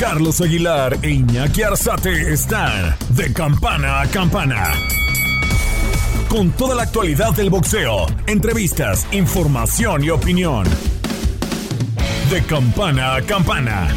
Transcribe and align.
Carlos 0.00 0.40
Aguilar 0.40 0.98
e 1.02 1.10
Iñaki 1.10 1.62
Arzate 1.62 2.32
están 2.32 2.96
de 3.10 3.34
campana 3.34 4.00
a 4.00 4.06
campana. 4.08 4.72
Con 6.26 6.52
toda 6.52 6.74
la 6.74 6.84
actualidad 6.84 7.34
del 7.34 7.50
boxeo, 7.50 8.06
entrevistas, 8.26 9.06
información 9.12 10.02
y 10.02 10.08
opinión. 10.08 10.64
De 12.30 12.42
campana 12.44 13.16
a 13.16 13.20
campana. 13.20 13.88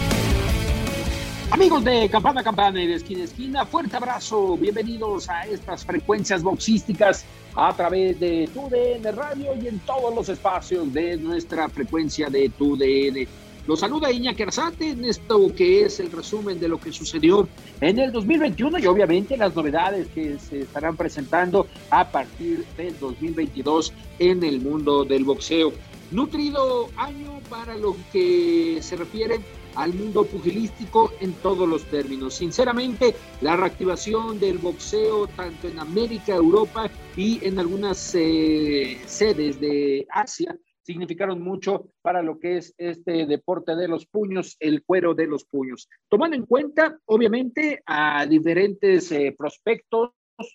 Amigos 1.51 1.85
de 1.85 2.09
Campana 2.09 2.41
a 2.41 2.43
Campana 2.43 2.83
y 2.83 2.87
de 2.87 2.95
Esquina 2.95 3.21
a 3.21 3.23
Esquina, 3.23 3.65
fuerte 3.65 3.95
abrazo, 3.95 4.57
bienvenidos 4.57 5.29
a 5.29 5.45
estas 5.45 5.85
frecuencias 5.85 6.43
boxísticas 6.43 7.23
a 7.55 7.71
través 7.73 8.19
de 8.19 8.49
TUDN 8.53 9.15
Radio 9.15 9.51
y 9.61 9.67
en 9.67 9.79
todos 9.79 10.13
los 10.13 10.27
espacios 10.27 10.91
de 10.91 11.15
nuestra 11.15 11.69
frecuencia 11.69 12.29
de 12.29 12.49
TUDN. 12.49 13.42
Los 13.65 13.79
saluda 13.79 14.11
Iñaki 14.11 14.43
Arzate 14.43 14.89
en 14.89 15.05
esto 15.05 15.53
que 15.55 15.85
es 15.85 16.01
el 16.01 16.11
resumen 16.11 16.59
de 16.59 16.67
lo 16.67 16.81
que 16.81 16.91
sucedió 16.91 17.47
en 17.79 17.97
el 17.97 18.11
2021 18.11 18.77
y 18.79 18.87
obviamente 18.87 19.37
las 19.37 19.55
novedades 19.55 20.09
que 20.09 20.37
se 20.37 20.61
estarán 20.61 20.97
presentando 20.97 21.67
a 21.89 22.11
partir 22.11 22.65
del 22.75 22.99
2022 22.99 23.93
en 24.19 24.43
el 24.43 24.59
mundo 24.59 25.05
del 25.05 25.23
boxeo. 25.23 25.71
Nutrido 26.11 26.89
año 26.97 27.39
para 27.49 27.77
lo 27.77 27.95
que 28.11 28.79
se 28.81 28.97
refiere 28.97 29.39
al 29.75 29.93
mundo 29.93 30.25
pugilístico 30.25 31.13
en 31.21 31.31
todos 31.31 31.67
los 31.67 31.85
términos. 31.85 32.33
Sinceramente, 32.33 33.15
la 33.39 33.55
reactivación 33.55 34.41
del 34.41 34.57
boxeo 34.57 35.27
tanto 35.27 35.69
en 35.69 35.79
América, 35.79 36.35
Europa 36.35 36.91
y 37.15 37.39
en 37.47 37.57
algunas 37.59 38.13
eh, 38.13 38.99
sedes 39.05 39.61
de 39.61 40.05
Asia 40.11 40.53
significaron 40.83 41.41
mucho 41.41 41.89
para 42.01 42.21
lo 42.21 42.39
que 42.39 42.57
es 42.57 42.73
este 42.77 43.25
deporte 43.25 43.75
de 43.75 43.87
los 43.87 44.05
puños, 44.05 44.55
el 44.59 44.83
cuero 44.83 45.13
de 45.13 45.27
los 45.27 45.45
puños. 45.45 45.89
Tomando 46.09 46.35
en 46.35 46.45
cuenta, 46.45 46.99
obviamente, 47.05 47.81
a 47.85 48.25
diferentes 48.25 49.11
eh, 49.11 49.33
prospectos, 49.37 50.11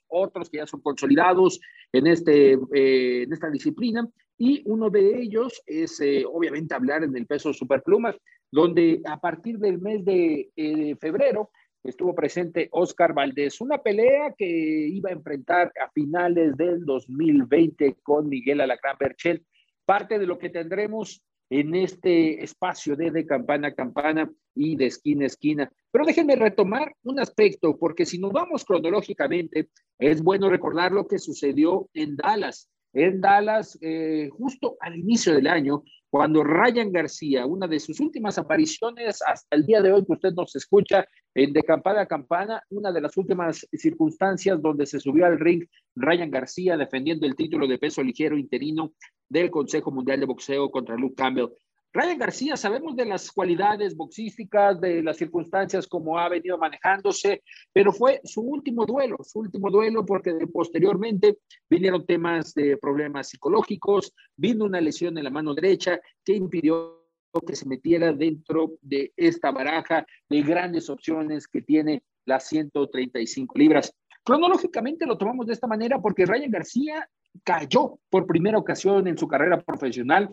otros 0.09 0.51
que 0.51 0.59
ya 0.59 0.67
son 0.67 0.81
consolidados 0.81 1.61
en, 1.93 2.07
este, 2.07 2.53
eh, 2.75 3.23
en 3.23 3.33
esta 3.33 3.51
disciplina, 3.51 4.09
y 4.37 4.63
uno 4.67 4.91
de 4.91 5.21
ellos 5.21 5.63
es, 5.67 6.01
eh, 6.01 6.25
obviamente, 6.31 6.75
hablar 6.75 7.03
en 7.03 7.17
el 7.17 7.27
peso 7.27 7.53
superpluma, 7.53 8.15
donde 8.51 9.01
a 9.05 9.21
partir 9.21 9.59
del 9.59 9.81
mes 9.81 10.05
de 10.05 10.97
febrero 11.01 11.51
estuvo 11.83 12.15
presente 12.15 12.69
Oscar 12.73 13.13
Valdés, 13.13 13.61
una 13.61 13.79
pelea 13.79 14.35
que 14.37 14.47
iba 14.47 15.11
a 15.11 15.13
enfrentar 15.13 15.73
a 15.85 15.91
finales 15.91 16.57
del 16.57 16.85
2020 16.85 17.97
con 18.03 18.29
Miguel 18.29 18.61
Alacrán 18.61 18.97
Berchel 18.99 19.45
parte 19.89 20.19
de 20.19 20.27
lo 20.27 20.39
que 20.39 20.51
tendremos 20.51 21.23
en 21.49 21.75
este 21.75 22.45
espacio 22.45 22.95
de, 22.95 23.11
de 23.11 23.25
campana 23.25 23.69
a 23.69 23.75
campana 23.75 24.31
y 24.55 24.77
de 24.77 24.85
esquina 24.85 25.25
a 25.25 25.29
esquina. 25.29 25.73
Pero 25.91 26.05
déjenme 26.05 26.37
retomar 26.37 26.95
un 27.05 27.19
aspecto, 27.19 27.79
porque 27.79 28.05
si 28.05 28.19
nos 28.19 28.31
vamos 28.31 28.67
cronológicamente, 28.67 29.71
es 29.99 30.23
bueno 30.23 30.51
recordar 30.51 30.93
lo 30.93 31.07
que 31.09 31.19
sucedió 31.19 31.89
en 31.95 32.17
Dallas. 32.17 32.69
En 32.93 33.21
Dallas, 33.21 33.79
eh, 33.81 34.29
justo 34.33 34.77
al 34.81 34.97
inicio 34.97 35.35
del 35.35 35.47
año, 35.47 35.83
cuando 36.11 36.43
Ryan 36.43 36.91
García, 36.91 37.45
una 37.45 37.67
de 37.67 37.81
sus 37.81 38.01
últimas 38.01 38.39
apariciones 38.39 39.21
hasta 39.27 39.55
el 39.55 39.67
día 39.67 39.83
de 39.83 39.93
hoy 39.93 40.07
que 40.07 40.13
usted 40.13 40.33
nos 40.33 40.57
escucha 40.57 41.07
en 41.35 41.53
De 41.53 41.63
Campana 41.63 42.03
a 42.03 42.07
Campana, 42.07 42.63
una 42.71 42.91
de 42.91 43.01
las 43.03 43.17
últimas 43.17 43.67
circunstancias 43.73 44.61
donde 44.63 44.87
se 44.87 45.01
subió 45.01 45.27
al 45.27 45.39
ring 45.39 45.67
Ryan 45.95 46.31
García 46.31 46.77
defendiendo 46.77 47.27
el 47.27 47.37
título 47.37 47.67
de 47.67 47.79
peso 47.79 48.03
ligero 48.03 48.39
interino 48.39 48.95
del 49.29 49.51
Consejo 49.51 49.91
Mundial 49.91 50.21
de 50.21 50.27
Boxeo 50.27 50.71
contra 50.71 50.97
Luke 50.97 51.15
Campbell. 51.15 51.49
Ryan 51.93 52.19
García, 52.19 52.57
sabemos 52.57 52.95
de 52.97 53.07
las 53.07 53.33
cualidades 53.33 53.97
boxísticas, 53.97 54.81
de 54.81 55.03
las 55.03 55.17
circunstancias 55.17 55.87
como 55.87 56.19
ha 56.19 56.29
venido 56.29 56.59
manejándose, 56.59 57.43
pero 57.73 57.93
fue 57.93 58.21
su 58.25 58.43
último 58.43 58.85
duelo, 58.85 59.17
su 59.25 59.41
último 59.41 59.71
duelo 59.71 60.05
porque 60.05 60.35
posteriormente 60.53 61.39
vinieron 61.69 62.05
temas 62.05 62.53
de 62.55 62.77
problemas 62.77 63.31
psicológicos, 63.31 64.13
vino 64.37 64.67
una 64.67 64.81
lesión 64.81 65.17
en 65.17 65.25
la 65.25 65.31
mano 65.31 65.55
derecha 65.55 65.99
que 66.25 66.35
impidió 66.35 66.99
que 67.47 67.57
se 67.57 67.69
metiera 67.69 68.13
dentro 68.13 68.73
de 68.81 69.13
esta 69.17 69.51
baraja 69.51 70.07
de 70.29 70.43
grandes 70.43 70.91
opciones 70.91 71.47
que 71.47 71.63
tiene 71.63 72.03
las 72.25 72.49
135 72.49 73.57
libras. 73.57 73.95
Cronológicamente 74.25 75.07
lo 75.07 75.17
tomamos 75.17 75.47
de 75.47 75.53
esta 75.53 75.67
manera 75.67 76.01
porque 76.01 76.27
Ryan 76.27 76.51
García 76.51 77.09
cayó 77.45 77.99
por 78.11 78.27
primera 78.27 78.59
ocasión 78.59 79.07
en 79.07 79.17
su 79.17 79.29
carrera 79.29 79.61
profesional 79.61 80.31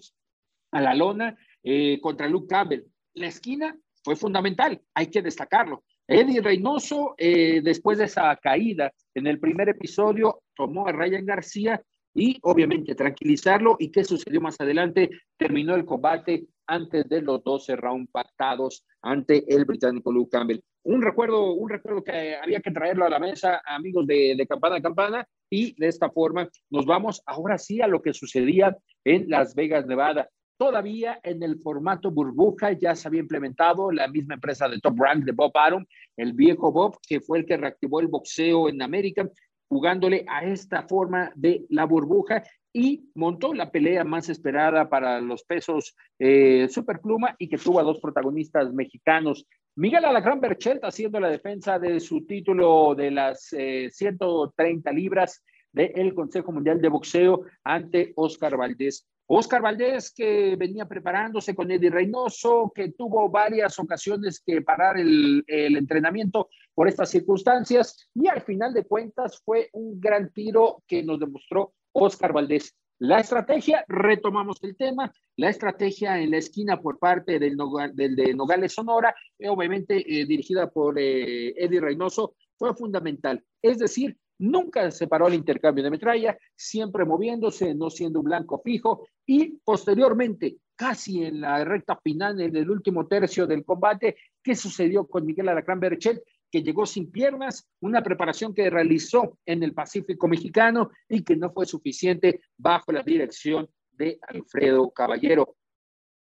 a 0.71 0.81
la 0.81 0.93
lona 0.93 1.37
eh, 1.65 1.99
contra 1.99 2.29
Luke 2.29 2.47
Campbell. 2.47 2.85
La 3.15 3.27
esquina 3.27 3.75
fue 4.03 4.15
fundamental, 4.15 4.79
hay 4.93 5.07
que 5.07 5.23
destacarlo. 5.23 5.83
Eddie 6.07 6.41
Reynoso, 6.41 7.15
eh, 7.17 7.61
después 7.63 7.97
de 7.97 8.05
esa 8.05 8.35
caída 8.35 8.93
en 9.15 9.25
el 9.25 9.39
primer 9.39 9.69
episodio, 9.69 10.43
tomó 10.55 10.87
a 10.87 10.91
Ryan 10.91 11.25
García 11.25 11.81
y 12.13 12.37
obviamente 12.43 12.93
tranquilizarlo. 12.93 13.77
¿Y 13.79 13.91
qué 13.91 14.03
sucedió 14.03 14.39
más 14.41 14.61
adelante? 14.61 15.09
Terminó 15.37 15.73
el 15.73 15.85
combate 15.85 16.45
antes 16.67 17.09
de 17.09 17.21
los 17.23 17.43
12 17.43 17.75
rounds 17.77 18.11
pactados 18.11 18.85
ante 19.01 19.43
el 19.53 19.65
británico 19.65 20.11
Luke 20.11 20.29
Campbell. 20.31 20.61
Un 20.83 21.01
recuerdo, 21.01 21.53
un 21.53 21.69
recuerdo 21.69 22.03
que 22.03 22.35
había 22.35 22.59
que 22.59 22.69
traerlo 22.69 23.05
a 23.05 23.09
la 23.09 23.17
mesa, 23.17 23.61
amigos 23.65 24.05
de, 24.05 24.35
de 24.37 24.47
Campana 24.47 24.75
a 24.75 24.81
Campana, 24.81 25.27
y 25.49 25.75
de 25.79 25.87
esta 25.87 26.11
forma 26.11 26.47
nos 26.69 26.85
vamos 26.85 27.23
ahora 27.25 27.57
sí 27.57 27.81
a 27.81 27.87
lo 27.87 28.03
que 28.03 28.13
sucedía 28.13 28.77
en 29.03 29.29
Las 29.29 29.55
Vegas, 29.55 29.87
Nevada. 29.87 30.29
Todavía 30.57 31.19
en 31.21 31.43
el 31.43 31.59
formato 31.59 32.11
burbuja 32.11 32.71
ya 32.71 32.95
se 32.95 33.07
había 33.07 33.19
implementado 33.19 33.91
la 33.91 34.07
misma 34.07 34.35
empresa 34.35 34.69
de 34.69 34.79
Top 34.79 34.97
Rank 34.97 35.25
de 35.25 35.33
Bob 35.33 35.51
Arum, 35.55 35.85
el 36.15 36.31
viejo 36.31 36.71
Bob, 36.71 36.97
que 37.05 37.19
fue 37.19 37.39
el 37.39 37.45
que 37.45 37.57
reactivó 37.57 37.99
el 37.99 38.07
boxeo 38.07 38.69
en 38.69 38.81
América, 38.81 39.29
jugándole 39.67 40.25
a 40.29 40.45
esta 40.45 40.83
forma 40.83 41.31
de 41.35 41.65
la 41.69 41.85
burbuja 41.85 42.43
y 42.71 43.09
montó 43.15 43.53
la 43.53 43.71
pelea 43.71 44.03
más 44.03 44.29
esperada 44.29 44.89
para 44.89 45.19
los 45.19 45.43
pesos 45.43 45.95
eh, 46.19 46.67
superpluma 46.69 47.35
y 47.37 47.49
que 47.49 47.57
tuvo 47.57 47.79
a 47.79 47.83
dos 47.83 47.99
protagonistas 47.99 48.73
mexicanos. 48.73 49.45
Miguel 49.75 50.05
Alacrán 50.05 50.39
Berchelt 50.39 50.83
haciendo 50.85 51.19
la 51.19 51.29
defensa 51.29 51.79
de 51.79 51.99
su 51.99 52.25
título 52.25 52.95
de 52.95 53.11
las 53.11 53.49
130 53.49 54.89
eh, 54.89 54.93
libras 54.93 55.43
del 55.73 56.13
Consejo 56.13 56.53
Mundial 56.53 56.79
de 56.79 56.87
Boxeo 56.87 57.41
ante 57.63 58.13
Oscar 58.15 58.55
Valdés. 58.55 59.05
Oscar 59.27 59.61
Valdés, 59.61 60.13
que 60.13 60.55
venía 60.55 60.85
preparándose 60.85 61.55
con 61.55 61.71
Eddie 61.71 61.89
Reynoso, 61.89 62.71
que 62.73 62.91
tuvo 62.91 63.29
varias 63.29 63.79
ocasiones 63.79 64.41
que 64.45 64.61
parar 64.61 64.99
el, 64.99 65.43
entrenamiento 65.47 66.49
por 66.73 66.87
estas 66.87 67.09
circunstancias, 67.09 68.09
y 68.13 68.27
al 68.27 68.41
final 68.41 68.73
de 68.73 68.85
cuentas 68.85 69.41
fue 69.43 69.69
un 69.73 69.99
gran 69.99 70.31
tiro 70.31 70.83
que 70.87 71.01
nos 71.03 71.19
demostró 71.19 71.73
Oscar 71.91 72.33
Valdés. 72.33 72.75
La 72.99 73.19
estrategia, 73.19 73.83
retomamos 73.87 74.63
el 74.63 74.77
tema, 74.77 75.11
la 75.35 75.49
estrategia 75.49 76.19
en 76.19 76.31
la 76.31 76.37
esquina 76.37 76.79
por 76.79 76.97
parte 76.97 77.39
del, 77.39 77.57
de 77.57 78.33
Nogales 78.33 78.73
Sonora, 78.73 79.13
eh, 79.37 79.49
obviamente 79.49 79.97
eh, 79.97 80.25
dirigida 80.25 80.69
por 80.69 80.97
eh, 80.97 81.49
Eddie 81.57 81.81
Reynoso, 81.81 82.35
fue 82.57 82.73
fundamental. 82.73 83.43
Es 83.61 83.79
decir, 83.79 84.17
Nunca 84.39 84.91
se 84.91 85.07
paró 85.07 85.27
el 85.27 85.33
intercambio 85.33 85.83
de 85.83 85.91
metralla, 85.91 86.37
siempre 86.55 87.05
moviéndose, 87.05 87.73
no 87.73 87.89
siendo 87.89 88.19
un 88.19 88.25
blanco 88.25 88.61
fijo 88.63 89.07
y 89.25 89.57
posteriormente, 89.63 90.57
casi 90.75 91.23
en 91.23 91.41
la 91.41 91.63
recta 91.63 91.95
final, 91.97 92.39
en 92.41 92.55
el 92.55 92.69
último 92.69 93.07
tercio 93.07 93.47
del 93.47 93.63
combate, 93.63 94.17
¿qué 94.43 94.55
sucedió 94.55 95.07
con 95.07 95.25
Miguel 95.25 95.49
Alacrán 95.49 95.79
Berchel? 95.79 96.21
que 96.51 96.63
llegó 96.63 96.85
sin 96.85 97.11
piernas, 97.11 97.67
una 97.81 98.01
preparación 98.01 98.53
que 98.53 98.69
realizó 98.69 99.37
en 99.45 99.61
el 99.63 99.73
Pacífico 99.73 100.29
mexicano 100.29 100.89
y 101.09 101.21
que 101.21 101.35
no 101.35 101.51
fue 101.51 101.65
suficiente 101.65 102.39
bajo 102.55 102.93
la 102.93 103.03
dirección 103.03 103.67
de 103.91 104.19
Alfredo 104.25 104.89
Caballero 104.91 105.57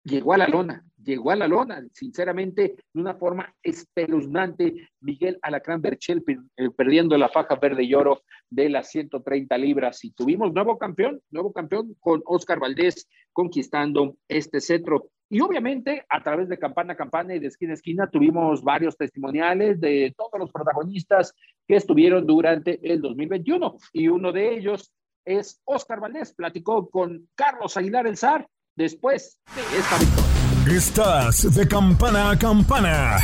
llegó 0.04 0.34
a 0.34 0.38
la 0.38 0.46
lona, 0.46 0.84
llegó 1.02 1.30
a 1.30 1.36
la 1.36 1.48
lona, 1.48 1.82
sinceramente, 1.92 2.76
de 2.92 3.00
una 3.00 3.14
forma 3.14 3.54
espeluznante, 3.62 4.88
Miguel 5.00 5.38
Alacrán 5.42 5.82
Berchel 5.82 6.22
eh, 6.28 6.70
perdiendo 6.70 7.16
la 7.18 7.28
faja 7.28 7.56
verde 7.56 7.84
y 7.84 7.94
oro 7.94 8.22
de 8.50 8.68
las 8.68 8.90
130 8.90 9.56
libras. 9.58 10.04
Y 10.04 10.12
tuvimos 10.12 10.52
nuevo 10.52 10.78
campeón, 10.78 11.20
nuevo 11.30 11.52
campeón 11.52 11.96
con 12.00 12.22
Oscar 12.26 12.60
Valdés 12.60 13.08
conquistando 13.32 14.16
este 14.28 14.60
cetro. 14.60 15.10
Y 15.30 15.40
obviamente 15.40 16.04
a 16.08 16.22
través 16.22 16.48
de 16.48 16.58
campana 16.58 16.92
a 16.92 16.96
campana 16.96 17.34
y 17.34 17.38
de 17.38 17.48
esquina 17.48 17.72
a 17.72 17.74
esquina 17.74 18.08
tuvimos 18.08 18.62
varios 18.62 18.96
testimoniales 18.96 19.80
de 19.80 20.14
todos 20.16 20.38
los 20.38 20.52
protagonistas 20.52 21.34
que 21.66 21.76
estuvieron 21.76 22.26
durante 22.26 22.78
el 22.92 23.00
2021. 23.00 23.76
Y 23.92 24.08
uno 24.08 24.32
de 24.32 24.54
ellos 24.54 24.92
es 25.24 25.60
Oscar 25.64 26.00
Valdés. 26.00 26.34
Platicó 26.34 26.88
con 26.90 27.28
Carlos 27.34 27.76
Aguilar 27.76 28.06
El 28.06 28.18
Zar 28.18 28.46
después 28.76 29.38
de 29.54 29.62
esta 29.78 29.98
victoria. 29.98 30.76
Estás 30.76 31.54
de 31.54 31.68
campana 31.68 32.30
a 32.30 32.38
campana. 32.38 33.18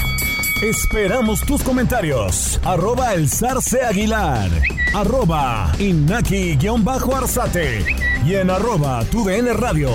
Esperamos 0.63 1.41
tus 1.47 1.63
comentarios. 1.63 2.61
Arroba 2.65 3.15
el 3.15 3.27
zarce 3.29 3.83
aguilar. 3.83 4.51
Arroba 4.95 5.73
inaki-arzate. 5.79 7.85
Y 8.27 8.35
en 8.35 8.51
arroba 8.51 9.03
tu 9.07 9.27
radio. 9.27 9.91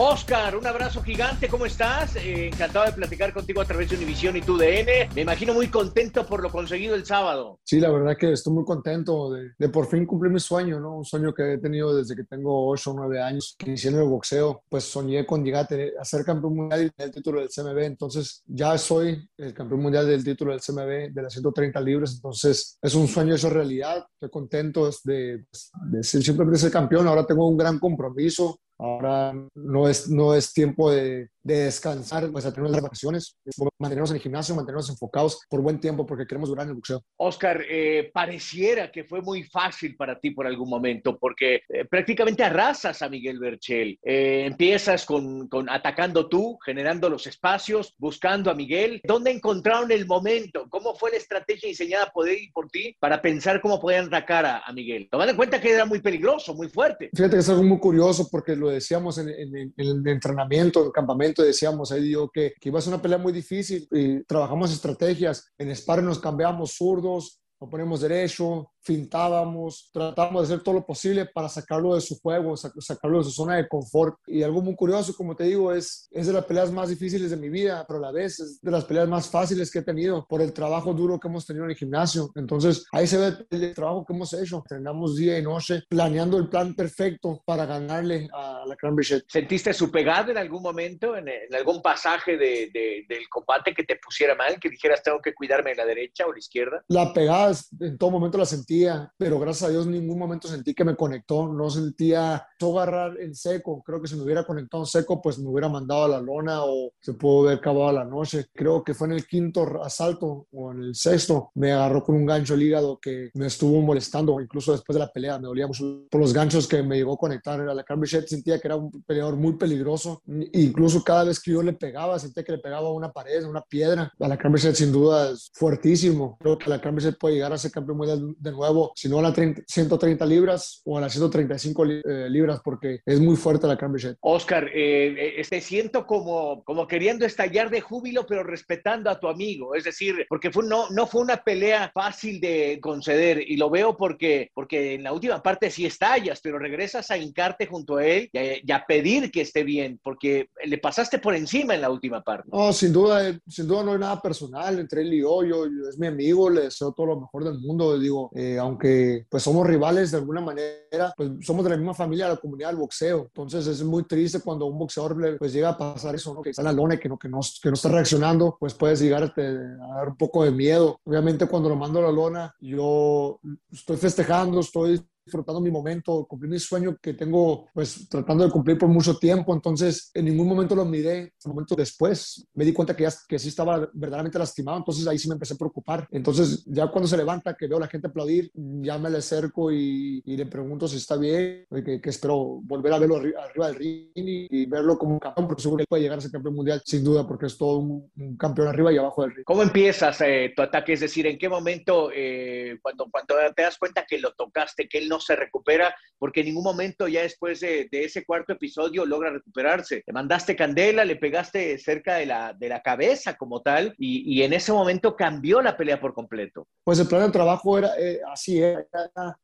Oscar, 0.00 0.56
un 0.56 0.64
abrazo 0.64 1.02
gigante, 1.02 1.48
¿cómo 1.48 1.66
estás? 1.66 2.14
Eh, 2.14 2.46
encantado 2.46 2.86
de 2.86 2.92
platicar 2.92 3.34
contigo 3.34 3.60
a 3.60 3.64
través 3.64 3.90
de 3.90 3.96
Univisión 3.96 4.36
y 4.36 4.42
tu 4.42 4.56
DN. 4.56 5.08
Me 5.12 5.22
imagino 5.22 5.52
muy 5.52 5.66
contento 5.66 6.24
por 6.24 6.40
lo 6.40 6.52
conseguido 6.52 6.94
el 6.94 7.04
sábado. 7.04 7.58
Sí, 7.64 7.80
la 7.80 7.90
verdad 7.90 8.16
que 8.16 8.30
estoy 8.30 8.52
muy 8.52 8.64
contento 8.64 9.32
de, 9.32 9.68
por 9.70 9.88
fin 9.88 10.06
cumplir 10.06 10.32
mi 10.32 10.38
sueño, 10.38 10.78
¿no? 10.78 10.98
Un 10.98 11.04
sueño 11.04 11.34
que 11.34 11.54
he 11.54 11.58
tenido 11.58 11.96
desde 11.96 12.14
que 12.14 12.22
tengo 12.22 12.68
8 12.68 12.92
o 12.92 12.94
9 12.94 13.20
años, 13.20 13.56
que 13.58 13.66
inicié 13.66 13.90
en 13.90 13.96
el 13.96 14.04
boxeo. 14.04 14.62
Pues 14.68 14.84
soñé 14.84 15.26
con 15.26 15.44
llegar 15.44 15.66
a, 15.98 16.04
ser 16.04 16.24
campeón 16.24 16.54
mundial 16.54 16.84
y 16.84 16.90
tener 16.90 17.08
el 17.08 17.14
título 17.16 17.40
del 17.40 17.48
CMB. 17.48 17.78
Entonces 17.78 18.44
ya 18.46 18.78
soy 18.78 19.28
el 19.36 19.52
campeón 19.52 19.82
mundial 19.82 20.06
del 20.06 20.22
título 20.22 20.52
del 20.52 20.60
CMB 20.60 21.12
de 21.12 21.22
las 21.22 21.32
130 21.32 21.80
libras. 21.80 22.14
Entonces 22.14 22.78
es 22.80 22.94
un 22.94 23.08
sueño 23.08 23.34
hecho 23.34 23.50
realidad. 23.50 24.06
Estoy 24.12 24.30
contento 24.30 24.88
de, 25.02 25.44
de, 25.90 26.04
ser, 26.04 26.22
siempre 26.22 26.56
ser 26.56 26.70
campeón. 26.70 27.08
Ahora 27.08 27.26
tengo 27.26 27.48
un 27.48 27.56
gran 27.56 27.80
compromiso 27.80 28.60
Ahora 28.78 29.34
no 29.54 29.88
es, 29.88 30.08
no 30.08 30.34
es 30.34 30.52
tiempo 30.52 30.90
de, 30.90 31.30
de 31.48 31.64
descansar, 31.64 32.30
pues 32.30 32.44
a 32.44 32.52
tener 32.52 32.70
las 32.70 32.82
vacaciones, 32.82 33.36
mantenernos 33.78 34.10
en 34.10 34.16
el 34.16 34.22
gimnasio, 34.22 34.54
mantenernos 34.54 34.90
enfocados 34.90 35.40
por 35.48 35.62
buen 35.62 35.80
tiempo 35.80 36.04
porque 36.04 36.26
queremos 36.26 36.50
durar 36.50 36.64
en 36.64 36.70
el 36.70 36.74
boxeo. 36.76 37.02
Oscar, 37.16 37.62
eh, 37.68 38.10
pareciera 38.12 38.92
que 38.92 39.04
fue 39.04 39.22
muy 39.22 39.44
fácil 39.44 39.96
para 39.96 40.20
ti 40.20 40.30
por 40.30 40.46
algún 40.46 40.68
momento 40.68 41.18
porque 41.18 41.62
eh, 41.68 41.86
prácticamente 41.88 42.44
arrasas 42.44 43.00
a 43.00 43.08
Miguel 43.08 43.38
Berchel. 43.38 43.98
Eh, 44.02 44.44
empiezas 44.46 45.06
con, 45.06 45.48
con, 45.48 45.70
atacando 45.70 46.28
tú, 46.28 46.58
generando 46.64 47.08
los 47.08 47.26
espacios, 47.26 47.94
buscando 47.96 48.50
a 48.50 48.54
Miguel. 48.54 49.00
¿Dónde 49.04 49.30
encontraron 49.30 49.90
el 49.90 50.06
momento? 50.06 50.66
¿Cómo 50.68 50.94
fue 50.94 51.12
la 51.12 51.16
estrategia 51.16 51.68
diseñada 51.68 52.10
por 52.12 52.28
él 52.28 52.38
y 52.42 52.50
por 52.50 52.68
ti 52.68 52.94
para 53.00 53.22
pensar 53.22 53.62
cómo 53.62 53.80
podían 53.80 54.06
atacar 54.08 54.44
a, 54.44 54.58
a 54.58 54.72
Miguel? 54.74 55.08
Tomando 55.10 55.30
en 55.30 55.36
cuenta 55.36 55.60
que 55.60 55.72
era 55.72 55.86
muy 55.86 56.00
peligroso, 56.00 56.54
muy 56.54 56.68
fuerte. 56.68 57.08
Fíjate 57.14 57.36
que 57.36 57.40
es 57.40 57.48
algo 57.48 57.62
muy 57.62 57.78
curioso 57.78 58.28
porque 58.30 58.54
lo 58.54 58.68
decíamos 58.68 59.16
en, 59.16 59.30
en, 59.30 59.56
en 59.56 59.72
el 59.76 60.06
entrenamiento, 60.06 60.80
en 60.80 60.86
el 60.86 60.92
campamento 60.92 61.37
decíamos, 61.42 61.92
ahí 61.92 62.02
que, 62.32 62.54
que 62.60 62.68
iba 62.68 62.78
a 62.78 62.82
ser 62.82 62.92
una 62.92 63.02
pelea 63.02 63.18
muy 63.18 63.32
difícil 63.32 63.86
y 63.90 64.24
trabajamos 64.24 64.72
estrategias. 64.72 65.52
En 65.58 65.74
sparring 65.74 66.06
nos 66.06 66.18
cambiamos 66.18 66.74
zurdos, 66.76 67.40
nos 67.60 67.70
ponemos 67.70 68.00
derecho, 68.00 68.70
fintábamos, 68.80 69.90
tratábamos 69.92 70.48
de 70.48 70.54
hacer 70.54 70.64
todo 70.64 70.76
lo 70.76 70.86
posible 70.86 71.26
para 71.26 71.48
sacarlo 71.48 71.94
de 71.94 72.00
su 72.00 72.18
juego, 72.20 72.56
sacarlo 72.56 73.18
de 73.18 73.24
su 73.24 73.30
zona 73.30 73.56
de 73.56 73.68
confort. 73.68 74.16
Y 74.26 74.42
algo 74.42 74.62
muy 74.62 74.74
curioso, 74.74 75.14
como 75.14 75.36
te 75.36 75.44
digo, 75.44 75.72
es, 75.72 76.08
es 76.10 76.26
de 76.26 76.32
las 76.32 76.44
peleas 76.44 76.72
más 76.72 76.88
difíciles 76.88 77.30
de 77.30 77.36
mi 77.36 77.50
vida, 77.50 77.84
pero 77.86 77.98
a 77.98 78.02
la 78.02 78.12
vez 78.12 78.40
es 78.40 78.60
de 78.60 78.70
las 78.70 78.84
peleas 78.84 79.08
más 79.08 79.28
fáciles 79.28 79.70
que 79.70 79.80
he 79.80 79.82
tenido 79.82 80.26
por 80.26 80.40
el 80.40 80.52
trabajo 80.52 80.94
duro 80.94 81.20
que 81.20 81.28
hemos 81.28 81.44
tenido 81.44 81.64
en 81.64 81.72
el 81.72 81.76
gimnasio. 81.76 82.30
Entonces 82.34 82.86
ahí 82.92 83.06
se 83.06 83.18
ve 83.18 83.46
el 83.50 83.74
trabajo 83.74 84.04
que 84.06 84.14
hemos 84.14 84.32
hecho. 84.32 84.58
Entrenamos 84.58 85.16
día 85.16 85.38
y 85.38 85.42
noche, 85.42 85.82
planeando 85.88 86.38
el 86.38 86.48
plan 86.48 86.74
perfecto 86.74 87.42
para 87.44 87.66
ganarle 87.66 88.28
a 88.32 88.64
la 88.66 88.76
Cranberry 88.76 89.22
¿Sentiste 89.26 89.72
su 89.72 89.90
pegada 89.90 90.30
en 90.30 90.38
algún 90.38 90.62
momento, 90.62 91.16
en, 91.16 91.28
algún 91.54 91.82
pasaje 91.82 92.36
de, 92.36 92.70
del 93.08 93.28
combate 93.28 93.74
que 93.74 93.84
te 93.84 93.96
pusiera 93.96 94.34
mal, 94.34 94.58
que 94.58 94.70
dijeras 94.70 95.02
tengo 95.02 95.20
que 95.20 95.34
cuidarme 95.34 95.70
de 95.70 95.76
la 95.76 95.84
derecha 95.84 96.26
o 96.26 96.32
la 96.32 96.38
izquierda? 96.38 96.82
La 96.88 97.12
pegada 97.12 97.47
en 97.80 97.98
todo 97.98 98.10
momento 98.10 98.38
la 98.38 98.46
sentí 98.46 98.78
pero 99.16 99.38
gracias 99.38 99.68
a 99.68 99.72
Dios 99.72 99.86
en 99.86 99.92
ningún 99.92 100.18
momento 100.18 100.48
sentí 100.48 100.74
que 100.74 100.84
me 100.84 100.96
conectó, 100.96 101.48
no 101.48 101.70
sentía 101.70 102.46
todo 102.58 102.80
agarrar 102.80 103.20
en 103.20 103.34
seco, 103.34 103.82
creo 103.84 104.00
que 104.00 104.08
si 104.08 104.16
me 104.16 104.22
hubiera 104.22 104.44
conectado 104.44 104.82
en 104.82 104.86
seco, 104.86 105.20
pues 105.20 105.38
me 105.38 105.48
hubiera 105.48 105.68
mandado 105.68 106.04
a 106.04 106.08
la 106.08 106.20
lona 106.20 106.64
o 106.64 106.92
se 107.00 107.14
pudo 107.14 107.46
haber 107.46 107.58
acabado 107.58 107.92
la 107.92 108.04
noche. 108.04 108.46
Creo 108.54 108.82
que 108.82 108.94
fue 108.94 109.08
en 109.08 109.14
el 109.14 109.26
quinto 109.26 109.82
asalto 109.82 110.46
o 110.52 110.72
en 110.72 110.82
el 110.82 110.94
sexto, 110.94 111.50
me 111.54 111.72
agarró 111.72 112.02
con 112.02 112.16
un 112.16 112.26
gancho 112.26 112.54
el 112.54 112.62
hígado 112.62 112.98
que 113.00 113.30
me 113.34 113.46
estuvo 113.46 113.80
molestando, 113.80 114.40
incluso 114.40 114.72
después 114.72 114.94
de 114.94 115.00
la 115.00 115.12
pelea, 115.12 115.38
me 115.38 115.46
dolía 115.46 115.66
mucho 115.66 116.06
por 116.10 116.20
los 116.20 116.32
ganchos 116.32 116.66
que 116.66 116.82
me 116.82 116.96
llegó 116.96 117.14
a 117.14 117.18
conectar. 117.18 117.60
A 117.60 117.74
la 117.74 117.84
Cambridge 117.84 118.26
sentía 118.26 118.58
que 118.58 118.68
era 118.68 118.76
un 118.76 118.90
peleador 119.02 119.36
muy 119.36 119.54
peligroso, 119.54 120.22
incluso 120.52 121.02
cada 121.02 121.24
vez 121.24 121.40
que 121.40 121.52
yo 121.52 121.62
le 121.62 121.72
pegaba, 121.72 122.18
sentía 122.18 122.44
que 122.44 122.52
le 122.52 122.58
pegaba 122.58 122.88
a 122.88 122.92
una 122.92 123.12
pared, 123.12 123.44
a 123.44 123.48
una 123.48 123.62
piedra. 123.62 124.12
A 124.18 124.28
la 124.28 124.36
Cambridge 124.36 124.74
sin 124.74 124.92
duda 124.92 125.30
es 125.30 125.50
fuertísimo, 125.54 126.36
creo 126.40 126.58
que 126.58 126.70
la 126.70 126.80
Cambridge 126.80 127.16
puede 127.18 127.37
llegar 127.38 127.52
a 127.52 127.58
ser 127.58 127.70
campeón 127.70 127.98
mundial 127.98 128.34
de 128.38 128.52
nuevo 128.52 128.92
si 128.94 129.08
no 129.08 129.18
a 129.18 129.22
las 129.22 129.34
130 129.34 130.26
libras 130.26 130.82
o 130.84 130.98
a 130.98 131.00
las 131.00 131.12
135 131.12 131.84
eh, 131.84 132.30
libras, 132.30 132.60
porque 132.62 133.00
es 133.04 133.20
muy 133.20 133.36
fuerte 133.36 133.66
la 133.66 133.76
Cambridge. 133.76 134.16
Oscar, 134.20 134.68
eh, 134.74 135.38
eh, 135.38 135.46
te 135.48 135.60
siento 135.60 136.06
como, 136.06 136.62
como 136.64 136.86
queriendo 136.86 137.24
estallar 137.24 137.70
de 137.70 137.80
júbilo, 137.80 138.26
pero 138.26 138.42
respetando 138.42 139.10
a 139.10 139.18
tu 139.18 139.28
amigo. 139.28 139.74
Es 139.74 139.84
decir, 139.84 140.26
porque 140.28 140.50
fue, 140.50 140.64
no, 140.64 140.90
no 140.90 141.06
fue 141.06 141.22
una 141.22 141.38
pelea 141.38 141.90
fácil 141.92 142.40
de 142.40 142.78
conceder 142.82 143.40
y 143.40 143.56
lo 143.56 143.70
veo 143.70 143.96
porque, 143.96 144.50
porque 144.54 144.94
en 144.94 145.02
la 145.02 145.12
última 145.12 145.42
parte 145.42 145.70
sí 145.70 145.86
estallas, 145.86 146.40
pero 146.42 146.58
regresas 146.58 147.10
a 147.10 147.16
hincarte 147.16 147.66
junto 147.66 147.96
a 147.96 148.06
él 148.06 148.30
y 148.32 148.72
a, 148.72 148.84
pedir 148.88 149.30
que 149.30 149.42
esté 149.42 149.64
bien, 149.64 150.00
porque 150.02 150.48
le 150.64 150.78
pasaste 150.78 151.18
por 151.18 151.34
encima 151.34 151.74
en 151.74 151.82
la 151.82 151.90
última 151.90 152.22
parte. 152.22 152.48
No, 152.50 152.72
sin 152.72 152.92
duda, 152.92 153.38
sin 153.46 153.66
duda 153.66 153.82
no 153.82 153.92
hay 153.92 153.98
nada 153.98 154.20
personal 154.20 154.78
entre 154.78 155.02
él 155.02 155.12
y 155.14 155.20
yo. 155.20 155.44
Yo, 155.44 155.66
es 155.88 155.98
mi 155.98 156.06
amigo, 156.06 156.48
le 156.48 156.62
deseo 156.62 156.92
todo 156.92 157.06
lo 157.06 157.20
mejor 157.20 157.27
del 157.32 157.58
mundo. 157.60 157.98
Digo, 157.98 158.30
aunque 158.60 159.26
pues 159.28 159.42
somos 159.42 159.66
rivales 159.66 160.10
de 160.10 160.18
alguna 160.18 160.40
manera, 160.40 161.12
pues 161.16 161.30
somos 161.42 161.64
de 161.64 161.70
la 161.70 161.76
misma 161.76 161.94
familia 161.94 162.26
de 162.26 162.34
la 162.34 162.40
comunidad 162.40 162.68
del 162.68 162.78
boxeo. 162.78 163.24
Entonces 163.26 163.66
es 163.66 163.82
muy 163.82 164.04
triste 164.04 164.40
cuando 164.40 164.66
un 164.66 164.78
boxeador 164.78 165.38
pues 165.38 165.52
llega 165.52 165.70
a 165.70 165.78
pasar 165.78 166.14
eso, 166.14 166.34
¿no? 166.34 166.42
que 166.42 166.50
está 166.50 166.62
en 166.62 166.66
la 166.66 166.72
lona 166.72 166.94
y 166.94 166.98
que 166.98 167.08
no, 167.08 167.18
que 167.18 167.28
no, 167.28 167.40
que 167.62 167.68
no 167.68 167.74
está 167.74 167.88
reaccionando, 167.88 168.56
pues 168.58 168.74
puedes 168.74 169.00
llegar 169.00 169.22
a, 169.22 169.26
a 169.26 169.94
dar 169.96 170.08
un 170.08 170.16
poco 170.16 170.44
de 170.44 170.50
miedo. 170.50 171.00
Obviamente 171.04 171.46
cuando 171.46 171.68
lo 171.68 171.76
mando 171.76 171.98
a 171.98 172.02
la 172.02 172.12
lona, 172.12 172.54
yo 172.60 173.40
estoy 173.70 173.96
festejando, 173.96 174.60
estoy 174.60 175.02
disfrutando 175.28 175.60
mi 175.60 175.70
momento, 175.70 176.26
cumplir 176.26 176.50
mi 176.50 176.58
sueño 176.58 176.96
que 177.00 177.14
tengo, 177.14 177.68
pues 177.72 178.08
tratando 178.08 178.44
de 178.44 178.50
cumplir 178.50 178.78
por 178.78 178.88
mucho 178.88 179.16
tiempo. 179.18 179.54
Entonces, 179.54 180.10
en 180.14 180.24
ningún 180.24 180.48
momento 180.48 180.74
lo 180.74 180.84
miré. 180.84 181.32
Un 181.44 181.52
momento 181.52 181.74
después 181.74 182.48
me 182.54 182.64
di 182.64 182.72
cuenta 182.72 182.96
que, 182.96 183.04
ya, 183.04 183.10
que 183.28 183.38
sí 183.38 183.48
estaba 183.48 183.88
verdaderamente 183.92 184.38
lastimado. 184.38 184.78
Entonces, 184.78 185.06
ahí 185.06 185.18
sí 185.18 185.28
me 185.28 185.34
empecé 185.34 185.54
a 185.54 185.58
preocupar. 185.58 186.08
Entonces, 186.10 186.64
ya 186.66 186.88
cuando 186.88 187.06
se 187.06 187.16
levanta, 187.16 187.54
que 187.54 187.66
veo 187.66 187.78
a 187.78 187.82
la 187.82 187.88
gente 187.88 188.08
aplaudir, 188.08 188.50
ya 188.54 188.98
me 188.98 189.10
le 189.10 189.18
acerco 189.18 189.70
y, 189.70 190.22
y 190.24 190.36
le 190.36 190.46
pregunto 190.46 190.88
si 190.88 190.96
está 190.96 191.16
bien, 191.16 191.66
que, 191.84 192.00
que 192.00 192.10
espero 192.10 192.60
volver 192.62 192.92
a 192.92 192.98
verlo 192.98 193.16
arriba, 193.16 193.68
del 193.68 193.76
ring 193.76 194.10
y, 194.14 194.66
verlo 194.66 194.98
como 194.98 195.14
un 195.14 195.18
campeón, 195.18 195.46
porque 195.46 195.62
seguro 195.62 195.82
que 195.82 195.88
puede 195.88 196.02
llegar 196.02 196.18
a 196.18 196.20
ser 196.20 196.30
campeón 196.30 196.54
mundial, 196.54 196.82
sin 196.84 197.04
duda, 197.04 197.26
porque 197.26 197.46
es 197.46 197.56
todo 197.56 197.78
un, 197.78 198.10
campeón 198.38 198.68
arriba 198.68 198.92
y 198.92 198.98
abajo 198.98 199.22
del 199.22 199.34
ring. 199.34 199.44
¿Cómo 199.44 199.62
empiezas 199.62 200.20
eh, 200.20 200.52
tu 200.54 200.62
ataque? 200.62 200.92
Es 200.92 201.00
decir, 201.00 201.26
¿en 201.26 201.38
qué 201.38 201.48
momento, 201.48 202.10
eh, 202.14 202.78
cuando, 202.82 203.06
cuando 203.10 203.34
te 203.54 203.62
das 203.62 203.78
cuenta 203.78 204.04
que 204.06 204.18
lo 204.18 204.32
tocaste, 204.32 204.88
que 204.88 204.98
él 204.98 205.08
no 205.08 205.17
se 205.20 205.36
recupera, 205.36 205.94
porque 206.18 206.40
en 206.40 206.46
ningún 206.46 206.64
momento 206.64 207.08
ya 207.08 207.22
después 207.22 207.60
de, 207.60 207.88
ese 207.90 208.24
cuarto 208.24 208.52
episodio 208.52 209.06
logra 209.06 209.30
recuperarse. 209.30 210.02
Le 210.06 210.12
mandaste 210.12 210.56
candela, 210.56 211.04
le 211.04 211.16
pegaste 211.16 211.78
cerca 211.78 212.16
de 212.16 212.26
la, 212.26 212.52
de 212.52 212.68
la 212.68 212.82
cabeza 212.82 213.36
como 213.36 213.62
tal, 213.62 213.94
y, 213.98 214.42
en 214.42 214.52
ese 214.52 214.72
momento 214.72 215.16
cambió 215.16 215.60
la 215.60 215.76
pelea 215.76 216.00
por 216.00 216.14
completo. 216.14 216.66
Pues 216.84 216.98
el 216.98 217.08
plan 217.08 217.22
de 217.22 217.30
trabajo 217.30 217.76
era 217.76 217.90
eh, 217.98 218.20
así, 218.32 218.60
era 218.60 218.86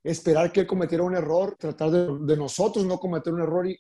esperar 0.02 0.52
que 0.52 0.61
él 0.61 0.66
cometiera 0.66 1.04
un 1.04 1.16
error, 1.16 1.57
tratar 1.59 1.90
de, 1.90 2.37
nosotros 2.37 2.85
no 2.85 2.99
cometer 2.99 3.33
un 3.33 3.43
error 3.43 3.66
y, 3.66 3.78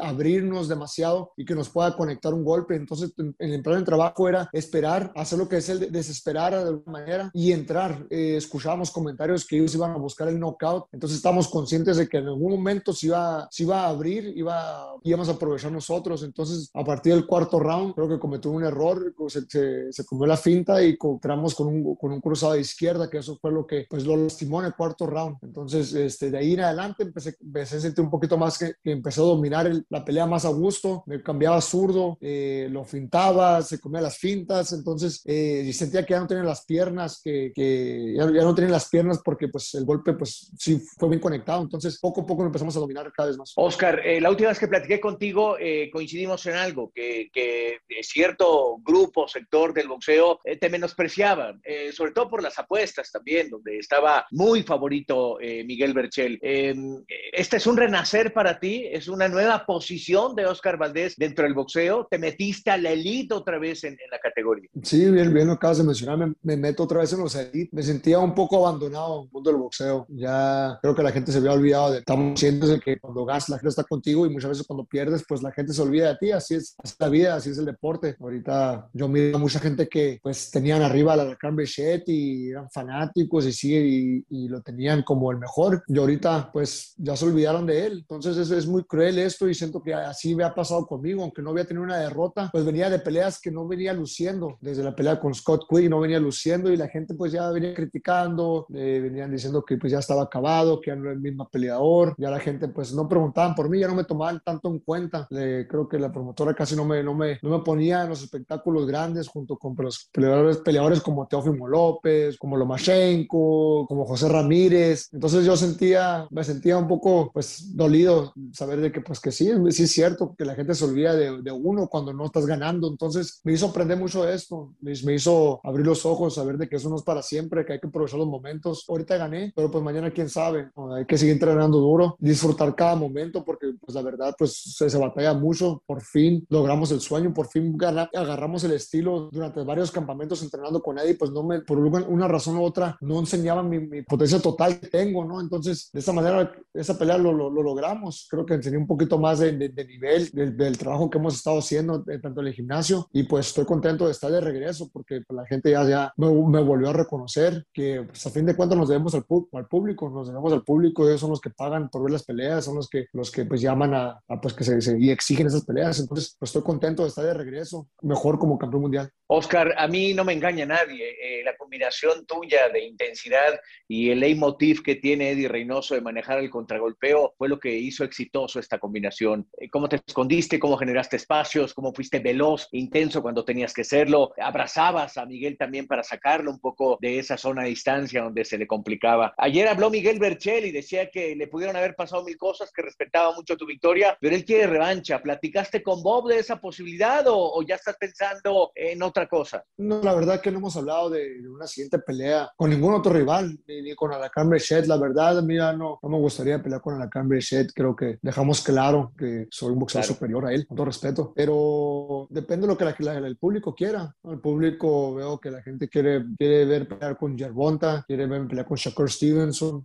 abrirnos 0.00 0.68
demasiado 0.68 1.32
y 1.36 1.44
que 1.44 1.54
nos 1.54 1.68
pueda 1.68 1.96
conectar 1.96 2.32
un 2.34 2.44
golpe. 2.44 2.76
Entonces, 2.76 3.12
en, 3.18 3.34
el 3.38 3.62
plan 3.62 3.80
de 3.80 3.84
trabajo 3.84 4.28
era 4.28 4.48
esperar, 4.52 5.12
hacer 5.16 5.38
lo 5.38 5.48
que 5.48 5.58
es 5.58 5.68
el 5.68 5.90
desesperar 5.90 6.52
de 6.52 6.68
alguna 6.68 6.92
manera 6.92 7.30
y 7.32 7.52
entrar. 7.52 8.06
Eh, 8.10 8.36
escuchábamos 8.36 8.90
comentarios 8.90 9.46
que 9.46 9.56
ellos 9.56 9.74
iban 9.74 9.92
a 9.92 9.96
buscar 9.96 10.28
el 10.28 10.38
knockout, 10.38 10.86
entonces 10.92 11.13
estamos 11.14 11.48
conscientes 11.48 11.96
de 11.96 12.08
que 12.08 12.18
en 12.18 12.26
algún 12.26 12.52
momento 12.52 12.92
se 12.92 13.06
iba, 13.06 13.48
se 13.50 13.64
iba 13.64 13.84
a 13.84 13.88
abrir, 13.88 14.32
iba, 14.36 14.94
íbamos 15.02 15.28
a 15.28 15.32
aprovechar 15.32 15.72
nosotros. 15.72 16.22
Entonces, 16.22 16.70
a 16.74 16.84
partir 16.84 17.14
del 17.14 17.26
cuarto 17.26 17.58
round, 17.58 17.94
creo 17.94 18.08
que 18.08 18.18
cometió 18.18 18.50
un 18.50 18.64
error, 18.64 19.14
se, 19.28 19.92
se, 19.92 20.04
comió 20.04 20.26
la 20.26 20.36
finta 20.36 20.82
y 20.82 20.90
encontramos 20.90 21.54
con 21.54 21.68
un, 21.68 21.96
con 21.96 22.12
un 22.12 22.20
cruzado 22.20 22.54
de 22.54 22.60
izquierda, 22.60 23.08
que 23.08 23.18
eso 23.18 23.38
fue 23.40 23.52
lo 23.52 23.66
que 23.66 23.86
pues, 23.88 24.04
lo 24.04 24.16
lastimó 24.16 24.60
en 24.60 24.66
el 24.66 24.74
cuarto 24.74 25.06
round. 25.06 25.36
Entonces, 25.42 25.92
este, 25.94 26.30
de 26.30 26.38
ahí 26.38 26.54
en 26.54 26.60
adelante 26.60 27.04
empecé, 27.04 27.36
empecé 27.40 27.76
a 27.76 27.80
sentir 27.80 28.04
un 28.04 28.10
poquito 28.10 28.36
más 28.36 28.58
que, 28.58 28.74
que 28.82 28.92
empezó 28.92 29.24
a 29.24 29.34
dominar 29.34 29.70
la 29.88 30.04
pelea 30.04 30.26
más 30.26 30.44
a 30.44 30.48
gusto, 30.48 31.04
me 31.06 31.22
cambiaba 31.22 31.60
zurdo, 31.60 32.18
eh, 32.20 32.68
lo 32.70 32.84
fintaba, 32.84 33.62
se 33.62 33.78
comía 33.78 34.00
las 34.00 34.18
fintas, 34.18 34.72
entonces 34.72 35.22
eh, 35.24 35.70
sentía 35.72 36.04
que 36.04 36.14
ya 36.14 36.20
no 36.20 36.26
tenía 36.26 36.44
las 36.44 36.64
piernas, 36.64 37.20
que, 37.22 37.52
que 37.54 38.14
ya, 38.16 38.24
ya, 38.32 38.42
no 38.42 38.54
tenía 38.54 38.70
las 38.70 38.88
piernas 38.88 39.20
porque 39.24 39.48
pues 39.48 39.74
el 39.74 39.84
golpe 39.84 40.14
pues 40.14 40.50
sí 40.58 40.82
fue 40.98 41.03
fue 41.04 41.10
bien 41.10 41.20
conectado. 41.20 41.62
Entonces, 41.62 41.98
poco 42.00 42.22
a 42.22 42.26
poco 42.26 42.42
lo 42.42 42.46
empezamos 42.46 42.76
a 42.76 42.80
dominar 42.80 43.12
cada 43.12 43.28
vez 43.28 43.36
más. 43.36 43.52
Oscar, 43.56 44.00
eh, 44.04 44.20
la 44.20 44.30
última 44.30 44.48
vez 44.48 44.58
que 44.58 44.68
platiqué 44.68 45.00
contigo, 45.00 45.56
eh, 45.58 45.90
coincidimos 45.92 46.44
en 46.46 46.54
algo, 46.54 46.90
que, 46.94 47.28
que, 47.32 47.78
cierto 48.02 48.78
grupo, 48.82 49.28
sector 49.28 49.72
del 49.72 49.88
boxeo 49.88 50.40
eh, 50.44 50.58
te 50.58 50.68
menospreciaba, 50.68 51.58
sobre 51.92 52.12
todo 52.12 52.28
por 52.28 52.42
las 52.42 52.58
apuestas 52.58 53.10
también, 53.10 53.48
donde 53.48 53.78
estaba 53.78 54.26
muy 54.30 54.62
favorito 54.62 55.38
Miguel 55.40 55.94
Berchel. 55.94 56.38
Em, 56.42 57.02
¿Este 57.32 57.56
es 57.56 57.66
un 57.66 57.76
renacer 57.76 58.32
para 58.32 58.60
ti? 58.60 58.86
¿Es 58.90 59.08
una 59.08 59.28
nueva 59.28 59.64
posición 59.64 60.34
de 60.34 60.46
Oscar 60.46 60.76
Valdés 60.76 61.16
dentro 61.16 61.44
del 61.44 61.54
boxeo? 61.54 62.06
¿Te 62.10 62.18
metiste 62.18 62.70
a 62.70 62.76
la 62.76 62.90
elite 62.90 63.34
otra 63.34 63.58
vez 63.58 63.84
en, 63.84 63.96
la 64.10 64.18
categoría? 64.18 64.68
Sí, 64.82 65.10
bien, 65.10 65.32
bien 65.32 65.46
lo 65.46 65.54
acabas 65.54 65.78
de 65.78 65.84
mencionar, 65.84 66.18
me, 66.18 66.34
me 66.42 66.56
meto 66.56 66.84
otra 66.84 67.00
vez 67.00 67.12
en 67.12 67.20
los 67.20 67.34
elite. 67.34 67.70
Me 67.72 67.82
sentía 67.82 68.18
un 68.18 68.34
poco 68.34 68.66
abandonado 68.66 69.20
en 69.20 69.26
el 69.26 69.32
mundo 69.32 69.50
del 69.50 69.60
boxeo. 69.60 70.06
Ya 70.10 70.78
creo 70.84 70.94
que 70.94 71.02
la 71.02 71.12
gente 71.12 71.32
se 71.32 71.38
había 71.38 71.52
olvidado 71.52 71.92
de, 71.92 72.00
estamos 72.00 72.38
siendo 72.38 72.78
que 72.78 72.98
cuando 73.00 73.24
ganas 73.24 73.48
la 73.48 73.56
gente 73.56 73.70
está 73.70 73.84
contigo 73.84 74.26
y 74.26 74.28
muchas 74.28 74.50
veces 74.50 74.66
cuando 74.66 74.84
pierdes, 74.84 75.24
pues 75.26 75.42
la 75.42 75.50
gente 75.50 75.72
se 75.72 75.80
olvida 75.80 76.08
de 76.08 76.16
ti. 76.18 76.30
Así 76.30 76.56
es, 76.56 76.76
la 76.98 77.08
vida, 77.08 77.36
así 77.36 77.48
es 77.48 77.56
el 77.56 77.64
deporte. 77.64 78.16
Ahorita 78.20 78.90
yo 78.92 79.08
miro 79.08 79.34
a 79.34 79.40
mucha 79.40 79.60
gente 79.60 79.88
que 79.88 80.20
pues 80.22 80.50
tenían 80.50 80.82
arriba 80.82 81.16
la 81.16 81.24
Lacan 81.24 81.56
Bechet 81.56 82.06
y 82.06 82.50
eran 82.50 82.70
fanáticos 82.70 83.46
y 83.46 83.52
sigue 83.54 84.24
y, 84.28 84.48
lo 84.48 84.60
tenían 84.60 85.02
como 85.04 85.32
el 85.32 85.38
mejor. 85.38 85.82
Y 85.88 85.96
ahorita 85.96 86.50
pues 86.52 86.92
ya 86.98 87.16
se 87.16 87.24
olvidaron 87.24 87.64
de 87.64 87.86
él. 87.86 87.98
Entonces 88.00 88.36
es, 88.36 88.50
es 88.50 88.66
muy 88.66 88.84
cruel 88.84 89.18
esto 89.18 89.48
y 89.48 89.54
siento 89.54 89.82
que 89.82 89.94
así 89.94 90.34
me 90.34 90.44
ha 90.44 90.54
pasado 90.54 90.86
conmigo, 90.86 91.22
aunque 91.22 91.40
no 91.40 91.48
había 91.48 91.64
tenido 91.64 91.82
una 91.82 91.96
derrota, 91.96 92.50
pues 92.52 92.62
venía 92.62 92.90
de 92.90 92.98
peleas 92.98 93.40
que 93.40 93.50
no 93.50 93.66
venía 93.66 93.94
luciendo. 93.94 94.58
Desde 94.60 94.84
la 94.84 94.94
pelea 94.94 95.18
con 95.18 95.32
Scott 95.32 95.64
Quinn 95.66 95.88
no 95.88 96.00
venía 96.00 96.20
luciendo 96.20 96.70
y 96.70 96.76
la 96.76 96.88
gente 96.88 97.14
pues 97.14 97.32
ya 97.32 97.50
venía 97.50 97.72
criticando, 97.72 98.66
eh, 98.74 99.00
venían 99.02 99.32
diciendo 99.32 99.64
que 99.64 99.78
pues 99.78 99.90
ya 99.90 100.00
estaba 100.00 100.24
acabado, 100.24 100.73
que 100.80 100.90
ya 100.90 100.96
no 100.96 101.04
era 101.04 101.12
el 101.12 101.20
mismo 101.20 101.48
peleador. 101.48 102.14
Ya 102.18 102.30
la 102.30 102.40
gente 102.40 102.68
pues 102.68 102.92
no 102.94 103.08
preguntaban 103.08 103.54
por 103.54 103.68
mí, 103.68 103.80
ya 103.80 103.88
no 103.88 103.94
me 103.94 104.04
tomaban 104.04 104.40
tanto 104.44 104.68
en 104.68 104.80
cuenta. 104.80 105.26
creo 105.28 105.88
que 105.88 105.98
la 105.98 106.12
promotora 106.12 106.54
casi 106.54 106.76
no 106.76 106.84
me, 106.84 107.02
no, 107.02 107.14
me, 107.14 107.38
no 107.42 107.50
me 107.50 107.64
ponía 107.64 108.02
en 108.02 108.08
los 108.08 108.22
espectáculos 108.22 108.86
grandes 108.86 109.28
junto 109.28 109.56
con 109.56 109.74
los 109.78 110.08
peleadores, 110.12 110.58
peleadores 110.58 111.00
como 111.00 111.26
Teófimo 111.26 111.68
López, 111.68 112.36
como 112.38 112.56
Lomachenko, 112.56 113.86
como 113.86 114.04
José 114.04 114.28
Ramírez. 114.28 115.08
Entonces 115.12 115.44
yo 115.44 115.56
sentía, 115.56 116.26
me 116.30 116.44
sentía 116.44 116.76
un 116.76 116.88
poco 116.88 117.30
pues 117.32 117.76
dolido 117.76 118.32
saber 118.52 118.80
de 118.80 118.92
que 118.92 119.00
pues 119.00 119.20
que 119.20 119.32
sí, 119.32 119.50
sí 119.70 119.84
es 119.84 119.92
cierto 119.92 120.34
que 120.36 120.44
la 120.44 120.54
gente 120.54 120.74
se 120.74 120.84
olvida 120.84 121.14
de, 121.14 121.42
de 121.42 121.52
uno 121.52 121.88
cuando 121.88 122.12
no 122.12 122.26
estás 122.26 122.46
ganando. 122.46 122.88
Entonces 122.88 123.40
me 123.44 123.52
hizo 123.52 123.66
aprender 123.66 123.98
mucho 123.98 124.28
esto, 124.28 124.74
me, 124.80 124.92
me, 125.04 125.14
hizo 125.14 125.60
abrir 125.64 125.86
los 125.86 126.04
ojos, 126.06 126.34
saber 126.34 126.58
de 126.58 126.68
que 126.68 126.76
eso 126.76 126.88
no 126.88 126.96
es 126.96 127.02
para 127.02 127.22
siempre, 127.22 127.64
que 127.64 127.74
hay 127.74 127.80
que 127.80 127.88
aprovechar 127.88 128.18
los 128.18 128.28
momentos. 128.28 128.84
Ahorita 128.88 129.16
gané, 129.16 129.52
pero 129.54 129.70
pues 129.70 129.82
mañana 129.82 130.10
quién 130.10 130.28
sabe, 130.28 130.63
hay 130.96 131.04
que 131.06 131.18
seguir 131.18 131.34
entrenando 131.34 131.78
duro, 131.78 132.16
disfrutar 132.18 132.74
cada 132.74 132.96
momento 132.96 133.44
porque 133.44 133.74
pues 133.80 133.94
la 133.94 134.02
verdad 134.02 134.34
pues 134.38 134.74
se, 134.76 134.88
se 134.88 134.98
batalla 134.98 135.34
mucho, 135.34 135.82
por 135.86 136.02
fin 136.02 136.44
logramos 136.48 136.90
el 136.92 137.00
sueño, 137.00 137.32
por 137.32 137.48
fin 137.48 137.76
agarramos 137.82 138.64
el 138.64 138.72
estilo. 138.72 139.28
Durante 139.32 139.62
varios 139.62 139.90
campamentos 139.90 140.42
entrenando 140.42 140.82
con 140.82 140.98
Eddie, 140.98 141.16
pues 141.16 141.30
no 141.30 141.42
me, 141.42 141.60
por 141.60 141.78
una 141.78 142.28
razón 142.28 142.56
u 142.56 142.64
otra, 142.64 142.96
no 143.00 143.18
enseñaba 143.20 143.62
mi, 143.62 143.80
mi 143.80 144.02
potencia 144.02 144.40
total 144.40 144.78
que 144.80 144.88
tengo, 144.88 145.24
¿no? 145.24 145.40
Entonces 145.40 145.90
de 145.92 146.00
esa 146.00 146.12
manera, 146.12 146.52
esa 146.72 146.98
pelea 146.98 147.18
lo, 147.18 147.32
lo, 147.32 147.50
lo 147.50 147.62
logramos, 147.62 148.26
creo 148.30 148.44
que 148.44 148.54
enseñé 148.54 148.76
un 148.76 148.86
poquito 148.86 149.18
más 149.18 149.38
de, 149.38 149.52
de, 149.52 149.84
nivel 149.84 150.30
del, 150.32 150.56
del, 150.56 150.78
trabajo 150.78 151.10
que 151.10 151.18
hemos 151.18 151.34
estado 151.34 151.58
haciendo 151.58 152.04
eh, 152.08 152.18
tanto 152.18 152.40
en 152.40 152.48
el 152.48 152.54
gimnasio. 152.54 153.08
Y 153.12 153.24
pues 153.24 153.48
estoy 153.48 153.64
contento 153.64 154.06
de 154.06 154.12
estar 154.12 154.30
de 154.30 154.40
regreso 154.40 154.88
porque 154.92 155.20
pues, 155.26 155.36
la 155.36 155.46
gente 155.46 155.70
ya, 155.70 155.88
ya 155.88 156.12
me, 156.16 156.28
me, 156.28 156.62
volvió 156.62 156.90
a 156.90 156.92
reconocer 156.92 157.66
que 157.72 158.04
pues, 158.06 158.26
a 158.26 158.30
fin 158.30 158.46
de 158.46 158.56
cuentas 158.56 158.78
nos 158.78 158.88
debemos 158.88 159.14
al, 159.14 159.24
al, 159.52 159.66
público, 159.66 160.10
nos 160.10 160.28
debemos 160.28 160.52
al 160.54 160.64
público, 160.64 161.06
ellos 161.06 161.20
son 161.20 161.30
los 161.30 161.40
que 161.40 161.50
pagan 161.50 161.88
por 161.88 162.02
ver 162.02 162.12
las 162.12 162.24
peleas, 162.24 162.64
son 162.64 162.76
los 162.76 162.88
que, 162.88 163.06
los 163.12 163.30
que 163.30 163.44
pues 163.44 163.60
llaman 163.60 163.94
a, 163.94 164.20
a 164.28 164.40
pues 164.40 164.54
que 164.54 164.64
se, 164.64 164.80
se, 164.80 164.98
y 164.98 165.10
exigen 165.10 165.46
esas 165.46 165.64
peleas, 165.64 166.00
entonces 166.00 166.36
pues 166.38 166.50
estoy 166.50 166.62
contento 166.62 167.02
de 167.02 167.08
estar 167.08 167.24
de 167.24 167.34
regreso, 167.34 167.88
mejor 168.02 168.38
como 168.38 168.58
campeón 168.58 168.82
mundial. 168.82 169.10
Oscar, 169.26 169.74
a 169.78 169.88
mí 169.88 170.12
no 170.12 170.24
me 170.24 170.34
engaña 170.34 170.66
nadie, 170.66 171.16
eh, 171.20 171.42
la 171.44 171.56
combinación 171.56 172.26
tuya 172.26 172.68
de 172.68 172.84
intensidad 172.84 173.58
y 173.88 174.10
el 174.10 174.20
leitmotiv 174.20 174.82
que 174.82 174.96
tiene 174.96 175.30
Eddie 175.30 175.48
Reynoso 175.48 175.94
de 175.94 176.00
manejar 176.00 176.38
el 176.38 176.50
contragolpeo 176.50 177.34
fue 177.38 177.48
lo 177.48 177.58
que 177.58 177.74
hizo 177.74 178.04
exitoso 178.04 178.60
esta 178.60 178.78
combinación. 178.78 179.48
Eh, 179.58 179.70
¿Cómo 179.70 179.88
te 179.88 180.00
escondiste? 180.06 180.58
¿Cómo 180.58 180.76
generaste 180.76 181.16
espacios? 181.16 181.72
¿Cómo 181.72 181.92
fuiste 181.94 182.18
veloz, 182.18 182.68
intenso 182.72 183.22
cuando 183.22 183.44
tenías 183.44 183.72
que 183.72 183.84
serlo? 183.84 184.32
¿Abrazabas 184.38 185.16
a 185.16 185.26
Miguel 185.26 185.56
también 185.56 185.86
para 185.86 186.02
sacarlo 186.02 186.50
un 186.50 186.60
poco 186.60 186.98
de 187.00 187.18
esa 187.18 187.36
zona 187.36 187.62
de 187.62 187.70
distancia 187.70 188.22
donde 188.22 188.44
se 188.44 188.58
le 188.58 188.66
complicaba? 188.66 189.34
Ayer 189.38 189.68
habló 189.68 189.90
Miguel 189.90 190.18
Berchel 190.44 190.66
y 190.66 190.72
decía 190.72 191.10
que 191.10 191.34
le 191.34 191.48
pudieron 191.48 191.76
haber 191.76 191.94
pasado 191.94 192.24
mil 192.24 192.36
cosas, 192.36 192.70
que 192.72 192.82
respetaba 192.82 193.34
mucho 193.34 193.56
tu 193.56 193.66
victoria, 193.66 194.16
pero 194.20 194.34
él 194.34 194.44
quiere 194.44 194.66
revancha. 194.66 195.22
¿Platicaste 195.22 195.82
con 195.82 196.02
Bob 196.02 196.28
de 196.28 196.38
esa 196.38 196.60
posibilidad 196.60 197.26
o, 197.26 197.54
o 197.54 197.62
ya 197.62 197.76
estás 197.76 197.96
pensando 197.98 198.72
en 198.74 199.02
otra 199.02 199.28
cosa? 199.28 199.64
No, 199.78 200.02
la 200.02 200.14
verdad 200.14 200.40
que 200.40 200.50
no 200.50 200.58
hemos 200.58 200.76
hablado 200.76 201.10
de, 201.10 201.40
de 201.40 201.48
una 201.48 201.66
siguiente 201.66 201.98
pelea 201.98 202.50
con 202.56 202.70
ningún 202.70 202.94
otro 202.94 203.12
rival, 203.12 203.58
ni, 203.66 203.82
ni 203.82 203.94
con 203.94 204.12
Alacán 204.12 204.48
Bechet. 204.48 204.86
La 204.86 204.96
verdad, 204.96 205.42
mira, 205.42 205.72
no, 205.72 205.98
no 206.02 206.08
me 206.08 206.18
gustaría 206.18 206.62
pelear 206.62 206.80
con 206.80 206.94
Alacán 206.94 207.28
Bechet. 207.28 207.72
Creo 207.74 207.96
que 207.96 208.18
dejamos 208.22 208.62
claro 208.62 209.12
que 209.18 209.46
soy 209.50 209.72
un 209.72 209.78
boxeador 209.78 210.06
claro. 210.06 210.14
superior 210.14 210.46
a 210.46 210.52
él, 210.52 210.66
con 210.66 210.76
todo 210.76 210.86
respeto. 210.86 211.32
Pero 211.34 212.26
depende 212.30 212.66
de 212.66 212.72
lo 212.72 212.78
que 212.78 212.84
la, 212.84 212.96
la, 212.98 213.26
el 213.26 213.36
público 213.36 213.74
quiera. 213.74 214.14
El 214.24 214.40
público 214.40 215.14
veo 215.14 215.38
que 215.38 215.50
la 215.50 215.62
gente 215.62 215.88
quiere, 215.88 216.24
quiere 216.36 216.64
ver 216.64 216.88
pelear 216.88 217.16
con 217.16 217.36
Gervonta, 217.38 218.04
quiere 218.06 218.26
ver 218.26 218.46
pelear 218.46 218.66
con 218.66 218.76
Shakur 218.76 219.10
Stevenson. 219.10 219.84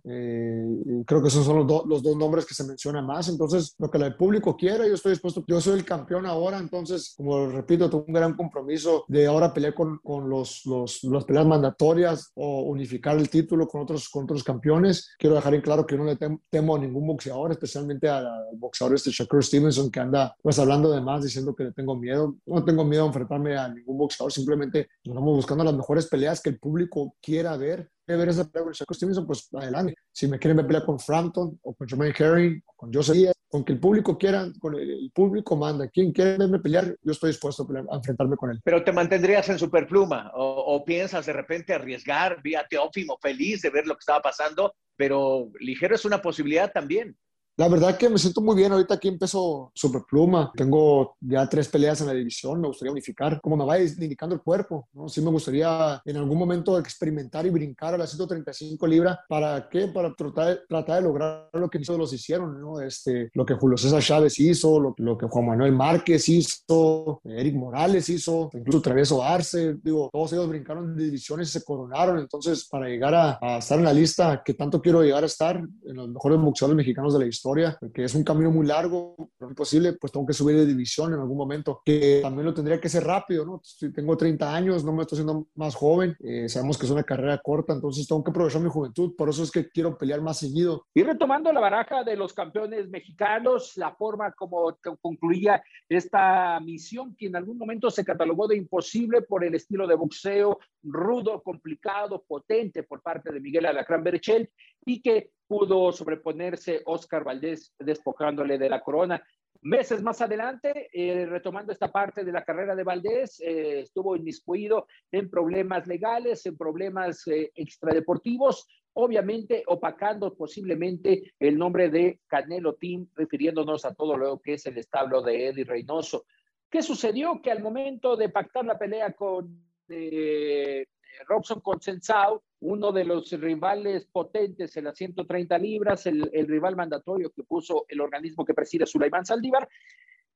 Eh, 0.50 1.04
creo 1.06 1.22
que 1.22 1.28
esos 1.28 1.44
son 1.44 1.58
los, 1.58 1.66
do, 1.66 1.84
los, 1.86 2.02
dos 2.02 2.16
nombres 2.16 2.46
que 2.46 2.54
se 2.54 2.64
mencionan 2.64 3.06
más. 3.06 3.28
Entonces, 3.28 3.74
lo 3.78 3.90
que 3.90 3.98
el 3.98 4.16
público 4.16 4.56
quiera, 4.56 4.86
yo 4.86 4.94
estoy 4.94 5.12
dispuesto. 5.12 5.44
Yo 5.46 5.60
soy 5.60 5.78
el 5.78 5.84
campeón 5.84 6.26
ahora, 6.26 6.58
entonces, 6.58 7.14
como 7.16 7.46
repito, 7.46 7.88
tengo 7.88 8.04
un 8.06 8.14
gran 8.14 8.34
compromiso 8.34 9.04
de 9.08 9.26
ahora 9.26 9.52
pelear 9.52 9.74
con, 9.74 9.98
con 9.98 10.28
los, 10.28 10.62
los, 10.66 11.02
las 11.04 11.24
peleas 11.24 11.46
mandatorias 11.46 12.32
o 12.34 12.62
unificar 12.62 13.16
el 13.16 13.28
título 13.28 13.68
con 13.68 13.82
otros, 13.82 14.08
con 14.08 14.24
otros 14.24 14.44
campeones. 14.44 15.10
Quiero 15.18 15.36
dejar 15.36 15.54
en 15.54 15.60
claro 15.60 15.86
que 15.86 15.96
no 15.96 16.04
le 16.04 16.18
temo 16.50 16.76
a 16.76 16.78
ningún 16.78 17.06
boxeador, 17.06 17.52
especialmente 17.52 18.08
al 18.08 18.26
boxeador 18.56 18.96
este 18.96 19.10
Shakur 19.10 19.44
Stevenson 19.44 19.90
que 19.90 20.00
anda 20.00 20.36
pues 20.42 20.58
hablando 20.58 20.90
de 20.90 21.00
más, 21.00 21.22
diciendo 21.22 21.54
que 21.54 21.64
le 21.64 21.72
tengo 21.72 21.96
miedo. 21.96 22.36
No 22.46 22.64
tengo 22.64 22.84
miedo 22.84 23.04
a 23.04 23.08
enfrentarme 23.08 23.56
a 23.56 23.68
ningún 23.68 23.98
boxeador, 23.98 24.32
simplemente 24.32 24.88
estamos 25.02 25.36
buscando 25.36 25.64
las 25.64 25.74
mejores 25.74 26.06
peleas 26.06 26.40
que 26.40 26.50
el 26.50 26.58
público 26.58 27.14
quiera 27.20 27.56
ver. 27.56 27.90
Ver 28.06 28.28
esa 28.28 28.48
pelea 28.48 28.64
con 28.64 28.72
Shakur 28.72 28.96
Stevenson, 28.96 29.26
pues 29.26 29.48
adelante. 29.52 29.94
Si 30.12 30.26
me 30.26 30.38
quieren 30.38 30.56
ver 30.56 30.66
pelear 30.66 30.84
con 30.84 30.98
Frampton 30.98 31.58
o 31.62 31.74
con 31.74 31.88
Jermaine 31.88 32.14
Herring 32.18 32.62
o 32.66 32.72
con 32.76 32.92
Joseph 32.92 33.14
Díaz, 33.14 33.34
con 33.48 33.64
que 33.64 33.72
el 33.72 33.80
público 33.80 34.16
quiera, 34.16 34.46
con 34.60 34.74
el, 34.74 34.90
el, 34.90 35.10
público 35.12 35.56
manda. 35.56 35.88
Quien 35.88 36.12
quiere 36.12 36.38
verme 36.38 36.60
pelear, 36.60 36.96
yo 37.02 37.12
estoy 37.12 37.30
dispuesto 37.30 37.64
a, 37.64 37.66
pelear, 37.66 37.86
a, 37.90 37.96
enfrentarme 37.96 38.36
con 38.36 38.50
él. 38.50 38.60
Pero 38.64 38.84
te 38.84 38.92
mantendrías 38.92 39.48
en 39.48 39.58
superpluma 39.58 40.30
o, 40.34 40.74
o 40.74 40.84
piensas 40.84 41.26
de 41.26 41.32
repente 41.32 41.74
arriesgar 41.74 42.40
vía 42.42 42.66
Teófimo, 42.68 43.18
feliz 43.20 43.62
de 43.62 43.70
ver 43.70 43.86
lo 43.86 43.94
que 43.94 44.00
estaba 44.00 44.22
pasando, 44.22 44.74
pero 44.96 45.50
ligero 45.58 45.94
es 45.94 46.04
una 46.04 46.22
posibilidad 46.22 46.70
también. 46.72 47.16
La 47.60 47.68
verdad 47.68 47.98
que 47.98 48.08
me 48.08 48.16
siento 48.16 48.40
muy 48.40 48.56
bien. 48.56 48.72
Ahorita 48.72 48.94
aquí 48.94 49.08
empezó 49.08 49.70
Superpluma. 49.74 50.50
Tengo 50.56 51.14
ya 51.20 51.46
tres 51.46 51.68
peleas 51.68 52.00
en 52.00 52.06
la 52.06 52.14
división. 52.14 52.58
Me 52.58 52.68
gustaría 52.68 52.90
unificar. 52.90 53.38
Como 53.42 53.54
me 53.54 53.66
va 53.66 53.78
indicando 53.78 54.34
el 54.34 54.40
cuerpo, 54.40 54.88
¿no? 54.94 55.10
Sí 55.10 55.20
me 55.20 55.28
gustaría 55.28 56.00
en 56.06 56.16
algún 56.16 56.38
momento 56.38 56.78
experimentar 56.78 57.44
y 57.44 57.50
brincar 57.50 57.92
a 57.92 57.98
las 57.98 58.08
135 58.12 58.86
libras. 58.86 59.18
¿Para 59.28 59.68
qué? 59.68 59.88
Para 59.88 60.14
tratar 60.14 60.62
tratar 60.66 61.02
de 61.02 61.02
lograr 61.02 61.50
lo 61.52 61.68
que 61.68 61.80
los 61.80 62.10
hicieron, 62.14 62.58
¿no? 62.62 62.80
Este, 62.80 63.28
lo 63.34 63.44
que 63.44 63.52
Julio 63.52 63.76
César 63.76 64.02
Chávez 64.02 64.40
hizo, 64.40 64.80
lo, 64.80 64.94
lo, 64.96 65.18
que 65.18 65.26
Juan 65.26 65.48
Manuel 65.48 65.72
Márquez 65.72 66.30
hizo, 66.30 67.20
Eric 67.24 67.56
Morales 67.56 68.08
hizo, 68.08 68.48
incluso 68.54 68.80
Travieso 68.80 69.22
Arce. 69.22 69.74
Digo, 69.82 70.08
todos 70.10 70.32
ellos 70.32 70.48
brincaron 70.48 70.96
de 70.96 71.04
divisiones 71.04 71.50
y 71.50 71.52
se 71.52 71.62
coronaron. 71.62 72.20
Entonces, 72.20 72.66
para 72.70 72.88
llegar 72.88 73.14
a, 73.14 73.38
a 73.38 73.58
estar 73.58 73.78
en 73.78 73.84
la 73.84 73.92
lista 73.92 74.42
que 74.42 74.54
tanto 74.54 74.80
quiero 74.80 75.02
llegar 75.02 75.24
a 75.24 75.26
estar, 75.26 75.56
en 75.58 75.94
los 75.94 76.08
mejores 76.08 76.40
boxeadores 76.40 76.78
mexicanos 76.78 77.12
de 77.12 77.18
la 77.18 77.26
historia, 77.26 77.49
que 77.92 78.04
es 78.04 78.14
un 78.14 78.24
camino 78.24 78.50
muy 78.50 78.66
largo, 78.66 79.16
pero 79.38 79.50
imposible, 79.50 79.94
pues 79.94 80.12
tengo 80.12 80.26
que 80.26 80.32
subir 80.32 80.56
de 80.56 80.66
división 80.66 81.12
en 81.12 81.20
algún 81.20 81.36
momento, 81.36 81.82
que 81.84 82.20
también 82.22 82.46
lo 82.46 82.54
tendría 82.54 82.80
que 82.80 82.88
ser 82.88 83.04
rápido, 83.04 83.44
¿no? 83.44 83.60
Si 83.62 83.92
tengo 83.92 84.16
30 84.16 84.54
años, 84.54 84.84
no 84.84 84.92
me 84.92 85.02
estoy 85.02 85.16
haciendo 85.16 85.46
más 85.54 85.74
joven, 85.74 86.16
eh, 86.20 86.48
sabemos 86.48 86.78
que 86.78 86.86
es 86.86 86.92
una 86.92 87.02
carrera 87.02 87.38
corta, 87.38 87.72
entonces 87.72 88.06
tengo 88.06 88.22
que 88.22 88.30
aprovechar 88.30 88.60
mi 88.60 88.68
juventud, 88.68 89.14
por 89.16 89.28
eso 89.28 89.42
es 89.42 89.50
que 89.50 89.68
quiero 89.68 89.96
pelear 89.96 90.20
más 90.20 90.38
seguido. 90.38 90.86
Y 90.94 91.02
retomando 91.02 91.52
la 91.52 91.60
baraja 91.60 92.04
de 92.04 92.16
los 92.16 92.32
campeones 92.32 92.88
mexicanos, 92.88 93.76
la 93.76 93.94
forma 93.94 94.32
como 94.32 94.76
concluía 95.00 95.62
esta 95.88 96.60
misión, 96.60 97.14
que 97.16 97.26
en 97.26 97.36
algún 97.36 97.58
momento 97.58 97.90
se 97.90 98.04
catalogó 98.04 98.46
de 98.48 98.56
imposible 98.56 99.22
por 99.22 99.44
el 99.44 99.54
estilo 99.54 99.86
de 99.86 99.94
boxeo 99.94 100.58
rudo, 100.82 101.42
complicado, 101.42 102.24
potente 102.26 102.82
por 102.82 103.02
parte 103.02 103.32
de 103.32 103.40
Miguel 103.40 103.66
Alacrán 103.66 104.04
Berchel, 104.04 104.50
y 104.84 105.02
que 105.02 105.30
pudo 105.50 105.90
sobreponerse 105.90 106.80
Oscar 106.84 107.24
Valdés 107.24 107.74
despojándole 107.76 108.56
de 108.56 108.70
la 108.70 108.80
corona. 108.80 109.20
Meses 109.62 110.00
más 110.00 110.20
adelante, 110.20 110.88
eh, 110.92 111.26
retomando 111.26 111.72
esta 111.72 111.90
parte 111.90 112.22
de 112.22 112.30
la 112.30 112.44
carrera 112.44 112.76
de 112.76 112.84
Valdés, 112.84 113.40
eh, 113.40 113.80
estuvo 113.80 114.14
inmiscuido 114.14 114.86
en 115.10 115.28
problemas 115.28 115.88
legales, 115.88 116.46
en 116.46 116.56
problemas 116.56 117.26
eh, 117.26 117.50
extradeportivos, 117.56 118.68
obviamente 118.92 119.64
opacando 119.66 120.36
posiblemente 120.36 121.32
el 121.40 121.58
nombre 121.58 121.88
de 121.88 122.20
Canelo 122.28 122.76
Team, 122.76 123.08
refiriéndonos 123.16 123.84
a 123.84 123.92
todo 123.92 124.16
lo 124.16 124.38
que 124.38 124.52
es 124.52 124.66
el 124.66 124.78
establo 124.78 125.20
de 125.20 125.48
Eddie 125.48 125.64
Reynoso. 125.64 126.26
¿Qué 126.70 126.80
sucedió? 126.80 127.42
Que 127.42 127.50
al 127.50 127.60
momento 127.60 128.14
de 128.14 128.28
pactar 128.28 128.64
la 128.64 128.78
pelea 128.78 129.14
con 129.14 129.64
eh, 129.88 130.86
Robson 131.26 131.60
Consensao, 131.60 132.42
uno 132.60 132.92
de 132.92 133.04
los 133.04 133.30
rivales 133.32 134.06
potentes 134.06 134.76
en 134.76 134.84
las 134.84 134.96
130 134.96 135.58
libras, 135.58 136.06
el, 136.06 136.28
el, 136.32 136.46
rival 136.46 136.76
mandatorio 136.76 137.30
que 137.30 137.42
puso 137.42 137.86
el 137.88 138.00
organismo 138.00 138.44
que 138.44 138.54
preside 138.54 138.86
Sulaimán 138.86 139.24
Saldívar, 139.24 139.68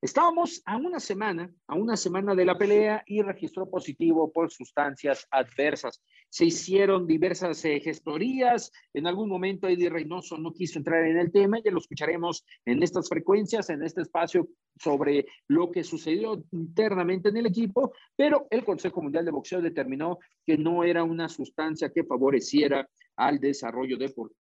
Estábamos 0.04 0.61
a 0.66 0.76
una 0.76 1.00
semana, 1.00 1.50
a 1.66 1.76
una 1.76 1.96
semana 1.96 2.34
de 2.34 2.44
la 2.44 2.58
pelea 2.58 3.02
y 3.06 3.23
registró 3.23 3.70
positivo 3.70 4.30
por 4.30 4.52
sustancias 4.52 5.26
adversas. 5.30 6.02
Se 6.28 6.44
hicieron 6.44 7.06
diversas 7.06 7.64
eh, 7.64 7.80
gestorías. 7.80 8.70
En 8.92 9.06
algún 9.06 9.30
momento 9.30 9.66
Eddie 9.66 9.88
Reynoso 9.88 10.37
no 10.37 10.52
quiso 10.52 10.78
entrar 10.78 11.06
en 11.06 11.16
el 11.16 11.32
tema, 11.32 11.58
ya 11.64 11.70
lo 11.70 11.78
escucharemos 11.78 12.44
en 12.66 12.82
estas 12.82 13.08
frecuencias, 13.08 13.70
en 13.70 13.82
este 13.82 14.02
espacio 14.02 14.46
sobre 14.78 15.25
lo 15.49 15.70
que 15.70 15.82
sucedió 15.82 16.44
internamente 16.52 17.30
en 17.30 17.38
el 17.38 17.46
equipo, 17.46 17.94
pero 18.14 18.46
el 18.50 18.62
Consejo 18.62 19.00
Mundial 19.00 19.25
de 19.25 19.30
Boxeo 19.30 19.62
determinó 19.62 20.18
que 20.44 20.58
no 20.58 20.84
era 20.84 21.02
una 21.02 21.30
sustancia 21.30 21.90
que 21.90 22.04
favoreciera 22.04 22.87
al 23.16 23.40
desarrollo 23.40 23.96
deportivo 23.96 24.43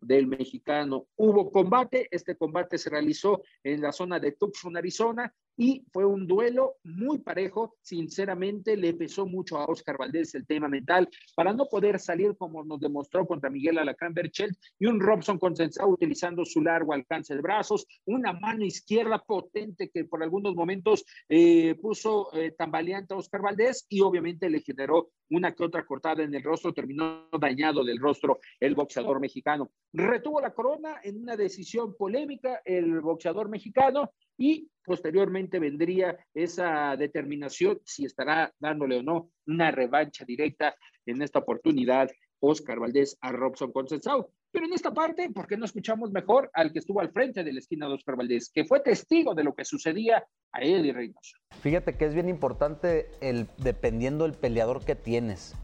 del 0.00 0.26
mexicano. 0.26 1.08
Hubo 1.16 1.50
combate, 1.50 2.08
este 2.10 2.36
combate 2.36 2.78
se 2.78 2.90
realizó 2.90 3.42
en 3.62 3.80
la 3.80 3.92
zona 3.92 4.18
de 4.18 4.32
Tucson, 4.32 4.76
Arizona, 4.76 5.34
y 5.60 5.84
fue 5.92 6.06
un 6.06 6.26
duelo 6.26 6.76
muy 6.84 7.18
parejo. 7.18 7.76
Sinceramente, 7.82 8.78
le 8.78 8.94
pesó 8.94 9.26
mucho 9.26 9.58
a 9.58 9.66
Oscar 9.66 9.98
Valdés 9.98 10.34
el 10.34 10.46
tema 10.46 10.68
mental 10.68 11.06
para 11.36 11.52
no 11.52 11.66
poder 11.66 12.00
salir 12.00 12.34
como 12.38 12.64
nos 12.64 12.80
demostró 12.80 13.26
contra 13.26 13.50
Miguel 13.50 13.76
Alacrán 13.76 14.14
Berchelt 14.14 14.56
y 14.78 14.86
un 14.86 14.98
Robson 14.98 15.38
consensado 15.38 15.90
utilizando 15.90 16.46
su 16.46 16.62
largo 16.62 16.94
alcance 16.94 17.34
de 17.34 17.42
brazos, 17.42 17.86
una 18.06 18.32
mano 18.32 18.64
izquierda 18.64 19.18
potente 19.18 19.90
que 19.90 20.06
por 20.06 20.22
algunos 20.22 20.54
momentos 20.54 21.04
eh, 21.28 21.74
puso 21.74 22.32
eh, 22.32 22.52
tambaleante 22.52 23.12
a 23.12 23.18
Oscar 23.18 23.42
Valdés 23.42 23.84
y 23.90 24.00
obviamente 24.00 24.48
le 24.48 24.60
generó 24.60 25.10
una 25.28 25.54
que 25.54 25.62
otra 25.62 25.84
cortada 25.84 26.22
en 26.22 26.34
el 26.34 26.42
rostro, 26.42 26.72
terminó 26.72 27.28
dañado 27.38 27.84
del 27.84 27.98
rostro 27.98 28.40
el 28.58 28.74
boxeador 28.74 29.20
mexicano. 29.20 29.70
Retuvo 29.92 30.40
la 30.40 30.54
corona 30.54 31.00
en 31.02 31.20
una 31.20 31.36
decisión 31.36 31.94
polémica 31.98 32.62
el 32.64 33.02
boxeador 33.02 33.50
mexicano 33.50 34.10
y 34.40 34.70
posteriormente 34.84 35.58
vendría 35.58 36.16
esa 36.34 36.96
determinación 36.96 37.80
si 37.84 38.04
estará 38.04 38.52
dándole 38.58 38.98
o 38.98 39.02
no 39.02 39.30
una 39.46 39.70
revancha 39.70 40.24
directa 40.24 40.74
en 41.06 41.22
esta 41.22 41.40
oportunidad 41.40 42.10
Oscar 42.40 42.78
Valdés 42.78 43.16
a 43.20 43.32
Robson 43.32 43.72
Consensao. 43.72 44.30
Pero 44.50 44.66
en 44.66 44.72
esta 44.72 44.92
parte, 44.92 45.30
¿por 45.30 45.46
qué 45.46 45.56
no 45.56 45.64
escuchamos 45.64 46.10
mejor 46.10 46.50
al 46.54 46.72
que 46.72 46.80
estuvo 46.80 47.00
al 47.00 47.12
frente 47.12 47.44
de 47.44 47.52
la 47.52 47.60
esquina 47.60 47.86
de 47.86 47.94
Oscar 47.94 48.16
Valdés, 48.16 48.50
que 48.52 48.64
fue 48.64 48.80
testigo 48.80 49.34
de 49.34 49.44
lo 49.44 49.54
que 49.54 49.64
sucedía 49.64 50.24
a 50.52 50.62
Eddie 50.62 50.92
Reynoso? 50.92 51.36
Fíjate 51.60 51.96
que 51.96 52.06
es 52.06 52.14
bien 52.14 52.28
importante 52.28 53.08
el 53.20 53.46
dependiendo 53.58 54.24
del 54.24 54.34
peleador 54.34 54.84
que 54.84 54.96
tienes. 54.96 55.54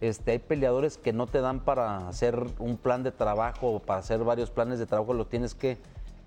Este, 0.00 0.32
hay 0.32 0.38
peleadores 0.38 0.96
que 0.96 1.12
no 1.12 1.26
te 1.26 1.40
dan 1.40 1.64
para 1.64 2.08
hacer 2.08 2.36
un 2.58 2.76
plan 2.76 3.02
de 3.02 3.12
trabajo 3.12 3.70
o 3.70 3.80
para 3.80 4.00
hacer 4.00 4.20
varios 4.20 4.50
planes 4.50 4.78
de 4.78 4.86
trabajo, 4.86 5.14
lo 5.14 5.26
tienes 5.26 5.54
que 5.54 5.76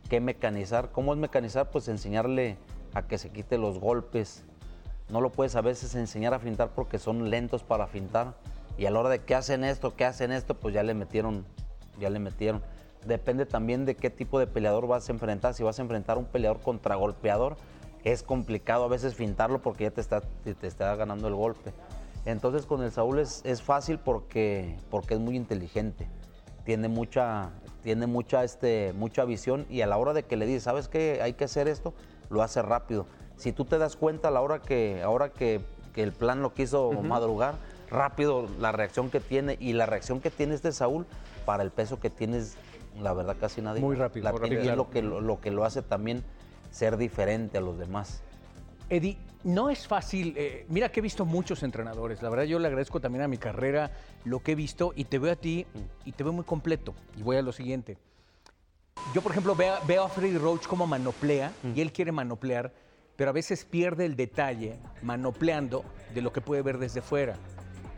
qué 0.09 0.19
mecanizar. 0.19 0.91
¿Cómo 0.91 1.13
es 1.13 1.19
mecanizar? 1.19 1.69
Pues 1.71 1.87
enseñarle 1.87 2.57
a 2.93 3.03
que 3.07 3.17
se 3.17 3.29
quite 3.29 3.57
los 3.57 3.79
golpes. 3.79 4.43
No 5.09 5.21
lo 5.21 5.31
puedes 5.31 5.55
a 5.55 5.61
veces 5.61 5.95
enseñar 5.95 6.33
a 6.33 6.39
fintar 6.39 6.69
porque 6.73 6.99
son 6.99 7.29
lentos 7.29 7.63
para 7.63 7.87
fintar. 7.87 8.35
Y 8.77 8.85
a 8.85 8.91
la 8.91 8.99
hora 8.99 9.09
de 9.09 9.23
que 9.23 9.35
hacen 9.35 9.63
esto, 9.63 9.95
que 9.95 10.05
hacen 10.05 10.31
esto, 10.31 10.55
pues 10.55 10.73
ya 10.73 10.83
le 10.83 10.93
metieron, 10.93 11.45
ya 11.99 12.09
le 12.09 12.19
metieron. 12.19 12.61
Depende 13.05 13.45
también 13.45 13.85
de 13.85 13.95
qué 13.95 14.09
tipo 14.09 14.39
de 14.39 14.47
peleador 14.47 14.87
vas 14.87 15.07
a 15.07 15.11
enfrentar. 15.11 15.53
Si 15.53 15.63
vas 15.63 15.79
a 15.79 15.81
enfrentar 15.83 16.17
un 16.17 16.25
peleador 16.25 16.59
contragolpeador, 16.61 17.57
es 18.03 18.23
complicado 18.23 18.83
a 18.83 18.87
veces 18.87 19.15
fintarlo 19.15 19.61
porque 19.61 19.85
ya 19.85 19.91
te 19.91 20.01
está, 20.01 20.21
te 20.21 20.67
está 20.67 20.95
ganando 20.95 21.27
el 21.27 21.35
golpe. 21.35 21.73
Entonces 22.25 22.65
con 22.65 22.81
el 22.81 22.91
Saúl 22.91 23.19
es, 23.19 23.41
es 23.45 23.61
fácil 23.61 23.99
porque, 23.99 24.77
porque 24.89 25.13
es 25.13 25.19
muy 25.19 25.35
inteligente. 25.35 26.07
Tiene 26.63 26.87
mucha, 26.87 27.51
tiene 27.85 28.07
mucha, 28.07 28.43
este, 28.43 28.93
mucha 28.93 29.25
visión 29.25 29.67
y 29.69 29.81
a 29.81 29.87
la 29.87 29.97
hora 29.97 30.13
de 30.13 30.23
que 30.23 30.37
le 30.37 30.47
dices, 30.47 30.63
¿sabes 30.63 30.87
qué? 30.87 31.19
Hay 31.21 31.33
que 31.33 31.43
hacer 31.43 31.67
esto, 31.67 31.93
lo 32.31 32.41
hace 32.41 32.63
rápido. 32.63 33.05
Si 33.37 33.51
tú 33.51 33.63
te 33.63 33.77
das 33.77 33.95
cuenta 33.95 34.29
a 34.29 34.31
la 34.31 34.41
hora 34.41 34.59
que, 34.59 35.03
ahora 35.03 35.29
que, 35.29 35.61
que 35.93 36.01
el 36.01 36.11
plan 36.11 36.41
lo 36.41 36.55
quiso 36.55 36.91
madrugar, 37.03 37.53
rápido 37.91 38.47
la 38.59 38.71
reacción 38.71 39.11
que 39.11 39.19
tiene 39.19 39.55
y 39.59 39.73
la 39.73 39.85
reacción 39.85 40.19
que 40.19 40.31
tiene 40.31 40.55
este 40.55 40.71
Saúl 40.71 41.05
para 41.45 41.61
el 41.61 41.69
peso 41.69 41.99
que 41.99 42.09
tienes, 42.09 42.57
la 42.99 43.13
verdad 43.13 43.37
casi 43.39 43.61
nadie. 43.61 43.81
Muy 43.81 43.95
rápido. 43.95 44.23
La 44.23 44.31
muy 44.31 44.41
tiene 44.41 44.55
rápido. 44.55 44.65
y 44.65 44.71
es 44.71 44.77
lo 44.77 44.89
que, 44.89 45.03
lo, 45.03 45.21
lo 45.21 45.39
que 45.39 45.51
lo 45.51 45.63
hace 45.63 45.83
también 45.83 46.23
ser 46.71 46.97
diferente 46.97 47.59
a 47.59 47.61
los 47.61 47.77
demás. 47.77 48.23
Eddie, 48.89 49.17
no 49.43 49.69
es 49.69 49.87
fácil. 49.87 50.33
eh, 50.37 50.65
mira 50.69 50.89
que 50.89 50.99
he 50.99 51.03
visto 51.03 51.25
muchos 51.25 51.63
entrenadores. 51.63 52.21
La 52.21 52.29
verdad, 52.29 52.45
yo 52.45 52.59
le 52.59 52.67
agradezco 52.67 52.99
también 52.99 53.23
a 53.23 53.27
mi 53.27 53.37
carrera 53.37 53.91
lo 54.23 54.39
que 54.39 54.53
he 54.53 54.55
visto 54.55 54.93
y 54.95 55.05
te 55.05 55.19
veo 55.19 55.33
a 55.33 55.35
ti 55.35 55.65
y 56.03 56.11
te 56.11 56.23
veo 56.23 56.33
muy 56.33 56.45
completo. 56.45 56.93
Y 57.17 57.23
voy 57.23 57.37
a 57.37 57.41
lo 57.41 57.51
siguiente. 57.51 57.97
Yo, 59.13 59.21
por 59.21 59.31
ejemplo, 59.31 59.55
veo, 59.55 60.03
a 60.03 60.09
Freddy 60.09 60.37
Roach 60.37 60.65
como 60.67 60.87
manoplea 60.87 61.51
y 61.75 61.81
él 61.81 61.91
quiere 61.91 62.11
manoplear, 62.11 62.73
pero 63.15 63.29
a 63.29 63.33
veces 63.33 63.63
pierde 63.63 64.05
el 64.05 64.15
detalle 64.15 64.77
manopleando 65.03 65.85
de 66.13 66.21
lo 66.21 66.33
que 66.33 66.41
puede 66.41 66.61
ver 66.61 66.79
desde 66.79 67.01
fuera. 67.01 67.35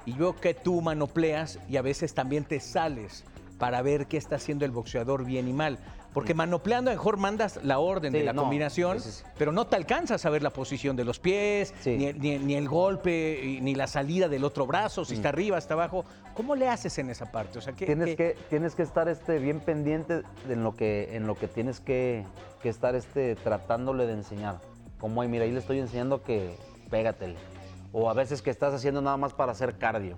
Y 0.05 0.13
veo 0.13 0.35
que 0.35 0.53
tú 0.53 0.81
manopleas 0.81 1.59
y 1.69 1.77
a 1.77 1.81
veces 1.81 2.13
también 2.13 2.43
te 2.43 2.59
sales 2.59 3.23
para 3.57 3.81
ver 3.81 4.07
qué 4.07 4.17
está 4.17 4.35
haciendo 4.35 4.65
el 4.65 4.71
boxeador 4.71 5.25
bien 5.25 5.47
y 5.47 5.53
mal. 5.53 5.79
Porque 6.17 6.33
manopleando 6.33 6.89
a 6.89 6.95
mejor 6.95 7.17
mandas 7.17 7.59
la 7.63 7.77
orden 7.77 8.11
Sí, 8.11 8.17
de 8.17 8.23
la 8.25 8.33
no, 8.33 8.41
combinación, 8.41 8.97
pero 9.37 9.51
no 9.51 9.67
te 9.67 9.75
alcanzas 9.75 10.25
a 10.25 10.31
ver 10.31 10.41
la 10.41 10.49
posición 10.51 10.95
de 10.95 11.05
los 11.05 11.19
pies, 11.19 11.75
Sí. 11.81 11.95
ni, 11.95 12.11
ni- 12.13 12.39
ni 12.39 12.55
el 12.55 12.67
golpe, 12.67 13.59
ni 13.61 13.75
la 13.75 13.85
salida 13.85 14.27
del 14.27 14.43
otro 14.43 14.65
brazo, 14.65 15.05
si 15.05 15.13
está 15.13 15.29
arriba, 15.29 15.59
está 15.59 15.75
abajo. 15.75 16.05
¿Cómo 16.33 16.55
le 16.55 16.67
haces 16.69 16.97
en 16.97 17.11
esa 17.11 17.31
parte? 17.31 17.59
O 17.59 17.61
sea, 17.61 17.73
¿qué- 17.73 17.85
Tienes 17.85 18.07
qué- 18.09 18.15
que, 18.15 18.37
tienes 18.49 18.73
que 18.73 18.81
estar 18.81 19.07
este, 19.07 19.37
bien 19.37 19.59
pendiente 19.59 20.23
en 20.49 20.63
lo 20.63 20.75
que, 20.75 21.15
en 21.15 21.27
lo 21.27 21.35
que 21.35 21.47
tienes 21.47 21.79
que, 21.81 22.25
que 22.63 22.69
estar 22.69 22.95
este, 22.95 23.35
tratándole 23.35 24.07
de 24.07 24.13
enseñar. 24.13 24.59
Como 24.99 25.21
ahí, 25.21 25.27
mira, 25.27 25.43
ahí 25.45 25.51
le 25.51 25.59
estoy 25.59 25.77
enseñando 25.77 26.23
que 26.23 26.55
pégatele. 26.89 27.35
O 27.93 28.09
a 28.09 28.13
veces 28.15 28.41
que 28.41 28.49
estás 28.49 28.73
haciendo 28.73 29.03
nada 29.03 29.17
más 29.17 29.33
para 29.35 29.51
hacer 29.51 29.77
cardio. 29.77 30.17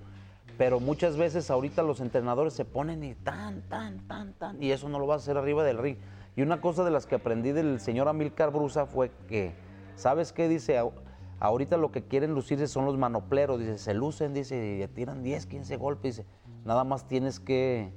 Pero 0.59 0.81
muchas 0.81 1.15
veces 1.15 1.49
ahorita 1.49 1.83
los 1.83 2.01
entrenadores 2.01 2.51
se 2.53 2.65
ponen 2.65 3.01
y 3.05 3.15
tan, 3.15 3.61
tan, 3.69 4.05
tan, 4.09 4.33
tan. 4.33 4.61
Y 4.61 4.71
eso 4.71 4.89
no 4.89 4.99
lo 4.99 5.07
vas 5.07 5.21
a 5.21 5.23
hacer 5.23 5.37
arriba 5.37 5.63
del 5.63 5.77
ring. 5.77 5.95
Y 6.35 6.41
una 6.41 6.59
cosa 6.59 6.83
de 6.83 6.91
las 6.91 7.05
que 7.05 7.15
aprendí 7.15 7.53
del 7.53 7.79
señor 7.79 8.09
Amilcar 8.09 8.51
Brusa 8.51 8.85
fue 8.85 9.09
que, 9.29 9.53
¿sabes 9.95 10.33
qué? 10.33 10.49
Dice, 10.49 10.77
"Au- 10.77 10.91
ahorita 11.39 11.77
lo 11.77 11.93
que 11.93 12.03
quieren 12.03 12.33
lucirse 12.35 12.67
son 12.67 12.83
los 12.83 12.97
manopleros. 12.97 13.57
Dice, 13.57 13.77
se 13.77 13.93
lucen, 13.93 14.33
dice, 14.33 14.81
y 14.83 14.87
tiran 14.93 15.23
10, 15.23 15.45
15 15.45 15.77
golpes. 15.77 16.17
Dice, 16.17 16.29
nada 16.65 16.83
más 16.83 17.07
tienes 17.07 17.39
que, 17.39 17.93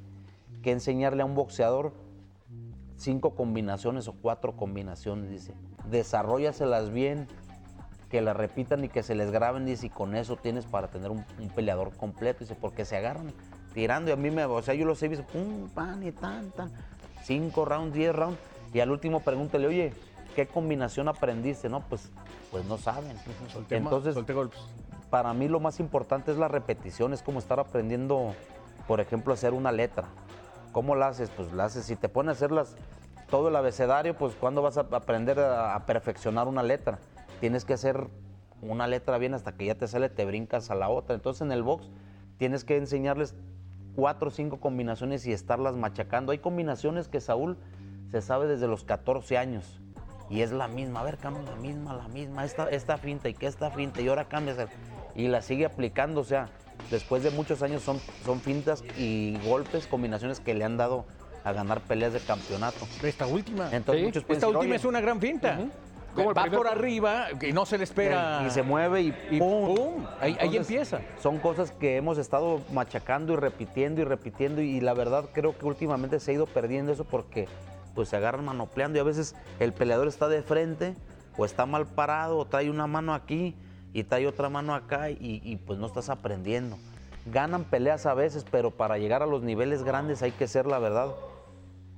que 0.62 0.70
enseñarle 0.70 1.22
a 1.22 1.26
un 1.26 1.34
boxeador 1.34 1.92
cinco 2.96 3.34
combinaciones 3.34 4.06
o 4.06 4.12
cuatro 4.12 4.56
combinaciones, 4.56 5.30
dice. 5.30 5.52
Desarrollaselas 5.90 6.90
bien, 6.90 7.26
que 8.12 8.20
las 8.20 8.36
repitan 8.36 8.84
y 8.84 8.90
que 8.90 9.02
se 9.02 9.14
les 9.14 9.30
graben, 9.30 9.64
dice, 9.64 9.86
y 9.86 9.88
con 9.88 10.14
eso 10.14 10.36
tienes 10.36 10.66
para 10.66 10.88
tener 10.88 11.10
un, 11.10 11.24
un 11.40 11.48
peleador 11.48 11.96
completo, 11.96 12.40
dice, 12.40 12.54
porque 12.54 12.84
se 12.84 12.94
agarran 12.94 13.32
tirando 13.72 14.10
y 14.10 14.12
a 14.12 14.16
mí 14.16 14.30
me, 14.30 14.44
o 14.44 14.60
sea, 14.60 14.74
yo 14.74 14.84
los 14.84 15.02
he 15.02 15.08
visto, 15.08 15.24
pum, 15.24 15.70
pan 15.70 16.02
y 16.06 16.12
tan, 16.12 16.50
tan, 16.50 16.70
cinco 17.24 17.64
rounds, 17.64 17.94
diez 17.94 18.14
rounds, 18.14 18.38
y 18.74 18.80
al 18.80 18.90
último 18.90 19.20
pregúntale, 19.20 19.66
oye, 19.66 19.94
¿qué 20.36 20.46
combinación 20.46 21.08
aprendiste? 21.08 21.70
No, 21.70 21.80
pues, 21.80 22.10
pues 22.50 22.66
no 22.66 22.76
saben. 22.76 23.16
Solté 23.50 23.78
Entonces, 23.78 24.12
solté 24.12 24.34
golpes. 24.34 24.60
para 25.08 25.32
mí 25.32 25.48
lo 25.48 25.58
más 25.58 25.80
importante 25.80 26.32
es 26.32 26.36
la 26.36 26.48
repetición, 26.48 27.14
es 27.14 27.22
como 27.22 27.38
estar 27.38 27.60
aprendiendo, 27.60 28.34
por 28.86 29.00
ejemplo, 29.00 29.32
hacer 29.32 29.54
una 29.54 29.72
letra. 29.72 30.04
¿Cómo 30.72 30.96
la 30.96 31.08
haces? 31.08 31.30
Pues 31.34 31.50
la 31.54 31.64
haces, 31.64 31.86
si 31.86 31.96
te 31.96 32.10
pones 32.10 32.28
a 32.28 32.32
hacerlas 32.32 32.76
todo 33.30 33.48
el 33.48 33.56
abecedario, 33.56 34.14
pues 34.14 34.34
¿cuándo 34.38 34.60
vas 34.60 34.76
a 34.76 34.82
aprender 34.82 35.40
a, 35.40 35.74
a 35.74 35.86
perfeccionar 35.86 36.46
una 36.46 36.62
letra? 36.62 36.98
Tienes 37.42 37.64
que 37.64 37.72
hacer 37.72 38.06
una 38.60 38.86
letra 38.86 39.18
bien 39.18 39.34
hasta 39.34 39.56
que 39.56 39.64
ya 39.64 39.74
te 39.74 39.88
sale, 39.88 40.08
te 40.08 40.24
brincas 40.24 40.70
a 40.70 40.76
la 40.76 40.88
otra. 40.88 41.16
Entonces 41.16 41.42
en 41.42 41.50
el 41.50 41.64
box 41.64 41.90
tienes 42.38 42.62
que 42.62 42.76
enseñarles 42.76 43.34
cuatro 43.96 44.28
o 44.28 44.30
cinco 44.30 44.60
combinaciones 44.60 45.26
y 45.26 45.32
estarlas 45.32 45.74
machacando. 45.74 46.30
Hay 46.30 46.38
combinaciones 46.38 47.08
que 47.08 47.20
Saúl 47.20 47.56
se 48.12 48.22
sabe 48.22 48.46
desde 48.46 48.68
los 48.68 48.84
14 48.84 49.38
años 49.38 49.80
y 50.30 50.42
es 50.42 50.52
la 50.52 50.68
misma. 50.68 51.00
A 51.00 51.02
ver, 51.02 51.16
cambia 51.16 51.42
la 51.42 51.56
misma, 51.56 51.94
la 51.94 52.06
misma, 52.06 52.44
esta, 52.44 52.70
esta 52.70 52.96
finta 52.96 53.28
y 53.28 53.34
que 53.34 53.48
esta 53.48 53.72
finta 53.72 54.00
y 54.00 54.06
ahora 54.06 54.28
cambias. 54.28 54.58
Y 55.16 55.26
la 55.26 55.42
sigue 55.42 55.66
aplicando, 55.66 56.20
o 56.20 56.24
sea, 56.24 56.48
después 56.92 57.24
de 57.24 57.32
muchos 57.32 57.60
años 57.62 57.82
son, 57.82 57.98
son 58.24 58.38
fintas 58.38 58.84
y 58.96 59.36
golpes, 59.44 59.88
combinaciones 59.88 60.38
que 60.38 60.54
le 60.54 60.62
han 60.62 60.76
dado 60.76 61.06
a 61.42 61.50
ganar 61.50 61.80
peleas 61.80 62.12
de 62.12 62.20
campeonato. 62.20 62.86
Esta 63.02 63.26
última. 63.26 63.68
Entonces, 63.72 64.04
muchos 64.04 64.22
Esta 64.22 64.46
decir, 64.46 64.56
última 64.56 64.76
es 64.76 64.84
una 64.84 65.00
gran 65.00 65.18
finta. 65.18 65.58
Va 66.16 66.44
por 66.46 66.66
arriba, 66.66 67.28
que 67.38 67.52
no 67.52 67.66
se 67.66 67.78
le 67.78 67.84
espera. 67.84 68.44
Y 68.46 68.50
se 68.50 68.62
mueve 68.62 69.02
y, 69.02 69.14
y 69.30 69.38
¡pum! 69.38 70.06
Ahí, 70.20 70.36
ahí, 70.40 70.56
empieza. 70.56 71.00
Son 71.20 71.38
cosas 71.38 71.72
que 71.72 71.96
hemos 71.96 72.18
estado 72.18 72.60
machacando 72.72 73.32
y 73.32 73.36
repitiendo 73.36 74.00
y 74.00 74.04
repitiendo 74.04 74.60
y, 74.60 74.80
la 74.80 74.94
verdad 74.94 75.26
creo 75.32 75.56
que 75.56 75.66
últimamente 75.66 76.20
se 76.20 76.30
ha 76.30 76.34
ido 76.34 76.46
perdiendo 76.46 76.92
eso 76.92 77.04
porque 77.04 77.48
pues 77.94 78.08
se 78.08 78.16
agarran 78.16 78.44
manopleando 78.44 78.98
y 78.98 79.00
a 79.00 79.04
veces 79.04 79.34
el 79.60 79.72
peleador 79.72 80.08
está 80.08 80.28
de 80.28 80.42
frente 80.42 80.94
o 81.36 81.44
está 81.44 81.66
mal 81.66 81.86
parado 81.86 82.38
o 82.38 82.46
trae 82.46 82.70
una 82.70 82.86
mano 82.86 83.14
aquí 83.14 83.54
y 83.92 84.04
trae 84.04 84.26
otra 84.26 84.48
mano 84.48 84.74
acá 84.74 85.10
y, 85.10 85.40
y 85.44 85.56
pues 85.56 85.78
no 85.78 85.86
estás 85.86 86.08
aprendiendo. 86.08 86.78
Ganan 87.26 87.64
peleas 87.64 88.06
a 88.06 88.14
veces, 88.14 88.44
pero 88.50 88.70
para 88.70 88.98
llegar 88.98 89.22
a 89.22 89.26
los 89.26 89.42
niveles 89.42 89.84
grandes 89.84 90.22
hay 90.22 90.32
que 90.32 90.48
ser 90.48 90.66
la 90.66 90.78
verdad 90.78 91.14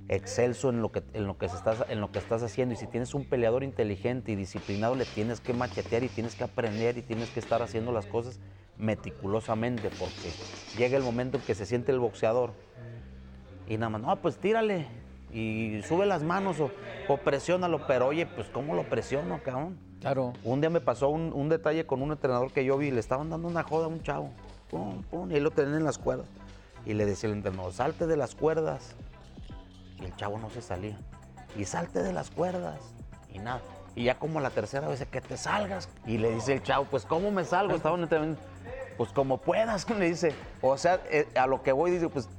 excelso 0.07 0.69
en 0.69 0.81
lo 0.81 0.91
que 0.91 1.03
en 1.13 1.25
lo 1.25 1.37
que 1.37 1.47
estás 1.47 1.83
en 1.89 2.01
lo 2.01 2.11
que 2.11 2.19
estás 2.19 2.43
haciendo. 2.43 2.73
Y 2.73 2.77
si 2.77 2.87
tienes 2.87 3.13
un 3.13 3.25
peleador 3.25 3.63
inteligente 3.63 4.31
y 4.31 4.35
disciplinado 4.35 4.95
le 4.95 5.05
tienes 5.05 5.39
que 5.39 5.53
machetear 5.53 6.03
y 6.03 6.09
tienes 6.09 6.35
que 6.35 6.43
aprender 6.43 6.97
y 6.97 7.01
tienes 7.01 7.29
que 7.29 7.39
estar 7.39 7.61
haciendo 7.61 7.91
las 7.91 8.05
cosas 8.05 8.39
meticulosamente 8.77 9.89
porque 9.97 10.31
llega 10.77 10.97
el 10.97 11.03
momento 11.03 11.37
en 11.37 11.43
que 11.43 11.55
se 11.55 11.65
siente 11.65 11.91
el 11.91 11.99
boxeador. 11.99 12.51
Y 13.67 13.77
nada 13.77 13.89
más 13.89 14.01
no 14.01 14.15
pues 14.21 14.37
tírale 14.37 14.87
y 15.31 15.81
sube 15.83 16.05
las 16.05 16.23
manos 16.23 16.59
o, 16.59 16.71
o 17.07 17.17
presiónalo. 17.17 17.87
Pero 17.87 18.07
oye 18.07 18.25
pues 18.25 18.47
cómo 18.49 18.75
lo 18.75 18.83
presiono 18.83 19.41
cabrón 19.43 19.77
claro. 20.01 20.33
Un 20.43 20.61
día 20.61 20.69
me 20.69 20.81
pasó 20.81 21.09
un, 21.09 21.33
un, 21.33 21.49
detalle 21.49 21.87
con 21.87 22.03
un 22.03 22.11
entrenador 22.11 22.51
que 22.51 22.63
yo 22.63 22.77
vi 22.77 22.91
le 22.91 22.99
estaban 22.99 23.31
dando 23.31 23.47
una 23.47 23.63
joda 23.63 23.85
a 23.85 23.87
un 23.87 24.03
chavo. 24.03 24.29
Pum, 24.69 25.03
pum, 25.03 25.31
y 25.31 25.39
lo 25.39 25.51
tenían 25.51 25.77
en 25.77 25.83
las 25.83 25.97
cuerdas. 25.97 26.27
Y 26.85 26.93
le 26.93 27.05
decía 27.05 27.29
el 27.29 27.35
entrenador 27.37 27.73
salte 27.73 28.05
de 28.05 28.17
las 28.17 28.35
cuerdas 28.35 28.95
y 29.99 30.05
el 30.05 30.15
chavo 30.15 30.37
no 30.37 30.49
se 30.49 30.61
salía. 30.61 30.97
Y 31.57 31.65
salte 31.65 32.03
de 32.03 32.13
las 32.13 32.31
cuerdas. 32.31 32.79
Y 33.31 33.39
nada. 33.39 33.61
Y 33.95 34.05
ya 34.05 34.19
como 34.19 34.41
la 34.41 34.49
tercera 34.49 34.87
vez, 34.87 35.05
que 35.05 35.21
te 35.21 35.37
salgas. 35.37 35.89
Y 36.05 36.17
le 36.17 36.31
dice 36.31 36.53
el 36.53 36.63
chavo, 36.63 36.85
pues 36.85 37.05
¿cómo 37.05 37.31
me 37.31 37.45
salgo? 37.45 37.75
Estaba 37.75 37.97
en 37.97 38.37
Pues 38.97 39.11
como 39.11 39.37
puedas, 39.37 39.89
le 39.97 40.09
dice. 40.09 40.33
O 40.61 40.77
sea, 40.77 41.01
eh, 41.09 41.27
a 41.35 41.47
lo 41.47 41.63
que 41.63 41.71
voy, 41.71 41.91
dice, 41.91 42.09
pues 42.09 42.29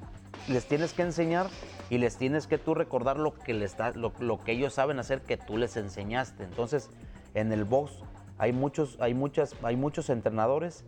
les 0.48 0.66
tienes 0.66 0.92
que 0.92 1.02
enseñar 1.02 1.48
y 1.88 1.98
les 1.98 2.16
tienes 2.16 2.46
que 2.46 2.58
tú 2.58 2.74
recordar 2.74 3.18
lo 3.18 3.34
que, 3.34 3.54
les 3.54 3.76
lo, 3.94 4.12
lo, 4.18 4.38
que 4.38 4.52
ellos 4.52 4.74
saben 4.74 4.98
hacer 4.98 5.22
que 5.22 5.36
tú 5.36 5.56
les 5.56 5.76
enseñaste. 5.76 6.44
Entonces, 6.44 6.90
en 7.34 7.52
el 7.52 7.64
box 7.64 8.02
hay 8.38 8.52
muchos, 8.52 8.98
hay 9.00 9.14
muchas, 9.14 9.54
hay 9.62 9.76
muchos 9.76 10.10
entrenadores 10.10 10.84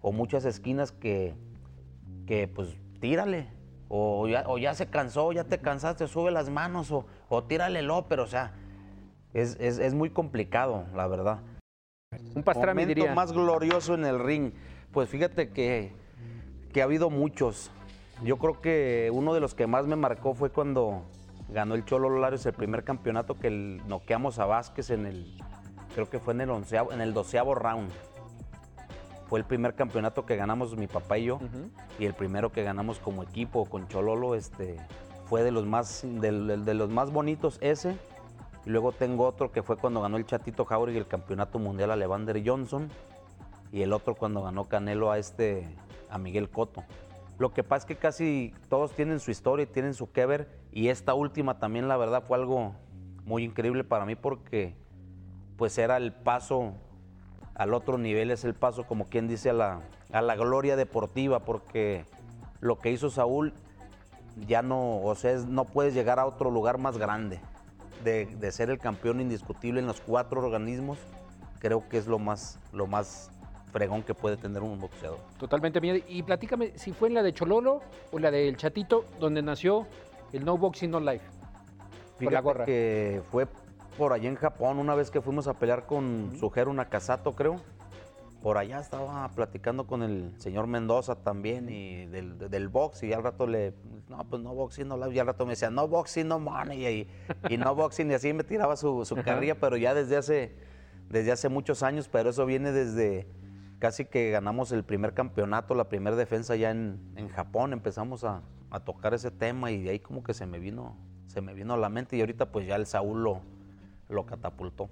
o 0.00 0.12
muchas 0.12 0.44
esquinas 0.44 0.92
que, 0.92 1.34
que 2.26 2.48
pues 2.48 2.76
tírale, 3.00 3.48
o 3.88 4.28
ya, 4.58 4.74
se 4.74 4.86
cansó, 4.86 5.32
ya 5.32 5.44
te 5.44 5.58
cansaste, 5.58 6.06
sube 6.06 6.30
las 6.30 6.50
manos 6.50 6.90
o, 6.90 7.06
o 7.28 7.44
tírale 7.44 7.80
el 7.80 7.90
pero 8.08 8.24
o 8.24 8.26
sea, 8.26 8.52
es, 9.32 9.94
muy 9.94 10.10
complicado, 10.10 10.84
la 10.94 11.06
verdad. 11.06 11.40
Un 12.34 12.42
pastrami 12.42 12.82
Momento 12.82 13.00
diría. 13.00 13.14
más 13.14 13.32
glorioso 13.32 13.94
en 13.94 14.04
el 14.04 14.18
ring. 14.18 14.52
Pues 14.92 15.08
fíjate 15.08 15.50
que, 15.50 15.92
que 16.72 16.80
ha 16.80 16.84
habido 16.84 17.10
muchos. 17.10 17.70
Yo 18.24 18.38
creo 18.38 18.60
que 18.60 19.10
uno 19.12 19.34
de 19.34 19.40
los 19.40 19.54
que 19.54 19.66
más 19.66 19.86
me 19.86 19.96
marcó 19.96 20.34
fue 20.34 20.50
cuando 20.50 21.04
ganó 21.48 21.74
el 21.74 21.84
Cholo 21.84 22.18
Larios 22.18 22.44
el 22.46 22.52
primer 22.52 22.84
campeonato 22.84 23.38
que 23.38 23.50
noqueamos 23.50 24.38
a 24.38 24.46
Vázquez 24.46 24.90
en 24.90 25.06
el, 25.06 25.38
creo 25.94 26.08
que 26.10 26.18
fue 26.18 26.34
en 26.34 26.42
el, 26.42 26.50
onceavo, 26.50 26.92
en 26.92 27.00
el 27.00 27.14
doceavo 27.14 27.54
round. 27.54 27.90
Fue 29.28 29.38
el 29.38 29.44
primer 29.44 29.74
campeonato 29.74 30.24
que 30.24 30.36
ganamos 30.36 30.76
mi 30.76 30.86
papá 30.86 31.18
y 31.18 31.26
yo. 31.26 31.38
Y 31.98 32.06
el 32.06 32.14
primero 32.14 32.50
que 32.50 32.62
ganamos 32.62 32.98
como 32.98 33.22
equipo 33.22 33.66
con 33.66 33.86
Chololo 33.86 34.34
este, 34.34 34.76
fue 35.26 35.42
de 35.42 35.50
los, 35.50 35.66
más, 35.66 36.02
de, 36.02 36.32
los 36.32 36.88
más 36.88 37.12
bonitos 37.12 37.58
ese. 37.60 37.96
Y 38.64 38.70
luego 38.70 38.92
tengo 38.92 39.26
otro 39.26 39.52
que 39.52 39.62
fue 39.62 39.76
cuando 39.76 40.00
ganó 40.00 40.16
el 40.16 40.24
Chatito 40.24 40.64
Jauregui 40.64 40.98
el 40.98 41.06
campeonato 41.06 41.58
mundial 41.58 41.90
a 41.90 41.96
Levander 41.96 42.42
Johnson. 42.44 42.88
Y 43.70 43.82
el 43.82 43.92
otro 43.92 44.14
cuando 44.14 44.42
ganó 44.42 44.66
Canelo 44.66 45.10
a 45.10 45.18
este 45.18 45.68
a 46.08 46.16
Miguel 46.16 46.48
Cotto. 46.48 46.84
Lo 47.38 47.52
que 47.52 47.62
pasa 47.62 47.80
es 47.80 47.84
que 47.84 47.96
casi 47.96 48.54
todos 48.70 48.92
tienen 48.92 49.20
su 49.20 49.30
historia 49.30 49.64
y 49.64 49.66
tienen 49.66 49.92
su 49.92 50.10
que 50.10 50.24
ver. 50.24 50.48
Y 50.72 50.88
esta 50.88 51.12
última 51.12 51.58
también, 51.58 51.86
la 51.86 51.98
verdad, 51.98 52.24
fue 52.26 52.38
algo 52.38 52.72
muy 53.26 53.44
increíble 53.44 53.84
para 53.84 54.06
mí 54.06 54.16
porque 54.16 54.74
pues 55.58 55.76
era 55.76 55.98
el 55.98 56.12
paso 56.12 56.72
al 57.58 57.74
otro 57.74 57.98
nivel 57.98 58.30
es 58.30 58.44
el 58.44 58.54
paso, 58.54 58.84
como 58.84 59.06
quien 59.06 59.28
dice, 59.28 59.50
a 59.50 59.52
la, 59.52 59.80
a 60.12 60.22
la 60.22 60.36
gloria 60.36 60.76
deportiva, 60.76 61.40
porque 61.40 62.04
lo 62.60 62.78
que 62.78 62.92
hizo 62.92 63.10
Saúl 63.10 63.52
ya 64.46 64.62
no, 64.62 65.00
o 65.02 65.14
sea, 65.16 65.36
no 65.46 65.64
puedes 65.64 65.92
llegar 65.92 66.20
a 66.20 66.26
otro 66.26 66.50
lugar 66.50 66.78
más 66.78 66.96
grande. 66.96 67.40
De, 68.04 68.52
ser 68.52 68.70
el 68.70 68.78
campeón 68.78 69.20
indiscutible 69.20 69.80
en 69.80 69.86
los 69.86 70.00
cuatro 70.00 70.40
organismos, 70.40 70.98
creo 71.58 71.86
que 71.88 71.98
es 71.98 72.06
lo 72.06 72.18
más, 72.18 72.58
lo 72.72 72.86
más 72.86 73.30
fregón 73.72 74.02
que 74.02 74.14
puede 74.14 74.36
tener 74.36 74.62
un 74.62 74.78
boxeador. 74.78 75.18
Totalmente, 75.36 75.80
y 76.08 76.22
platícame 76.22 76.78
si 76.78 76.92
fue 76.92 77.08
en 77.08 77.14
la 77.14 77.22
de 77.22 77.34
Chololo 77.34 77.82
o 78.12 78.18
la 78.18 78.30
del 78.30 78.56
Chatito, 78.56 79.04
donde 79.18 79.42
nació 79.42 79.86
el 80.32 80.44
No 80.44 80.56
Boxing 80.56 80.90
No 80.90 81.00
Life. 81.00 81.26
Fíjate 82.18 82.34
la 82.34 82.40
gorra. 82.40 82.64
que 82.64 83.20
fue 83.30 83.46
por 83.98 84.12
allá 84.12 84.28
en 84.28 84.36
Japón, 84.36 84.78
una 84.78 84.94
vez 84.94 85.10
que 85.10 85.20
fuimos 85.20 85.48
a 85.48 85.54
pelear 85.54 85.84
con 85.84 86.30
Sujero 86.38 86.72
Nakasato, 86.72 87.34
creo. 87.34 87.60
Por 88.40 88.56
allá 88.56 88.78
estaba 88.78 89.28
platicando 89.30 89.88
con 89.88 90.04
el 90.04 90.32
señor 90.38 90.68
Mendoza 90.68 91.16
también 91.16 91.68
y 91.68 92.06
del, 92.06 92.68
box 92.68 93.02
y 93.02 93.12
al 93.12 93.24
rato 93.24 93.48
le, 93.48 93.74
no, 94.08 94.18
pues 94.30 94.40
no 94.40 94.54
boxing, 94.54 94.86
no 94.86 95.10
y 95.10 95.18
al 95.18 95.26
rato 95.26 95.44
me 95.44 95.50
decía, 95.50 95.70
no 95.70 95.88
boxing, 95.88 96.28
no 96.28 96.38
money, 96.38 97.08
y, 97.50 97.56
no 97.56 97.74
boxing, 97.74 98.08
y 98.12 98.14
así 98.14 98.32
me 98.32 98.44
tiraba 98.44 98.76
su, 98.76 99.04
su 99.04 99.16
carrilla, 99.16 99.56
pero 99.56 99.76
ya 99.76 99.92
desde 99.92 100.16
hace, 100.16 100.56
desde 101.10 101.32
hace 101.32 101.48
muchos 101.48 101.82
años, 101.82 102.08
pero 102.08 102.30
eso 102.30 102.46
viene 102.46 102.70
desde 102.70 103.26
casi 103.80 104.04
que 104.04 104.30
ganamos 104.30 104.70
el 104.70 104.84
primer 104.84 105.14
campeonato, 105.14 105.74
la 105.74 105.88
primera 105.88 106.14
defensa 106.14 106.54
ya 106.54 106.70
en, 106.70 107.00
en 107.16 107.28
Japón, 107.28 107.72
empezamos 107.72 108.22
a, 108.22 108.42
a, 108.70 108.78
tocar 108.78 109.14
ese 109.14 109.32
tema 109.32 109.72
y 109.72 109.82
de 109.82 109.90
ahí 109.90 109.98
como 109.98 110.22
que 110.22 110.32
se 110.32 110.46
me 110.46 110.60
vino, 110.60 110.96
se 111.26 111.40
me 111.40 111.54
vino 111.54 111.74
a 111.74 111.76
la 111.76 111.88
mente 111.88 112.16
y 112.16 112.20
ahorita 112.20 112.52
pues 112.52 112.68
ya 112.68 112.76
el 112.76 112.86
Saúl 112.86 113.24
lo, 113.24 113.42
lo 114.08 114.26
catapultó. 114.26 114.88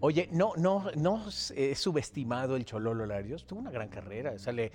Oye, 0.00 0.28
no, 0.30 0.52
no, 0.56 0.84
no 0.96 1.24
es 1.28 1.78
subestimado 1.78 2.56
el 2.56 2.64
Chololo 2.64 3.06
Larios. 3.06 3.46
Tuvo 3.46 3.60
una 3.60 3.70
gran 3.70 3.88
carrera. 3.88 4.32
O 4.32 4.38
sea, 4.38 4.52
le, 4.52 4.70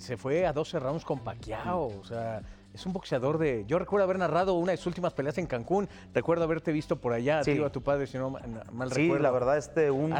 se 0.00 0.16
fue 0.16 0.46
a 0.46 0.52
12 0.52 0.78
rounds 0.78 1.04
con 1.04 1.20
Pacquiao. 1.20 1.86
O 1.86 2.04
sea, 2.04 2.42
es 2.74 2.84
un 2.84 2.92
boxeador 2.92 3.38
de. 3.38 3.64
Yo 3.66 3.78
recuerdo 3.78 4.04
haber 4.04 4.18
narrado 4.18 4.54
una 4.54 4.72
de 4.72 4.76
sus 4.76 4.88
últimas 4.88 5.14
peleas 5.14 5.38
en 5.38 5.46
Cancún. 5.46 5.88
Recuerdo 6.12 6.44
haberte 6.44 6.70
visto 6.70 6.96
por 6.96 7.14
allá, 7.14 7.42
sí. 7.42 7.58
a 7.62 7.70
tu 7.70 7.82
padre, 7.82 8.06
si 8.06 8.18
no 8.18 8.30
mal 8.30 8.90
recuerdo. 8.90 9.16
Sí, 9.16 9.22
la 9.22 9.30
verdad, 9.30 9.56
este, 9.56 9.90
un, 9.90 10.14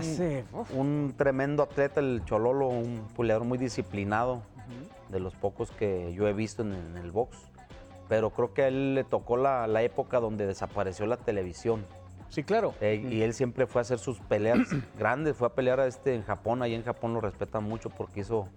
un 0.75 1.14
tremendo 1.18 1.62
atleta, 1.62 2.01
el 2.01 2.22
Chololo, 2.25 2.68
un 2.68 3.07
peleador 3.14 3.44
muy 3.44 3.59
disciplinado, 3.59 4.42
de 5.11 5.20
los 5.20 5.35
pocos 5.35 5.70
que 5.70 6.14
yo 6.14 6.27
he 6.27 6.33
visto 6.33 6.62
en, 6.62 6.96
el 6.96 7.12
box. 7.12 7.37
Pero 8.09 8.31
creo 8.31 8.55
que 8.55 8.62
a 8.62 8.68
él 8.68 8.94
le 8.94 9.05
tocó 9.05 9.37
la, 9.37 9.66
la 9.66 9.83
época 9.83 10.20
donde 10.20 10.46
desapareció 10.46 11.07
la 11.07 11.18
televisión. 11.18 11.85
Sí, 12.28 12.42
claro. 12.42 12.74
Eh, 12.80 13.06
y 13.10 13.22
él 13.22 13.32
siempre 13.32 13.66
fue 13.66 13.80
a 13.80 13.82
hacer 13.82 13.98
sus 13.98 14.20
peleas 14.20 14.68
grandes, 14.98 15.36
fue 15.36 15.48
a 15.48 15.54
pelear 15.54 15.80
a 15.80 15.86
este 15.86 16.14
en 16.14 16.22
Japón, 16.22 16.62
ahí 16.62 16.74
en 16.74 16.82
Japón 16.82 17.14
lo 17.14 17.20
respetan 17.20 17.64
mucho 17.64 17.90
porque 17.90 18.20
hizo 18.20 18.48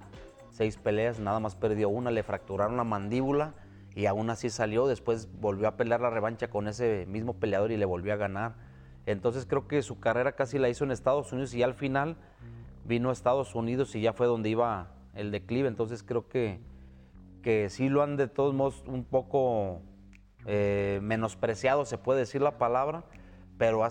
seis 0.51 0.77
peleas, 0.77 1.19
nada 1.19 1.39
más 1.39 1.55
perdió 1.55 1.89
una, 1.89 2.11
le 2.11 2.23
fracturaron 2.23 2.77
la 2.77 2.83
mandíbula 2.83 3.53
y 3.95 4.05
aún 4.05 4.29
así 4.29 4.49
salió, 4.49 4.87
después 4.87 5.29
volvió 5.39 5.67
a 5.67 5.75
pelear 5.77 6.01
la 6.01 6.09
revancha 6.09 6.49
con 6.49 6.67
ese 6.67 7.05
mismo 7.07 7.33
peleador 7.33 7.71
y 7.71 7.77
le 7.77 7.85
volvió 7.85 8.13
a 8.13 8.17
ganar. 8.17 8.55
Entonces 9.05 9.45
creo 9.45 9.67
que 9.67 9.81
su 9.81 9.99
carrera 9.99 10.33
casi 10.33 10.59
la 10.59 10.69
hizo 10.69 10.83
en 10.83 10.91
Estados 10.91 11.31
Unidos 11.31 11.53
y 11.53 11.63
al 11.63 11.73
final 11.73 12.15
vino 12.85 13.09
a 13.09 13.13
Estados 13.13 13.55
Unidos 13.55 13.95
y 13.95 14.01
ya 14.01 14.13
fue 14.13 14.27
donde 14.27 14.49
iba 14.49 14.91
el 15.15 15.31
declive. 15.31 15.67
Entonces 15.67 16.03
creo 16.03 16.27
que, 16.27 16.59
que 17.41 17.69
sí 17.69 17.89
lo 17.89 18.03
han 18.03 18.17
de 18.17 18.27
todos 18.27 18.53
modos 18.53 18.83
un 18.87 19.03
poco 19.03 19.81
eh, 20.45 20.99
menospreciado, 21.01 21.85
se 21.85 21.97
puede 21.97 22.19
decir 22.19 22.41
la 22.41 22.57
palabra, 22.57 23.03
pero 23.59 23.81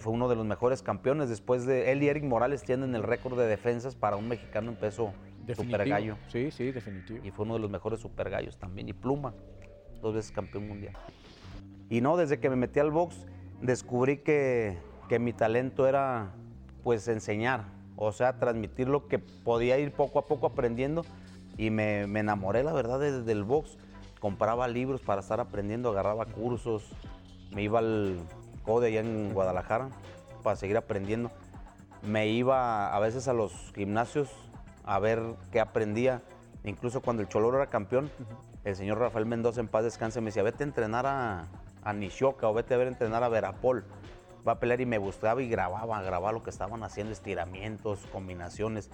fue 0.00 0.12
uno 0.12 0.28
de 0.28 0.36
los 0.36 0.44
mejores 0.44 0.82
campeones. 0.82 1.30
Después 1.30 1.64
de 1.64 1.90
él 1.90 2.02
y 2.02 2.08
Eric 2.08 2.24
Morales 2.24 2.62
tienen 2.62 2.94
el 2.94 3.02
récord 3.02 3.38
de 3.38 3.46
defensas 3.46 3.96
para 3.96 4.16
un 4.16 4.28
mexicano 4.28 4.70
en 4.70 4.76
peso 4.76 5.14
super 5.56 5.88
gallo. 5.88 6.18
Sí, 6.28 6.50
sí, 6.50 6.70
definitivo. 6.70 7.24
Y 7.24 7.30
fue 7.30 7.46
uno 7.46 7.54
de 7.54 7.60
los 7.60 7.70
mejores 7.70 8.00
super 8.00 8.28
gallos 8.28 8.58
también. 8.58 8.86
Y 8.90 8.92
Pluma, 8.92 9.32
dos 10.02 10.14
veces 10.14 10.30
campeón 10.30 10.68
mundial. 10.68 10.92
Y 11.88 12.02
no, 12.02 12.18
desde 12.18 12.38
que 12.38 12.50
me 12.50 12.56
metí 12.56 12.80
al 12.80 12.90
box, 12.90 13.26
descubrí 13.62 14.18
que, 14.18 14.76
que 15.08 15.18
mi 15.18 15.32
talento 15.32 15.88
era 15.88 16.34
pues 16.84 17.08
enseñar, 17.08 17.64
o 17.96 18.12
sea, 18.12 18.38
transmitir 18.38 18.88
lo 18.88 19.08
que 19.08 19.18
podía 19.18 19.78
ir 19.78 19.90
poco 19.92 20.18
a 20.18 20.26
poco 20.26 20.48
aprendiendo. 20.48 21.02
Y 21.56 21.70
me, 21.70 22.06
me 22.06 22.20
enamoré, 22.20 22.62
la 22.62 22.74
verdad, 22.74 23.00
del 23.00 23.42
box. 23.42 23.78
Compraba 24.20 24.68
libros 24.68 25.00
para 25.00 25.22
estar 25.22 25.40
aprendiendo, 25.40 25.88
agarraba 25.88 26.26
cursos, 26.26 26.84
me 27.52 27.62
iba 27.62 27.78
al 27.78 28.18
de 28.80 28.88
allá 28.88 29.00
en 29.00 29.32
Guadalajara 29.32 29.88
para 30.42 30.56
seguir 30.56 30.76
aprendiendo. 30.76 31.30
Me 32.02 32.28
iba 32.28 32.94
a 32.94 32.98
veces 33.00 33.26
a 33.26 33.32
los 33.32 33.52
gimnasios 33.74 34.28
a 34.84 34.98
ver 34.98 35.22
qué 35.50 35.60
aprendía. 35.60 36.22
Incluso 36.64 37.00
cuando 37.00 37.22
el 37.22 37.28
Choloro 37.28 37.56
era 37.56 37.70
campeón, 37.70 38.10
el 38.64 38.76
señor 38.76 38.98
Rafael 38.98 39.26
Mendoza 39.26 39.60
en 39.60 39.68
paz 39.68 39.84
descanse 39.84 40.20
me 40.20 40.26
decía, 40.26 40.42
vete 40.42 40.62
a 40.62 40.66
entrenar 40.66 41.06
a, 41.06 41.48
a 41.82 41.92
Nishoka 41.92 42.46
o 42.48 42.54
vete 42.54 42.74
a 42.74 42.76
ver 42.76 42.88
entrenar 42.88 43.22
a 43.24 43.28
Verapol 43.28 43.84
va 44.46 44.52
a 44.52 44.60
pelear 44.60 44.80
y 44.80 44.86
me 44.86 44.98
buscaba 44.98 45.42
y 45.42 45.48
grababa, 45.48 46.00
grababa 46.02 46.32
lo 46.32 46.42
que 46.42 46.50
estaban 46.50 46.82
haciendo, 46.82 47.12
estiramientos, 47.12 48.00
combinaciones. 48.12 48.90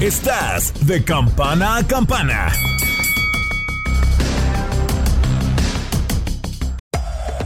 Estás 0.00 0.74
de 0.86 1.04
campana 1.04 1.78
a 1.78 1.86
campana. 1.86 2.52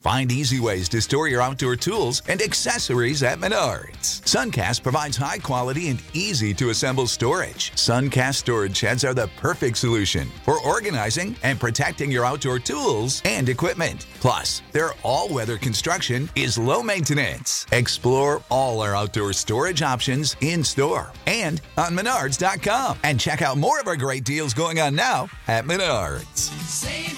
Find 0.00 0.30
easy 0.30 0.60
ways 0.60 0.88
to 0.90 1.02
store 1.02 1.26
your 1.26 1.42
outdoor 1.42 1.74
tools 1.74 2.22
and 2.28 2.40
accessories 2.40 3.24
at 3.24 3.38
Menards. 3.38 4.22
Suncast 4.22 4.84
provides 4.84 5.16
high 5.16 5.38
quality 5.38 5.88
and 5.88 6.00
easy 6.12 6.54
to 6.54 6.70
assemble 6.70 7.08
storage. 7.08 7.72
Suncast 7.72 8.36
storage 8.36 8.76
sheds 8.76 9.04
are 9.04 9.12
the 9.12 9.28
perfect 9.38 9.76
solution 9.76 10.28
for 10.44 10.60
organizing 10.64 11.34
and 11.42 11.58
protecting 11.58 12.12
your 12.12 12.24
outdoor 12.24 12.60
tools 12.60 13.20
and 13.24 13.48
equipment. 13.48 14.06
Plus, 14.20 14.62
their 14.70 14.92
all 15.02 15.28
weather 15.28 15.58
construction 15.58 16.30
is 16.36 16.56
low 16.56 16.80
maintenance. 16.80 17.66
Explore 17.72 18.40
all 18.50 18.80
our 18.80 18.94
outdoor 18.94 19.32
storage 19.32 19.82
options 19.82 20.36
in 20.42 20.62
store 20.62 21.10
and 21.26 21.60
on 21.76 21.92
Menards.com. 21.92 22.98
And 23.02 23.18
check 23.18 23.42
out 23.42 23.58
more 23.58 23.80
of 23.80 23.88
our 23.88 23.96
great 23.96 24.22
deals 24.22 24.54
going 24.54 24.78
on 24.78 24.94
now 24.94 25.28
at 25.48 25.64
Menards. 25.64 26.36
Save 26.68 27.17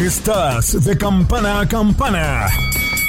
Estás 0.00 0.84
de 0.84 0.96
campana 0.96 1.60
a 1.60 1.68
campana. 1.68 2.46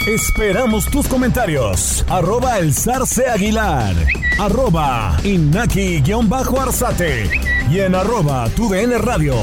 Esperamos 0.08 0.90
tus 0.90 1.08
comentarios. 1.08 2.04
Arroba 2.10 2.58
el 2.58 2.74
zarce 2.74 3.28
aguilar. 3.28 3.96
Arroba 4.40 5.16
inaki-arzate. 5.24 7.30
Y 7.70 7.82
en 7.82 7.94
arroba 7.94 8.50
tu 8.56 8.68
DN 8.68 8.98
radio. 8.98 9.36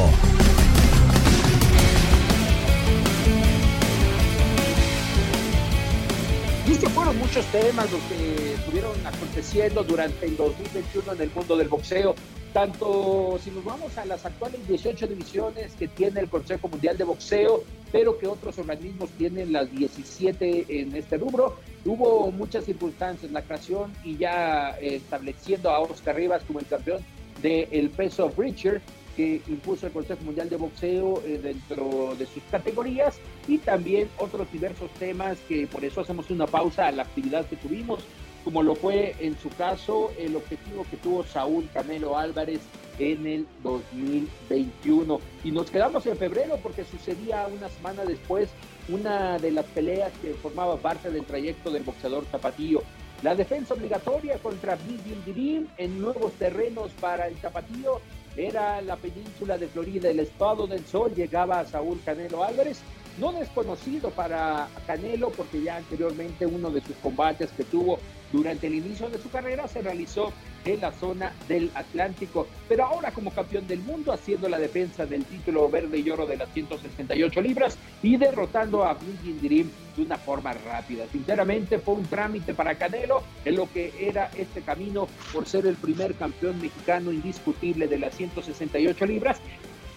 Y 6.67 6.73
es 6.73 6.79
que 6.79 6.89
fueron 6.89 7.17
muchos 7.17 7.47
temas 7.47 7.89
los 7.93 8.01
que 8.03 8.55
estuvieron 8.55 9.07
aconteciendo 9.07 9.85
durante 9.85 10.27
el 10.27 10.37
2021 10.37 11.13
en 11.13 11.23
el 11.23 11.31
mundo 11.31 11.57
del 11.57 11.69
boxeo. 11.69 12.17
Tanto 12.57 13.39
si 13.45 13.51
nos 13.51 13.67
vamos 13.67 13.99
a 13.99 14.07
las 14.07 14.25
actuales 14.25 14.67
18 14.67 15.09
divisiones 15.09 15.75
que 15.75 15.89
tiene 15.89 16.21
el 16.21 16.31
Consejo 16.31 16.69
Mundial 16.69 16.97
de 16.97 17.05
Boxeo, 17.05 17.63
pero 17.93 18.19
que 18.19 18.27
otros 18.27 18.59
organismos 18.59 19.11
tienen 19.11 19.53
las 19.53 19.71
17 19.71 20.65
en 20.81 20.97
este 20.97 21.19
rubro, 21.19 21.57
hubo 21.85 22.33
muchas 22.33 22.65
circunstancias, 22.65 23.31
la 23.31 23.43
creación 23.43 23.93
y 24.03 24.17
ya 24.17 24.71
eh, 24.81 24.97
estableciendo 24.97 25.69
a 25.69 25.81
Oscar 25.81 26.17
Rivas 26.17 26.45
como 26.45 26.61
el 26.61 26.67
campeón 26.67 27.05
del 27.43 27.91
peso 27.91 28.33
Richard, 28.35 28.81
que 29.17 29.43
impuso 29.49 29.89
el 29.89 29.93
Consejo 29.93 30.25
Mundial 30.25 30.49
de 30.49 30.57
Boxeo 30.57 31.23
eh, 31.27 31.39
dentro 31.43 32.15
de 32.19 32.25
sus 32.25 32.43
categorías 32.51 33.19
y 33.47 33.59
también 33.59 34.09
otros 34.17 34.51
diversos 34.51 34.91
temas 34.93 35.37
que 35.47 35.67
por 35.67 35.85
eso 35.85 36.01
hacemos 36.01 36.31
una 36.31 36.47
pausa 36.47 36.87
a 36.87 36.93
la 36.93 37.03
actividad 37.03 37.45
que 37.45 37.57
tuvimos, 37.57 38.03
como 38.47 38.63
lo 38.63 38.77
fue 38.77 39.17
en 39.19 39.37
su 39.41 39.49
caso 39.49 40.13
el 40.17 40.37
objetivo 40.37 40.87
que 40.89 40.97
tuvo 40.99 41.25
Saúl 41.25 41.69
Canelo 41.75 42.17
Álvarez 42.17 42.61
en 43.01 43.27
el 43.27 43.47
2021. 43.65 45.21
Y 45.43 45.51
nos 45.51 45.69
quedamos 45.69 46.07
en 46.07 46.17
febrero 46.17 46.57
porque 46.63 46.85
sucedía 46.85 47.49
una 47.53 47.69
semana 47.69 48.05
después 48.05 48.49
una 48.89 49.37
de 49.41 49.51
las 49.51 49.65
peleas 49.65 50.13
que 50.23 50.33
formaba 50.35 50.77
parte 50.77 51.11
del 51.11 51.25
trayecto 51.25 51.73
del 51.73 51.83
boxeador 51.83 52.25
Zapatillo. 52.31 52.85
La 53.25 53.35
defensa 53.35 53.75
obligatoria 53.75 54.39
contra 54.39 54.77
Bigin 54.77 55.25
Dirim 55.25 55.67
en 55.77 56.01
nuevos 56.01 56.31
terrenos 56.35 56.93
para 57.01 57.27
el 57.27 57.37
Zapatillo 57.39 58.01
era 58.37 58.81
la 58.81 58.95
península 58.95 59.59
de 59.59 59.67
Florida, 59.67 60.09
el 60.09 60.21
estado 60.21 60.69
del 60.69 60.87
sol, 60.87 61.13
llegaba 61.17 61.59
a 61.59 61.67
Saúl 61.67 62.01
Canelo 62.05 62.45
Álvarez, 62.45 62.79
no 63.19 63.33
desconocido 63.33 64.11
para 64.11 64.69
Canelo 64.87 65.31
porque 65.31 65.63
ya 65.63 65.79
anteriormente 65.79 66.47
uno 66.47 66.71
de 66.71 66.81
sus 66.83 66.95
combates 66.97 67.51
que 67.51 67.65
tuvo 67.65 67.99
durante 68.33 68.67
el 68.67 68.75
inicio 68.75 69.09
de 69.09 69.19
su 69.19 69.31
carrera 69.31 69.69
se 69.69 69.83
realizó 69.83 70.33
en 70.65 70.81
la 70.81 70.93
zona 70.93 71.33
del 71.49 71.71
Atlántico, 71.75 72.47
pero 72.69 72.85
ahora 72.85 73.13
como 73.13 73.31
campeón 73.31 73.67
del 73.67 73.81
mundo 73.81 74.13
haciendo 74.13 74.49
la 74.49 74.59
defensa 74.59 75.07
del 75.07 75.25
título 75.25 75.69
verde 75.69 75.99
y 75.99 76.11
oro 76.11 76.27
de 76.27 76.37
las 76.37 76.53
168 76.53 77.41
libras 77.41 77.79
y 78.03 78.17
derrotando 78.17 78.85
a 78.85 78.95
Bingin 78.95 79.41
Dream 79.41 79.71
de 79.97 80.03
una 80.03 80.17
forma 80.17 80.53
rápida. 80.53 81.07
Sinceramente 81.11 81.79
fue 81.79 81.95
un 81.95 82.07
trámite 82.07 82.53
para 82.53 82.77
Canelo 82.77 83.23
en 83.45 83.57
lo 83.57 83.71
que 83.73 83.93
era 84.01 84.31
este 84.37 84.61
camino 84.63 85.09
por 85.33 85.47
ser 85.47 85.67
el 85.67 85.77
primer 85.77 86.15
campeón 86.15 86.61
mexicano 86.61 87.13
indiscutible 87.13 87.87
de 87.87 87.99
las 87.99 88.17
168 88.17 89.07
libras 89.07 89.41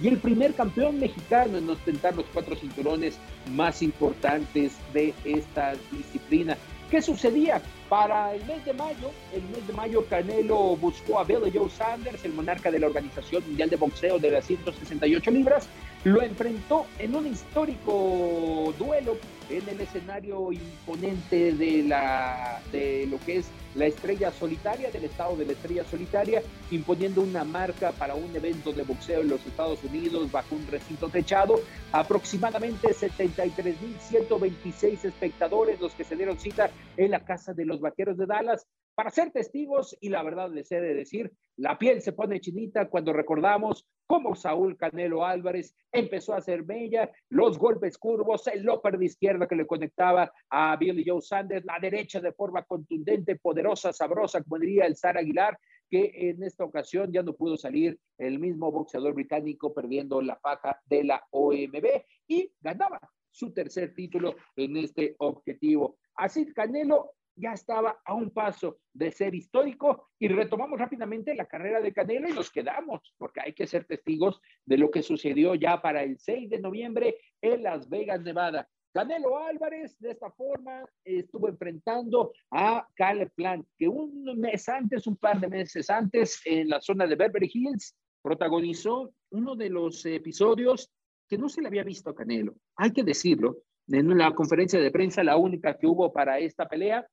y 0.01 0.07
el 0.07 0.17
primer 0.17 0.53
campeón 0.53 0.99
mexicano 0.99 1.57
en 1.57 1.69
ostentar 1.69 2.15
los 2.15 2.25
cuatro 2.33 2.55
cinturones 2.55 3.17
más 3.51 3.81
importantes 3.81 4.73
de 4.93 5.13
esta 5.25 5.73
disciplina. 5.91 6.57
¿Qué 6.89 7.03
sucedía? 7.03 7.61
Para 7.87 8.33
el 8.33 8.43
mes 8.45 8.65
de 8.65 8.73
mayo, 8.73 9.11
el 9.31 9.43
mes 9.43 9.67
de 9.67 9.73
mayo 9.73 10.05
Canelo 10.07 10.75
buscó 10.75 11.19
a 11.19 11.23
Billy 11.23 11.51
Joe 11.53 11.69
Sanders, 11.69 12.25
el 12.25 12.33
monarca 12.33 12.71
de 12.71 12.79
la 12.79 12.87
Organización 12.87 13.43
Mundial 13.45 13.69
de 13.69 13.75
Boxeo 13.75 14.17
de 14.17 14.31
las 14.31 14.45
168 14.45 15.31
libras, 15.31 15.67
lo 16.03 16.21
enfrentó 16.21 16.87
en 16.97 17.15
un 17.15 17.27
histórico 17.27 18.73
duelo 18.79 19.17
en 19.49 19.67
el 19.67 19.81
escenario 19.81 20.51
imponente 20.51 21.53
de, 21.53 21.83
la, 21.83 22.61
de 22.71 23.07
lo 23.07 23.19
que 23.19 23.37
es 23.37 23.49
la 23.75 23.85
estrella 23.85 24.31
solitaria, 24.31 24.89
del 24.91 25.03
estado 25.05 25.35
de 25.35 25.45
la 25.45 25.53
estrella 25.53 25.83
solitaria, 25.85 26.41
imponiendo 26.71 27.21
una 27.21 27.43
marca 27.43 27.91
para 27.91 28.15
un 28.15 28.35
evento 28.35 28.71
de 28.71 28.81
boxeo 28.83 29.21
en 29.21 29.29
los 29.29 29.45
Estados 29.45 29.83
Unidos 29.83 30.31
bajo 30.31 30.55
un 30.55 30.65
recinto 30.67 31.07
techado. 31.09 31.59
Aproximadamente 31.91 32.87
73.126 32.89 35.05
espectadores 35.05 35.79
los 35.79 35.93
que 35.93 36.03
se 36.03 36.15
dieron 36.15 36.39
cita 36.39 36.71
en 36.97 37.11
la 37.11 37.23
casa 37.25 37.53
de 37.53 37.65
los 37.65 37.79
vaqueros 37.79 38.17
de 38.17 38.25
Dallas 38.25 38.65
para 38.99 39.11
ser 39.11 39.31
testigos 39.31 39.97
y 40.01 40.09
la 40.09 40.21
verdad 40.23 40.51
les 40.51 40.69
he 40.73 40.81
de 40.81 40.93
decir, 40.93 41.31
la 41.55 41.77
piel 41.77 42.01
se 42.01 42.11
pone 42.11 42.41
chinita 42.41 42.89
cuando 42.89 43.13
recordamos 43.13 43.87
como 44.05 44.35
Saúl 44.35 44.75
Canelo 44.75 45.23
Álvarez 45.23 45.73
empezó 45.93 46.33
a 46.33 46.39
hacer 46.39 46.63
bella, 46.63 47.09
los 47.29 47.57
golpes 47.57 47.97
curvos, 47.97 48.45
el 48.47 48.67
upper 48.67 48.97
de 48.97 49.05
izquierda 49.05 49.38
que 49.47 49.55
le 49.55 49.67
conectaba 49.67 50.31
a 50.49 50.75
Billy 50.75 51.03
Joe 51.05 51.21
Sanders, 51.21 51.65
la 51.65 51.79
derecha 51.79 52.19
de 52.19 52.33
forma 52.33 52.63
contundente, 52.63 53.35
poderosa, 53.35 53.93
sabrosa, 53.93 54.43
como 54.43 54.59
diría 54.59 54.85
el 54.85 54.95
Sara 54.95 55.19
Aguilar, 55.19 55.57
que 55.89 56.11
en 56.13 56.43
esta 56.43 56.63
ocasión 56.63 57.11
ya 57.11 57.23
no 57.23 57.33
pudo 57.33 57.57
salir 57.57 57.99
el 58.17 58.39
mismo 58.39 58.71
boxeador 58.71 59.13
británico 59.13 59.73
perdiendo 59.73 60.21
la 60.21 60.37
faja 60.37 60.79
de 60.85 61.03
la 61.03 61.23
OMB 61.31 61.85
y 62.27 62.51
ganaba 62.61 62.99
su 63.31 63.51
tercer 63.53 63.93
título 63.93 64.35
en 64.55 64.77
este 64.77 65.15
objetivo. 65.19 65.97
Así 66.15 66.51
Canelo 66.53 67.13
ya 67.35 67.53
estaba 67.53 67.99
a 68.03 68.13
un 68.13 68.31
paso 68.31 68.79
de 68.93 69.11
ser 69.11 69.33
histórico 69.33 70.09
y 70.19 70.27
retomamos 70.27 70.77
rápidamente 70.77 71.33
la 71.35 71.45
carrera 71.45 71.79
de 71.79 71.93
Canelo 71.93 72.27
y 72.27 72.33
nos 72.33 72.51
quedamos, 72.51 73.15
porque 73.17 73.41
hay 73.41 73.53
que 73.53 73.65
ser 73.65 73.85
testigos 73.85 74.41
de 74.65 74.77
lo 74.77 74.91
que 74.91 75.01
sucedió 75.01 75.55
ya 75.55 75.81
para 75.81 76.03
el 76.03 76.19
6 76.19 76.49
de 76.49 76.59
noviembre 76.59 77.15
en 77.41 77.63
Las 77.63 77.89
Vegas, 77.89 78.21
Nevada. 78.21 78.67
Canelo 78.91 79.37
Álvarez 79.37 79.97
de 79.99 80.11
esta 80.11 80.31
forma 80.31 80.83
estuvo 81.03 81.47
enfrentando 81.47 82.33
a 82.51 82.87
Caleb 82.95 83.31
Plant, 83.35 83.67
que 83.77 83.87
un 83.87 84.23
mes 84.39 84.67
antes, 84.67 85.05
un 85.05 85.15
par 85.15 85.39
de 85.39 85.47
meses 85.47 85.89
antes, 85.89 86.41
en 86.45 86.69
la 86.69 86.81
zona 86.81 87.05
de 87.05 87.15
Beverly 87.15 87.51
Hills, 87.53 87.95
protagonizó 88.21 89.11
uno 89.31 89.55
de 89.55 89.69
los 89.69 90.05
episodios 90.05 90.91
que 91.27 91.37
no 91.37 91.49
se 91.49 91.61
le 91.61 91.67
había 91.67 91.83
visto 91.83 92.09
a 92.09 92.15
Canelo. 92.15 92.55
Hay 92.75 92.91
que 92.91 93.03
decirlo, 93.03 93.59
en 93.87 94.17
la 94.17 94.33
conferencia 94.33 94.79
de 94.79 94.91
prensa, 94.91 95.23
la 95.23 95.37
única 95.37 95.77
que 95.77 95.85
hubo 95.85 96.11
para 96.11 96.39
esta 96.39 96.67
pelea, 96.67 97.07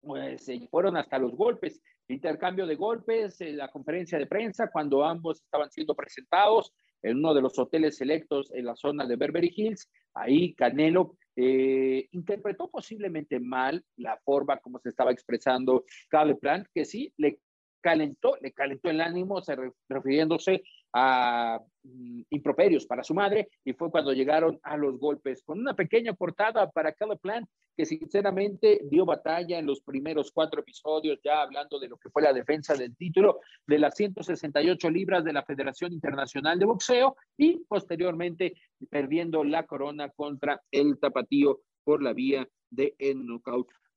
pues 0.00 0.44
se 0.44 0.68
fueron 0.68 0.96
hasta 0.96 1.18
los 1.18 1.32
golpes, 1.34 1.80
intercambio 2.08 2.66
de 2.66 2.76
golpes, 2.76 3.40
en 3.40 3.56
la 3.56 3.68
conferencia 3.68 4.18
de 4.18 4.26
prensa, 4.26 4.70
cuando 4.70 5.04
ambos 5.04 5.42
estaban 5.42 5.70
siendo 5.70 5.94
presentados 5.94 6.72
en 7.02 7.18
uno 7.18 7.34
de 7.34 7.42
los 7.42 7.58
hoteles 7.58 7.96
selectos 7.96 8.50
en 8.54 8.64
la 8.66 8.76
zona 8.76 9.06
de 9.06 9.16
Beverly 9.16 9.52
Hills, 9.54 9.90
ahí 10.14 10.54
Canelo 10.54 11.16
eh, 11.36 12.08
interpretó 12.12 12.70
posiblemente 12.70 13.40
mal 13.40 13.84
la 13.96 14.18
forma 14.18 14.58
como 14.58 14.78
se 14.78 14.90
estaba 14.90 15.10
expresando 15.12 15.84
Caleb 16.08 16.38
Plant, 16.38 16.66
que 16.74 16.84
sí, 16.84 17.12
le 17.16 17.40
calentó, 17.80 18.36
le 18.40 18.52
calentó 18.52 18.90
el 18.90 19.00
ánimo, 19.00 19.42
se 19.42 19.56
re- 19.56 19.72
refiriéndose 19.88 20.62
a 20.92 21.60
mm, 21.82 22.22
improperios 22.30 22.86
para 22.86 23.02
su 23.02 23.14
madre, 23.14 23.48
y 23.64 23.72
fue 23.72 23.90
cuando 23.90 24.12
llegaron 24.12 24.58
a 24.62 24.76
los 24.76 24.98
golpes, 24.98 25.42
con 25.42 25.58
una 25.58 25.74
pequeña 25.74 26.12
portada 26.12 26.70
para 26.70 26.92
Caleb 26.92 27.18
Plant, 27.20 27.48
que 27.76 27.86
sinceramente 27.86 28.82
dio 28.90 29.06
batalla 29.06 29.58
en 29.58 29.66
los 29.66 29.80
primeros 29.80 30.30
cuatro 30.32 30.60
episodios, 30.60 31.20
ya 31.24 31.42
hablando 31.42 31.78
de 31.78 31.88
lo 31.88 31.96
que 31.96 32.10
fue 32.10 32.22
la 32.22 32.32
defensa 32.32 32.74
del 32.74 32.94
título 32.96 33.40
de 33.66 33.78
las 33.78 33.94
168 33.94 34.90
libras 34.90 35.24
de 35.24 35.32
la 35.32 35.42
Federación 35.42 35.92
Internacional 35.92 36.58
de 36.58 36.66
Boxeo, 36.66 37.16
y 37.36 37.64
posteriormente 37.64 38.54
perdiendo 38.90 39.42
la 39.44 39.64
corona 39.64 40.10
contra 40.10 40.60
el 40.70 40.98
tapatío 40.98 41.60
por 41.84 42.02
la 42.02 42.12
vía 42.12 42.46
de 42.70 42.94
el 42.98 43.24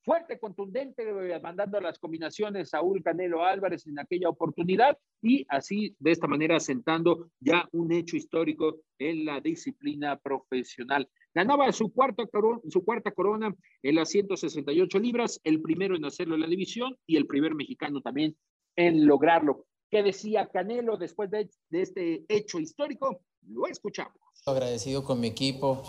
fuerte, 0.05 0.39
contundente, 0.39 1.03
mandando 1.41 1.81
las 1.81 1.97
combinaciones 1.97 2.69
Saúl 2.69 3.01
Canelo 3.03 3.43
Álvarez 3.43 3.87
en 3.87 3.99
aquella 3.99 4.29
oportunidad 4.29 4.97
y 5.21 5.45
así 5.49 5.95
de 5.99 6.11
esta 6.11 6.27
manera 6.27 6.59
sentando 6.59 7.31
ya 7.39 7.67
un 7.71 7.91
hecho 7.91 8.15
histórico 8.15 8.77
en 8.99 9.25
la 9.25 9.41
disciplina 9.41 10.17
profesional. 10.17 11.09
Ganaba 11.33 11.71
su 11.71 11.91
cuarta, 11.91 12.27
corona, 12.27 12.61
su 12.69 12.85
cuarta 12.85 13.11
corona 13.11 13.53
en 13.81 13.95
las 13.95 14.09
168 14.09 14.99
libras, 14.99 15.41
el 15.43 15.61
primero 15.61 15.95
en 15.95 16.05
hacerlo 16.05 16.35
en 16.35 16.41
la 16.41 16.47
división 16.47 16.95
y 17.07 17.17
el 17.17 17.25
primer 17.25 17.55
mexicano 17.55 17.99
también 18.01 18.37
en 18.75 19.07
lograrlo. 19.07 19.65
¿Qué 19.89 20.03
decía 20.03 20.47
Canelo 20.47 20.97
después 20.97 21.31
de, 21.31 21.49
de 21.69 21.81
este 21.81 22.25
hecho 22.29 22.59
histórico? 22.59 23.21
Lo 23.47 23.67
escuchamos. 23.67 24.15
Agradecido 24.45 25.03
con 25.03 25.19
mi 25.19 25.27
equipo, 25.27 25.81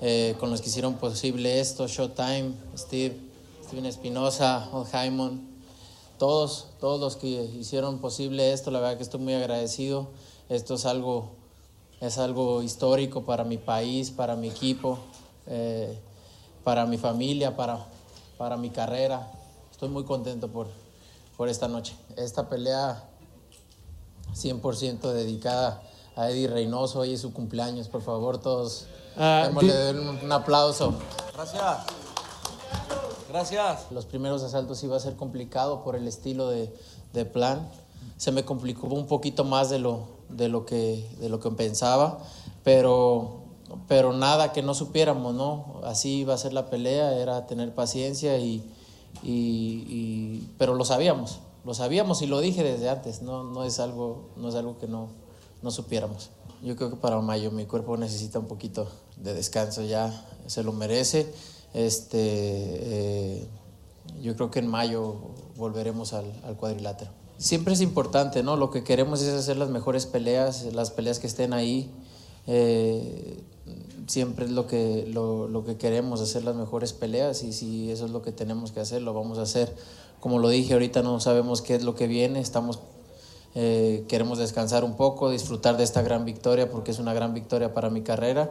eh, 0.00 0.34
con 0.40 0.50
los 0.50 0.62
que 0.62 0.68
hicieron 0.68 0.98
posible 0.98 1.60
esto, 1.60 1.86
Showtime, 1.86 2.54
Steve, 2.76 3.29
Steven 3.70 3.86
Espinosa, 3.86 4.68
Old 4.72 4.90
Jaimon, 4.90 5.48
todos, 6.18 6.66
todos 6.80 6.98
los 6.98 7.14
que 7.14 7.28
hicieron 7.28 8.00
posible 8.00 8.52
esto, 8.52 8.72
la 8.72 8.80
verdad 8.80 8.96
que 8.96 9.04
estoy 9.04 9.20
muy 9.20 9.32
agradecido. 9.32 10.08
Esto 10.48 10.74
es 10.74 10.86
algo, 10.86 11.30
es 12.00 12.18
algo 12.18 12.62
histórico 12.62 13.22
para 13.22 13.44
mi 13.44 13.58
país, 13.58 14.10
para 14.10 14.34
mi 14.34 14.48
equipo, 14.48 14.98
eh, 15.46 15.96
para 16.64 16.84
mi 16.84 16.98
familia, 16.98 17.54
para, 17.54 17.86
para 18.38 18.56
mi 18.56 18.70
carrera. 18.70 19.30
Estoy 19.70 19.88
muy 19.88 20.02
contento 20.02 20.48
por, 20.48 20.66
por 21.36 21.48
esta 21.48 21.68
noche. 21.68 21.94
Esta 22.16 22.48
pelea 22.48 23.08
100% 24.34 25.12
dedicada 25.12 25.80
a 26.16 26.28
Eddie 26.28 26.48
Reynoso, 26.48 26.98
hoy 26.98 27.12
es 27.12 27.20
su 27.20 27.32
cumpleaños, 27.32 27.86
por 27.86 28.02
favor 28.02 28.38
todos 28.38 28.88
Ah, 29.16 29.44
démosle 29.46 29.90
un, 29.92 30.24
un 30.24 30.32
aplauso. 30.32 30.94
Gracias. 31.34 31.99
Gracias. 33.30 33.86
Los 33.92 34.06
primeros 34.06 34.42
asaltos 34.42 34.82
iba 34.82 34.96
a 34.96 35.00
ser 35.00 35.14
complicado 35.14 35.84
por 35.84 35.94
el 35.94 36.08
estilo 36.08 36.48
de, 36.48 36.74
de 37.12 37.24
plan. 37.24 37.68
Se 38.16 38.32
me 38.32 38.44
complicó 38.44 38.88
un 38.88 39.06
poquito 39.06 39.44
más 39.44 39.70
de 39.70 39.78
lo, 39.78 40.00
de 40.28 40.48
lo, 40.48 40.66
que, 40.66 41.08
de 41.20 41.28
lo 41.28 41.38
que 41.38 41.48
pensaba, 41.52 42.18
pero, 42.64 43.42
pero 43.86 44.12
nada 44.12 44.52
que 44.52 44.62
no 44.62 44.74
supiéramos, 44.74 45.32
¿no? 45.34 45.80
Así 45.84 46.18
iba 46.20 46.34
a 46.34 46.38
ser 46.38 46.52
la 46.52 46.70
pelea, 46.70 47.14
era 47.18 47.46
tener 47.46 47.72
paciencia 47.72 48.36
y, 48.38 48.64
y- 49.22 49.84
y- 49.88 50.48
pero 50.58 50.74
lo 50.74 50.84
sabíamos, 50.84 51.38
lo 51.64 51.72
sabíamos 51.74 52.22
y 52.22 52.26
lo 52.26 52.40
dije 52.40 52.64
desde 52.64 52.88
antes, 52.90 53.22
no, 53.22 53.44
no, 53.44 53.62
es, 53.64 53.78
algo, 53.78 54.30
no 54.36 54.48
es 54.48 54.54
algo 54.56 54.76
que 54.78 54.88
no, 54.88 55.08
no 55.62 55.70
supiéramos. 55.70 56.30
Yo 56.64 56.74
creo 56.76 56.90
que 56.90 56.96
para 56.96 57.20
mayo 57.20 57.50
mi 57.52 57.64
cuerpo 57.64 57.96
necesita 57.96 58.38
un 58.40 58.46
poquito 58.46 58.88
de 59.18 59.34
descanso 59.34 59.82
ya, 59.82 60.12
se 60.46 60.62
lo 60.64 60.72
merece. 60.72 61.32
Este, 61.74 62.18
eh, 62.18 63.48
yo 64.22 64.34
creo 64.36 64.50
que 64.50 64.58
en 64.58 64.66
mayo 64.66 65.16
volveremos 65.56 66.12
al, 66.12 66.26
cuadrilátero. 66.58 67.10
Siempre 67.38 67.72
es 67.72 67.80
importante, 67.80 68.42
¿no? 68.42 68.56
Lo 68.56 68.70
que 68.70 68.84
queremos 68.84 69.22
es 69.22 69.32
hacer 69.32 69.56
las 69.56 69.70
mejores 69.70 70.06
peleas, 70.06 70.64
las 70.74 70.90
peleas 70.90 71.18
que 71.18 71.26
estén 71.26 71.52
ahí. 71.52 71.90
Eh, 72.46 73.42
siempre 74.06 74.44
es 74.44 74.50
lo 74.50 74.66
que, 74.66 75.06
lo 75.06 75.64
que 75.64 75.76
queremos, 75.76 76.20
hacer 76.20 76.44
las 76.44 76.56
mejores 76.56 76.92
peleas 76.92 77.42
y 77.42 77.52
si 77.52 77.90
eso 77.90 78.06
es 78.06 78.10
lo 78.10 78.22
que 78.22 78.32
tenemos 78.32 78.72
que 78.72 78.80
hacer, 78.80 79.02
lo 79.02 79.14
vamos 79.14 79.38
a 79.38 79.42
hacer. 79.42 79.74
Como 80.20 80.38
lo 80.38 80.48
dije, 80.50 80.74
ahorita 80.74 81.02
no 81.02 81.18
sabemos 81.18 81.62
qué 81.62 81.76
es 81.76 81.82
lo 81.82 81.94
que 81.94 82.06
viene, 82.06 82.40
estamos 82.40 82.78
eh, 83.54 84.04
queremos 84.08 84.38
descansar 84.38 84.84
un 84.84 84.96
poco, 84.96 85.30
disfrutar 85.30 85.76
de 85.76 85.84
esta 85.84 86.02
gran 86.02 86.24
victoria 86.24 86.70
porque 86.70 86.92
es 86.92 86.98
una 86.98 87.12
gran 87.12 87.34
victoria 87.34 87.74
para 87.74 87.90
mi 87.90 88.02
carrera, 88.02 88.50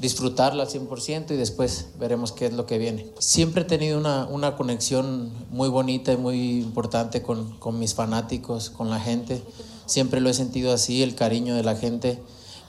disfrutarla 0.00 0.64
al 0.64 0.68
100% 0.68 1.30
y 1.30 1.36
después 1.36 1.88
veremos 1.98 2.32
qué 2.32 2.46
es 2.46 2.52
lo 2.52 2.66
que 2.66 2.78
viene. 2.78 3.06
Siempre 3.18 3.62
he 3.62 3.64
tenido 3.64 3.98
una, 3.98 4.26
una 4.26 4.56
conexión 4.56 5.30
muy 5.50 5.68
bonita 5.68 6.12
y 6.12 6.16
muy 6.16 6.60
importante 6.60 7.22
con, 7.22 7.58
con 7.58 7.78
mis 7.78 7.94
fanáticos, 7.94 8.70
con 8.70 8.90
la 8.90 8.98
gente. 8.98 9.42
Siempre 9.86 10.20
lo 10.20 10.30
he 10.30 10.34
sentido 10.34 10.72
así, 10.72 11.02
el 11.02 11.14
cariño 11.14 11.54
de 11.54 11.62
la 11.62 11.76
gente. 11.76 12.20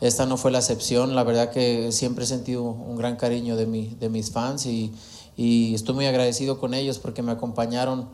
Esta 0.01 0.25
no 0.25 0.37
fue 0.37 0.51
la 0.51 0.59
excepción, 0.59 1.15
la 1.15 1.23
verdad 1.23 1.51
que 1.51 1.91
siempre 1.91 2.25
he 2.25 2.27
sentido 2.27 2.63
un 2.63 2.95
gran 2.95 3.15
cariño 3.15 3.55
de, 3.55 3.67
mi, 3.67 3.95
de 3.99 4.09
mis 4.09 4.31
fans 4.31 4.65
y, 4.65 4.91
y 5.37 5.73
estoy 5.73 5.95
muy 5.95 6.05
agradecido 6.07 6.59
con 6.59 6.73
ellos 6.73 6.99
porque 6.99 7.21
me 7.21 7.31
acompañaron 7.31 8.07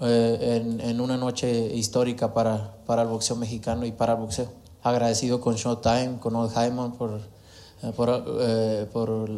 eh, 0.00 0.62
en, 0.62 0.80
en 0.80 1.00
una 1.00 1.16
noche 1.16 1.74
histórica 1.74 2.34
para, 2.34 2.76
para 2.86 3.02
el 3.02 3.08
boxeo 3.08 3.36
mexicano 3.36 3.86
y 3.86 3.92
para 3.92 4.14
el 4.14 4.20
boxeo. 4.20 4.48
Agradecido 4.82 5.40
con 5.40 5.56
Showtime, 5.56 6.18
con 6.20 6.36
Old 6.36 6.52
Jaimon 6.52 6.92
por, 6.92 7.20
eh, 7.82 7.92
por, 7.96 8.24
eh, 8.40 8.86
por 8.92 9.28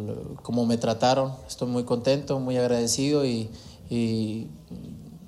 cómo 0.43 0.65
me 0.65 0.77
trataron. 0.77 1.33
Estoy 1.47 1.67
muy 1.67 1.83
contento, 1.83 2.39
muy 2.39 2.57
agradecido 2.57 3.25
y, 3.25 3.49
y 3.89 4.47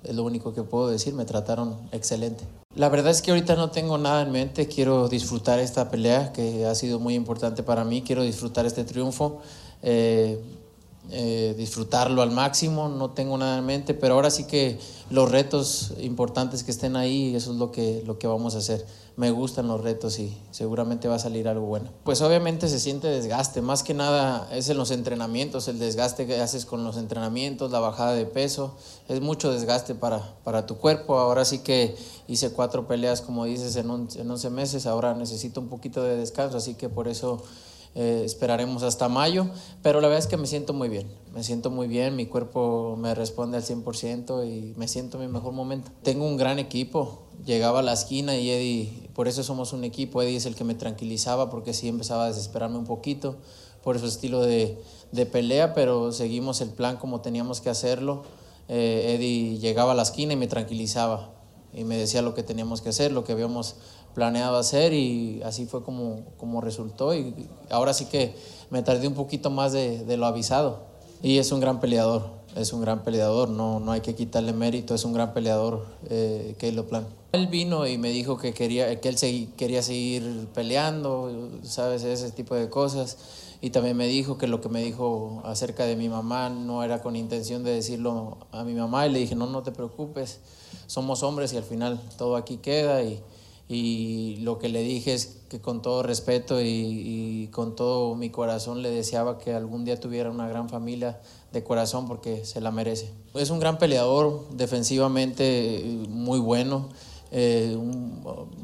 es 0.04 0.16
lo 0.16 0.24
único 0.24 0.54
que 0.54 0.64
puedo 0.64 0.90
decir, 0.90 1.14
me 1.14 1.26
trataron 1.26 1.78
excelente. 1.92 2.44
La 2.76 2.88
verdad 2.88 3.12
es 3.12 3.22
que 3.22 3.32
ahorita 3.32 3.56
no 3.56 3.70
tengo 3.70 3.98
nada 3.98 4.22
en 4.22 4.32
mente, 4.32 4.68
quiero 4.68 5.10
disfrutar 5.10 5.60
esta 5.60 5.90
pelea 5.90 6.32
que 6.32 6.66
ha 6.66 6.74
sido 6.74 7.00
muy 7.00 7.16
importante 7.16 7.64
para 7.64 7.84
mí, 7.84 8.02
quiero 8.02 8.24
disfrutar 8.24 8.66
este 8.66 8.86
triunfo. 8.86 9.42
Eh, 9.82 10.42
eh, 11.12 11.54
disfrutarlo 11.58 12.22
al 12.22 12.32
máximo, 12.32 12.90
no 12.90 13.12
tengo 13.12 13.38
nada 13.38 13.58
en 13.58 13.66
mente, 13.66 13.94
pero 13.94 14.14
ahora 14.16 14.32
sí 14.32 14.46
que 14.46 14.80
los 15.10 15.30
retos 15.30 15.94
importantes 16.00 16.64
que 16.64 16.72
estén 16.72 16.96
ahí, 16.96 17.36
eso 17.36 17.52
es 17.52 17.58
lo 17.58 17.72
que, 17.72 18.02
lo 18.06 18.18
que 18.18 18.28
vamos 18.28 18.56
a 18.56 18.60
hacer. 18.60 18.86
Me 19.18 19.30
gustan 19.30 19.68
los 19.68 19.82
retos 19.82 20.18
y 20.20 20.36
seguramente 20.52 21.10
va 21.10 21.16
a 21.16 21.20
salir 21.20 21.50
algo 21.50 21.66
bueno. 21.66 21.90
Pues 22.06 22.22
obviamente 22.22 22.70
se 22.70 22.80
siente 22.80 23.08
desgaste, 23.10 23.62
más 23.62 23.84
que 23.84 23.94
nada 23.94 24.48
es 24.54 24.70
en 24.70 24.78
los 24.78 24.90
entrenamientos, 24.90 25.68
el 25.68 25.80
desgaste 25.80 26.26
que 26.26 26.40
haces 26.40 26.66
con 26.66 26.86
los 26.86 26.96
entrenamientos, 26.96 27.72
la 27.72 27.80
bajada 27.82 28.14
de 28.14 28.26
peso, 28.26 28.74
es 29.10 29.20
mucho 29.20 29.52
desgaste 29.52 29.96
para, 29.96 30.36
para 30.46 30.66
tu 30.66 30.78
cuerpo. 30.78 31.20
Ahora 31.20 31.44
sí 31.44 31.60
que 31.60 31.94
hice 32.30 32.52
cuatro 32.54 32.88
peleas, 32.88 33.22
como 33.22 33.44
dices, 33.44 33.76
en, 33.76 33.90
un- 33.92 34.08
en 34.16 34.32
11 34.32 34.50
meses, 34.50 34.86
ahora 34.86 35.14
necesito 35.14 35.60
un 35.60 35.68
poquito 35.68 36.02
de 36.04 36.16
descanso, 36.16 36.56
así 36.56 36.76
que 36.76 36.88
por 36.88 37.10
eso 37.10 37.44
eh, 37.94 38.24
esperaremos 38.26 38.84
hasta 38.84 39.10
mayo, 39.10 39.48
pero 39.82 40.00
la 40.00 40.08
verdad 40.08 40.24
es 40.24 40.28
que 40.28 40.38
me 40.38 40.48
siento 40.48 40.74
muy 40.74 40.90
bien, 40.90 41.08
me 41.34 41.44
siento 41.44 41.70
muy 41.70 41.88
bien, 41.88 42.16
mi 42.16 42.26
cuerpo 42.26 42.96
me 42.98 43.14
responde 43.14 43.58
al 43.58 43.64
100% 43.64 44.46
y 44.48 44.74
me 44.78 44.88
siento 44.88 45.18
en 45.18 45.28
mi 45.28 45.32
mejor 45.32 45.54
momento. 45.54 45.92
Tengo 46.04 46.26
un 46.26 46.38
gran 46.38 46.58
equipo, 46.58 47.24
llegaba 47.46 47.80
a 47.80 47.84
la 47.84 47.94
esquina 47.94 48.38
y 48.38 48.50
Eddie 48.50 49.10
por 49.14 49.28
eso 49.28 49.44
somos 49.44 49.74
un 49.74 49.84
equipo. 49.84 50.22
Eddie 50.22 50.38
es 50.38 50.46
el 50.46 50.56
que 50.56 50.64
me 50.64 50.76
tranquilizaba 50.76 51.50
porque 51.50 51.74
sí 51.74 51.88
empezaba 51.88 52.26
a 52.26 52.28
desesperarme 52.28 52.78
un 52.78 52.86
poquito 52.86 53.36
por 53.84 54.00
su 54.00 54.06
estilo 54.06 54.42
de, 54.42 54.82
de 55.12 55.26
pelea, 55.26 55.74
pero 55.74 56.12
seguimos 56.12 56.62
el 56.62 56.70
plan 56.70 56.98
como 56.98 57.22
teníamos 57.22 57.62
que 57.62 57.70
hacerlo. 57.70 58.24
Eh, 58.70 59.16
Eddie 59.16 59.60
llegaba 59.60 59.92
a 59.92 59.96
la 59.96 60.04
esquina 60.04 60.34
y 60.34 60.38
me 60.38 60.48
tranquilizaba 60.48 61.34
y 61.74 61.84
me 61.84 61.98
decía 61.98 62.22
lo 62.22 62.34
que 62.34 62.44
teníamos 62.44 62.82
que 62.82 62.90
hacer, 62.90 63.12
lo 63.12 63.24
que 63.24 63.32
habíamos 63.32 63.76
planeado 64.14 64.58
hacer 64.58 64.94
y 64.94 65.42
así 65.44 65.66
fue 65.66 65.84
como, 65.84 66.22
como 66.38 66.62
resultó 66.62 67.14
y 67.16 67.34
ahora 67.70 67.94
sí 67.94 68.06
que 68.06 68.36
me 68.70 68.82
tardé 68.84 69.08
un 69.08 69.14
poquito 69.14 69.50
más 69.50 69.72
de, 69.74 70.04
de 70.06 70.18
lo 70.18 70.26
avisado. 70.26 70.90
Y 71.24 71.38
es 71.38 71.52
un 71.52 71.60
gran 71.60 71.80
peleador, 71.80 72.30
es 72.56 72.74
un 72.74 72.82
gran 72.82 73.04
peleador, 73.04 73.50
no, 73.50 73.80
no 73.80 73.92
hay 73.92 74.02
que 74.02 74.16
quitarle 74.16 74.54
mérito, 74.54 74.96
es 74.96 75.06
un 75.06 75.14
gran 75.14 75.34
peleador 75.34 75.86
eh, 76.10 76.56
Caleb 76.60 76.86
Plan. 76.88 77.06
Él 77.34 77.48
vino 77.48 77.86
y 77.88 77.98
me 78.00 78.10
dijo 78.10 78.38
que, 78.38 78.54
quería, 78.54 79.00
que 79.00 79.08
él 79.10 79.18
segui- 79.18 79.54
quería 79.56 79.84
seguir 79.84 80.48
peleando, 80.54 81.50
sabes, 81.64 82.04
ese 82.04 82.32
tipo 82.32 82.56
de 82.56 82.70
cosas. 82.70 83.18
Y 83.62 83.70
también 83.70 83.96
me 83.96 84.08
dijo 84.08 84.40
que 84.40 84.48
lo 84.48 84.60
que 84.60 84.70
me 84.70 84.82
dijo 84.82 85.42
acerca 85.46 85.86
de 85.86 85.96
mi 85.96 86.10
mamá 86.10 86.50
no 86.50 86.84
era 86.84 87.04
con 87.04 87.16
intención 87.16 87.64
de 87.64 87.72
decirlo 87.72 88.38
a 88.52 88.64
mi 88.64 88.74
mamá 88.74 89.06
y 89.06 89.12
le 89.12 89.20
dije, 89.20 89.36
no, 89.36 89.46
no 89.46 89.62
te 89.62 89.72
preocupes, 89.72 90.40
somos 90.88 91.22
hombres 91.22 91.54
y 91.54 91.58
al 91.58 91.64
final 91.64 92.02
todo 92.18 92.36
aquí 92.36 92.58
queda 92.58 93.04
y, 93.04 93.22
y 93.74 94.36
lo 94.42 94.60
que 94.60 94.68
le 94.68 94.84
dije 94.84 95.14
es 95.14 95.38
que 95.48 95.62
con 95.62 95.82
todo 95.82 96.04
respeto 96.04 96.62
y, 96.62 97.48
con 97.54 97.74
todo 97.76 98.16
mi 98.16 98.30
corazón 98.30 98.82
le 98.82 98.90
deseaba 98.90 99.38
que 99.40 99.54
algún 99.54 99.86
día 99.86 99.98
tuviera 99.98 100.30
una 100.30 100.48
gran 100.48 100.68
familia 100.68 101.22
de 101.54 101.64
corazón 101.64 102.06
porque 102.06 102.44
se 102.44 102.60
la 102.60 102.72
merece. 102.72 103.10
Es 103.34 103.50
un 103.50 103.60
gran 103.60 103.78
peleador, 103.78 104.46
defensivamente 104.52 105.84
muy 106.10 106.40
bueno. 106.40 106.90
Eh, 107.32 107.78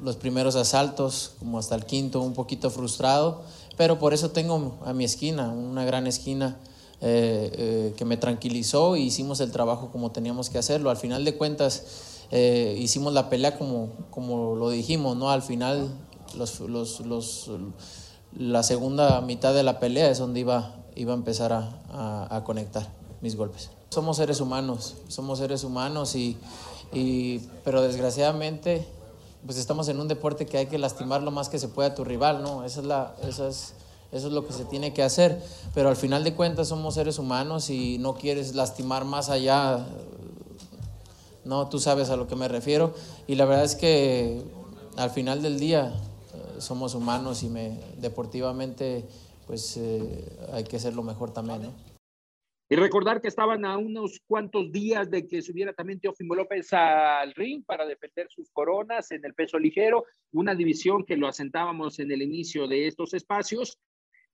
los 0.03 0.18
primeros 0.18 0.58
asaltos, 0.58 1.36
como 1.39 1.58
hasta 1.58 1.76
el 1.76 1.86
quinto, 1.86 2.22
un 2.22 2.34
poquito 2.34 2.70
frustrado, 2.70 3.43
pero 3.78 3.99
por 3.99 4.14
eso 4.14 4.32
tengo 4.32 4.78
a 4.84 4.91
mi 4.91 5.05
esquina, 5.05 5.51
una 5.51 5.86
gran 5.86 6.05
esquina 6.05 6.58
eh, 6.99 7.49
eh, 7.53 7.93
que 7.95 8.03
me 8.03 8.18
tranquilizó 8.18 8.97
y 8.97 9.03
hicimos 9.03 9.39
el 9.39 9.53
trabajo 9.53 9.89
como 9.89 10.12
teníamos 10.12 10.49
que 10.49 10.58
hacerlo. 10.58 10.89
Al 10.89 10.97
final 10.97 11.24
de 11.24 11.38
cuentas, 11.38 12.16
eh, 12.32 12.75
hicimos 12.80 13.13
la 13.13 13.30
pelea 13.30 13.57
como, 13.57 13.89
como 14.11 14.55
lo 14.55 14.69
dijimos, 14.69 15.15
¿no? 15.17 15.30
Al 15.30 15.41
final, 15.41 15.89
los, 16.36 16.59
los, 16.61 16.99
los- 17.01 17.49
la 18.38 18.61
segunda 18.63 19.21
mitad 19.21 19.53
de 19.53 19.63
la 19.63 19.80
pelea 19.80 20.09
es 20.09 20.19
donde 20.19 20.41
iba, 20.41 20.75
iba 20.95 21.13
a 21.13 21.15
empezar 21.15 21.53
a, 21.53 21.82
a- 21.91 22.36
a 22.38 22.43
conectar 22.43 22.88
mis 23.21 23.36
golpes. 23.36 23.69
Somos 23.89 24.17
seres 24.17 24.41
humanos, 24.41 24.95
somos 25.07 25.39
seres 25.39 25.63
humanos 25.63 26.15
y, 26.15 26.38
y- 26.93 27.39
pero 27.63 27.82
desgraciadamente 27.82 28.86
pues 29.45 29.57
estamos 29.57 29.88
en 29.88 29.99
un 30.01 30.07
deporte 30.09 30.45
que 30.45 30.57
hay 30.57 30.65
que 30.65 30.78
lastimar 30.78 31.21
lo 31.23 31.32
más 31.32 31.47
que 31.47 31.57
se 31.57 31.69
pueda 31.69 31.89
a 31.89 31.95
tu 31.95 32.03
rival, 32.03 32.41
¿no? 32.43 32.65
Esa 32.65 32.82
es 32.82 32.86
la, 32.86 33.15
esa 33.23 33.47
es, 33.47 33.73
eso 34.11 34.28
es 34.28 34.34
lo 34.34 34.45
que 34.45 34.51
se 34.51 34.65
tiene 34.65 34.93
que 34.93 35.03
hacer, 35.03 35.41
pero 35.73 35.88
al 35.88 35.95
final 35.95 36.23
de 36.25 36.34
cuentas 36.36 36.67
somos 36.67 36.95
seres 36.95 37.17
humanos 37.17 37.69
y 37.69 37.97
no 37.99 38.15
quieres 38.15 38.55
lastimar 38.55 39.05
más 39.05 39.30
allá, 39.30 39.88
no, 41.48 41.70
tú 41.70 41.80
sabes 41.80 42.10
a 42.10 42.18
lo 42.18 42.28
que 42.28 42.36
me 42.36 42.48
refiero 42.48 42.93
y 43.28 43.36
la 43.36 43.45
verdad 43.45 43.66
es 43.66 43.76
que 43.76 44.41
al 44.98 45.10
final 45.12 45.41
del 45.41 45.60
día 45.60 45.93
eh, 46.34 46.60
somos 46.60 46.95
humanos 46.95 47.43
y 47.43 47.50
me, 47.50 47.80
deportivamente 47.98 49.06
pues 49.45 49.78
eh, 49.78 50.26
hay 50.52 50.64
que 50.66 50.76
hacer 50.76 50.93
lo 50.93 51.04
mejor 51.04 51.32
también, 51.32 51.64
¿no? 51.64 51.88
Y 52.70 52.76
recordar 52.76 53.22
que 53.22 53.30
estaban 53.30 53.64
a 53.64 53.78
unos 53.78 54.20
cuantos 54.28 54.70
días 54.74 55.10
de 55.10 55.26
que 55.26 55.41
subiera 55.41 55.72
también 55.72 56.02
Teófimo 56.02 56.36
López 56.36 56.74
al 56.74 57.34
ring 57.34 57.64
para 57.66 57.86
defender 57.86 58.28
sus 58.30 58.52
coronas 58.52 59.10
en 59.12 59.24
el 59.24 59.34
peso 59.34 59.58
ligero, 59.58 60.04
una 60.34 60.54
división 60.54 61.06
que 61.06 61.16
lo 61.16 61.30
asentábamos 61.30 61.98
en 62.00 62.12
el 62.12 62.22
inicio 62.22 62.68
de 62.68 62.88
estos 62.88 63.14
espacios, 63.14 63.80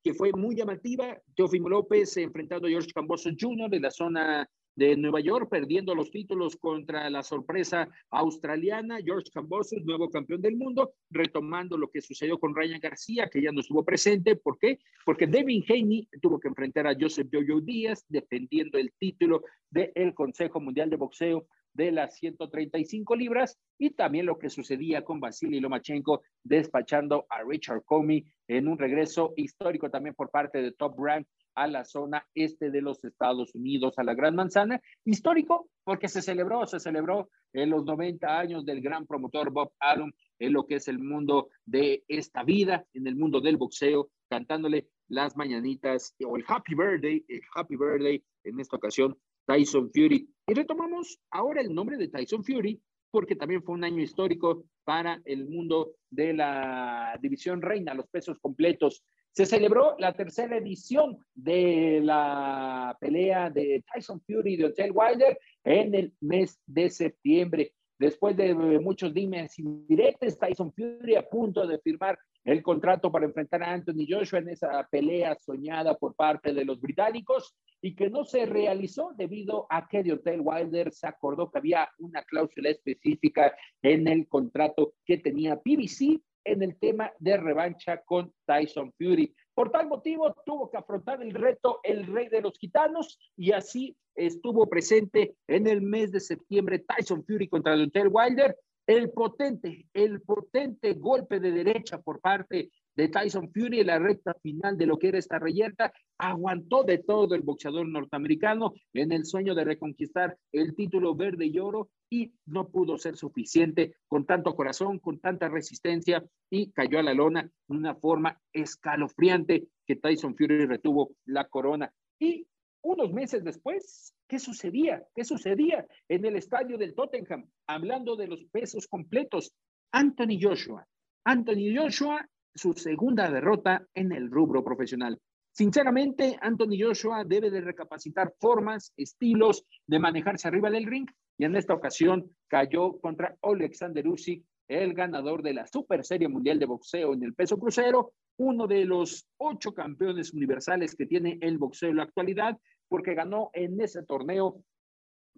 que 0.02 0.14
fue 0.14 0.32
muy 0.32 0.56
llamativa. 0.56 1.16
Teófimo 1.36 1.68
López 1.68 2.16
enfrentando 2.16 2.66
a 2.66 2.70
George 2.70 2.90
Camboso 2.92 3.30
Jr. 3.38 3.70
de 3.70 3.78
la 3.78 3.92
zona 3.92 4.50
de 4.76 4.96
Nueva 4.96 5.20
York, 5.20 5.48
perdiendo 5.50 5.94
los 5.94 6.10
títulos 6.10 6.56
contra 6.56 7.08
la 7.10 7.22
sorpresa 7.22 7.88
australiana. 8.10 8.98
George 9.04 9.30
Camboso, 9.32 9.76
nuevo 9.84 10.10
campeón 10.10 10.42
del 10.42 10.56
mundo, 10.56 10.94
retomando 11.10 11.76
lo 11.76 11.90
que 11.90 12.00
sucedió 12.00 12.38
con 12.38 12.54
Ryan 12.54 12.80
García, 12.80 13.28
que 13.28 13.42
ya 13.42 13.52
no 13.52 13.60
estuvo 13.60 13.84
presente. 13.84 14.36
¿Por 14.36 14.58
qué? 14.58 14.78
Porque 15.04 15.26
Devin 15.26 15.64
Haney 15.68 16.08
tuvo 16.20 16.38
que 16.38 16.48
enfrentar 16.48 16.86
a 16.86 16.96
Joseph 16.98 17.28
Jojo 17.32 17.60
Díaz, 17.60 18.04
defendiendo 18.08 18.78
el 18.78 18.92
título 18.98 19.42
del 19.70 20.14
Consejo 20.14 20.60
Mundial 20.60 20.90
de 20.90 20.96
Boxeo 20.96 21.46
de 21.74 21.90
las 21.90 22.16
135 22.18 23.16
libras 23.16 23.58
y 23.78 23.90
también 23.90 24.26
lo 24.26 24.38
que 24.38 24.48
sucedía 24.48 25.02
con 25.02 25.20
Vasily 25.20 25.60
Lomachenko 25.60 26.22
despachando 26.42 27.26
a 27.28 27.42
Richard 27.42 27.82
Comey 27.84 28.24
en 28.48 28.68
un 28.68 28.78
regreso 28.78 29.34
histórico 29.36 29.90
también 29.90 30.14
por 30.14 30.30
parte 30.30 30.62
de 30.62 30.72
Top 30.72 30.94
Rank 30.98 31.26
a 31.54 31.66
la 31.66 31.84
zona 31.84 32.26
este 32.34 32.70
de 32.70 32.82
los 32.82 33.04
Estados 33.04 33.54
Unidos, 33.54 33.98
a 33.98 34.04
la 34.04 34.14
Gran 34.14 34.34
Manzana. 34.34 34.80
Histórico 35.04 35.68
porque 35.84 36.08
se 36.08 36.22
celebró, 36.22 36.66
se 36.66 36.80
celebró 36.80 37.28
en 37.52 37.70
los 37.70 37.84
90 37.84 38.38
años 38.38 38.64
del 38.64 38.80
gran 38.80 39.06
promotor 39.06 39.50
Bob 39.50 39.72
Arum 39.78 40.12
en 40.38 40.52
lo 40.52 40.66
que 40.66 40.76
es 40.76 40.88
el 40.88 40.98
mundo 40.98 41.48
de 41.64 42.04
esta 42.08 42.42
vida, 42.42 42.84
en 42.92 43.06
el 43.06 43.16
mundo 43.16 43.40
del 43.40 43.56
boxeo, 43.56 44.10
cantándole 44.28 44.88
las 45.08 45.36
mañanitas 45.36 46.14
o 46.26 46.36
el 46.36 46.44
Happy 46.46 46.74
Birthday, 46.74 47.24
el 47.28 47.42
Happy 47.54 47.76
Birthday 47.76 48.22
en 48.44 48.60
esta 48.60 48.76
ocasión 48.76 49.16
Tyson 49.46 49.90
Fury. 49.92 50.28
Y 50.46 50.54
retomamos 50.54 51.18
ahora 51.30 51.60
el 51.60 51.74
nombre 51.74 51.96
de 51.96 52.08
Tyson 52.08 52.44
Fury 52.44 52.80
porque 53.10 53.36
también 53.36 53.62
fue 53.62 53.76
un 53.76 53.84
año 53.84 54.02
histórico 54.02 54.64
para 54.82 55.22
el 55.24 55.46
mundo 55.48 55.92
de 56.10 56.32
la 56.32 57.16
división 57.22 57.62
reina, 57.62 57.94
los 57.94 58.08
pesos 58.08 58.40
completos. 58.40 59.04
Se 59.34 59.46
celebró 59.46 59.96
la 59.98 60.12
tercera 60.12 60.56
edición 60.58 61.18
de 61.34 62.00
la 62.00 62.96
pelea 63.00 63.50
de 63.50 63.82
Tyson 63.92 64.20
Fury 64.20 64.56
de 64.56 64.66
Hotel 64.66 64.92
Wilder 64.94 65.36
en 65.64 65.92
el 65.96 66.12
mes 66.20 66.60
de 66.66 66.88
septiembre. 66.88 67.72
Después 67.98 68.36
de 68.36 68.54
muchos 68.54 69.12
dimes 69.12 69.58
y 69.58 69.64
diretes, 69.88 70.38
Tyson 70.38 70.72
Fury 70.72 71.16
a 71.16 71.28
punto 71.28 71.66
de 71.66 71.80
firmar 71.80 72.16
el 72.44 72.62
contrato 72.62 73.10
para 73.10 73.24
enfrentar 73.24 73.64
a 73.64 73.72
Anthony 73.72 74.06
Joshua 74.08 74.38
en 74.38 74.50
esa 74.50 74.86
pelea 74.88 75.36
soñada 75.40 75.98
por 75.98 76.14
parte 76.14 76.54
de 76.54 76.64
los 76.64 76.80
británicos 76.80 77.56
y 77.80 77.96
que 77.96 78.10
no 78.10 78.24
se 78.24 78.46
realizó 78.46 79.14
debido 79.16 79.66
a 79.68 79.88
que 79.88 80.04
de 80.04 80.12
Hotel 80.12 80.42
Wilder 80.44 80.92
se 80.92 81.08
acordó 81.08 81.50
que 81.50 81.58
había 81.58 81.88
una 81.98 82.22
cláusula 82.22 82.70
específica 82.70 83.52
en 83.82 84.06
el 84.06 84.28
contrato 84.28 84.94
que 85.04 85.18
tenía 85.18 85.56
PBC 85.56 86.22
en 86.44 86.62
el 86.62 86.76
tema 86.78 87.12
de 87.18 87.36
revancha 87.36 88.02
con 88.02 88.32
Tyson 88.46 88.92
Fury. 88.98 89.34
Por 89.54 89.70
tal 89.70 89.88
motivo, 89.88 90.34
tuvo 90.44 90.70
que 90.70 90.76
afrontar 90.76 91.22
el 91.22 91.32
reto 91.32 91.80
el 91.82 92.06
rey 92.06 92.28
de 92.28 92.42
los 92.42 92.58
gitanos 92.58 93.18
y 93.36 93.52
así 93.52 93.96
estuvo 94.14 94.68
presente 94.68 95.36
en 95.48 95.66
el 95.66 95.80
mes 95.80 96.12
de 96.12 96.20
septiembre 96.20 96.80
Tyson 96.80 97.24
Fury 97.24 97.48
contra 97.48 97.76
Deontay 97.76 98.06
Wilder. 98.06 98.56
El 98.86 99.10
potente, 99.10 99.86
el 99.94 100.20
potente 100.20 100.92
golpe 100.94 101.40
de 101.40 101.52
derecha 101.52 101.98
por 102.02 102.20
parte 102.20 102.70
de 102.96 103.08
Tyson 103.08 103.50
Fury 103.52 103.80
en 103.80 103.88
la 103.88 103.98
recta 103.98 104.34
final 104.42 104.76
de 104.78 104.86
lo 104.86 104.98
que 104.98 105.08
era 105.08 105.18
esta 105.18 105.38
reyerta, 105.38 105.92
aguantó 106.18 106.84
de 106.84 106.98
todo 106.98 107.34
el 107.34 107.42
boxeador 107.42 107.88
norteamericano 107.88 108.72
en 108.92 109.12
el 109.12 109.24
sueño 109.24 109.54
de 109.54 109.64
reconquistar 109.64 110.36
el 110.52 110.74
título 110.74 111.14
verde 111.14 111.46
y 111.46 111.58
oro 111.58 111.90
y 112.10 112.32
no 112.46 112.68
pudo 112.68 112.96
ser 112.98 113.16
suficiente 113.16 113.96
con 114.06 114.24
tanto 114.26 114.54
corazón, 114.54 114.98
con 114.98 115.18
tanta 115.18 115.48
resistencia 115.48 116.24
y 116.50 116.70
cayó 116.70 116.98
a 116.98 117.02
la 117.02 117.14
lona 117.14 117.42
de 117.42 117.76
una 117.76 117.94
forma 117.94 118.40
escalofriante 118.52 119.68
que 119.86 119.96
Tyson 119.96 120.36
Fury 120.36 120.66
retuvo 120.66 121.16
la 121.24 121.48
corona. 121.48 121.92
Y 122.18 122.46
unos 122.82 123.12
meses 123.12 123.42
después, 123.42 124.14
¿qué 124.28 124.38
sucedía? 124.38 125.02
¿Qué 125.14 125.24
sucedía 125.24 125.86
en 126.08 126.24
el 126.24 126.36
estadio 126.36 126.78
del 126.78 126.94
Tottenham? 126.94 127.48
Hablando 127.66 128.14
de 128.14 128.28
los 128.28 128.44
pesos 128.44 128.86
completos, 128.86 129.52
Anthony 129.90 130.38
Joshua. 130.40 130.86
Anthony 131.24 131.74
Joshua, 131.74 132.28
su 132.54 132.72
segunda 132.74 133.30
derrota 133.30 133.86
en 133.94 134.12
el 134.12 134.30
rubro 134.30 134.62
profesional. 134.64 135.20
Sinceramente, 135.52 136.36
Anthony 136.40 136.76
Joshua 136.80 137.24
debe 137.24 137.50
de 137.50 137.60
recapacitar 137.60 138.34
formas, 138.40 138.92
estilos 138.96 139.64
de 139.86 139.98
manejarse 139.98 140.48
arriba 140.48 140.70
del 140.70 140.86
ring 140.86 141.08
y 141.38 141.44
en 141.44 141.56
esta 141.56 141.74
ocasión 141.74 142.30
cayó 142.48 142.98
contra 143.00 143.36
Alexander 143.42 144.06
Usyk, 144.06 144.44
el 144.68 144.94
ganador 144.94 145.42
de 145.42 145.54
la 145.54 145.66
Super 145.66 146.04
Serie 146.04 146.28
Mundial 146.28 146.58
de 146.58 146.66
Boxeo 146.66 147.12
en 147.12 147.22
el 147.22 147.34
peso 147.34 147.58
crucero, 147.58 148.12
uno 148.36 148.66
de 148.66 148.84
los 148.84 149.26
ocho 149.36 149.74
campeones 149.74 150.32
universales 150.32 150.96
que 150.96 151.06
tiene 151.06 151.38
el 151.40 151.58
boxeo 151.58 151.90
en 151.90 151.96
la 151.96 152.04
actualidad, 152.04 152.58
porque 152.88 153.14
ganó 153.14 153.50
en 153.52 153.80
ese 153.80 154.02
torneo 154.02 154.62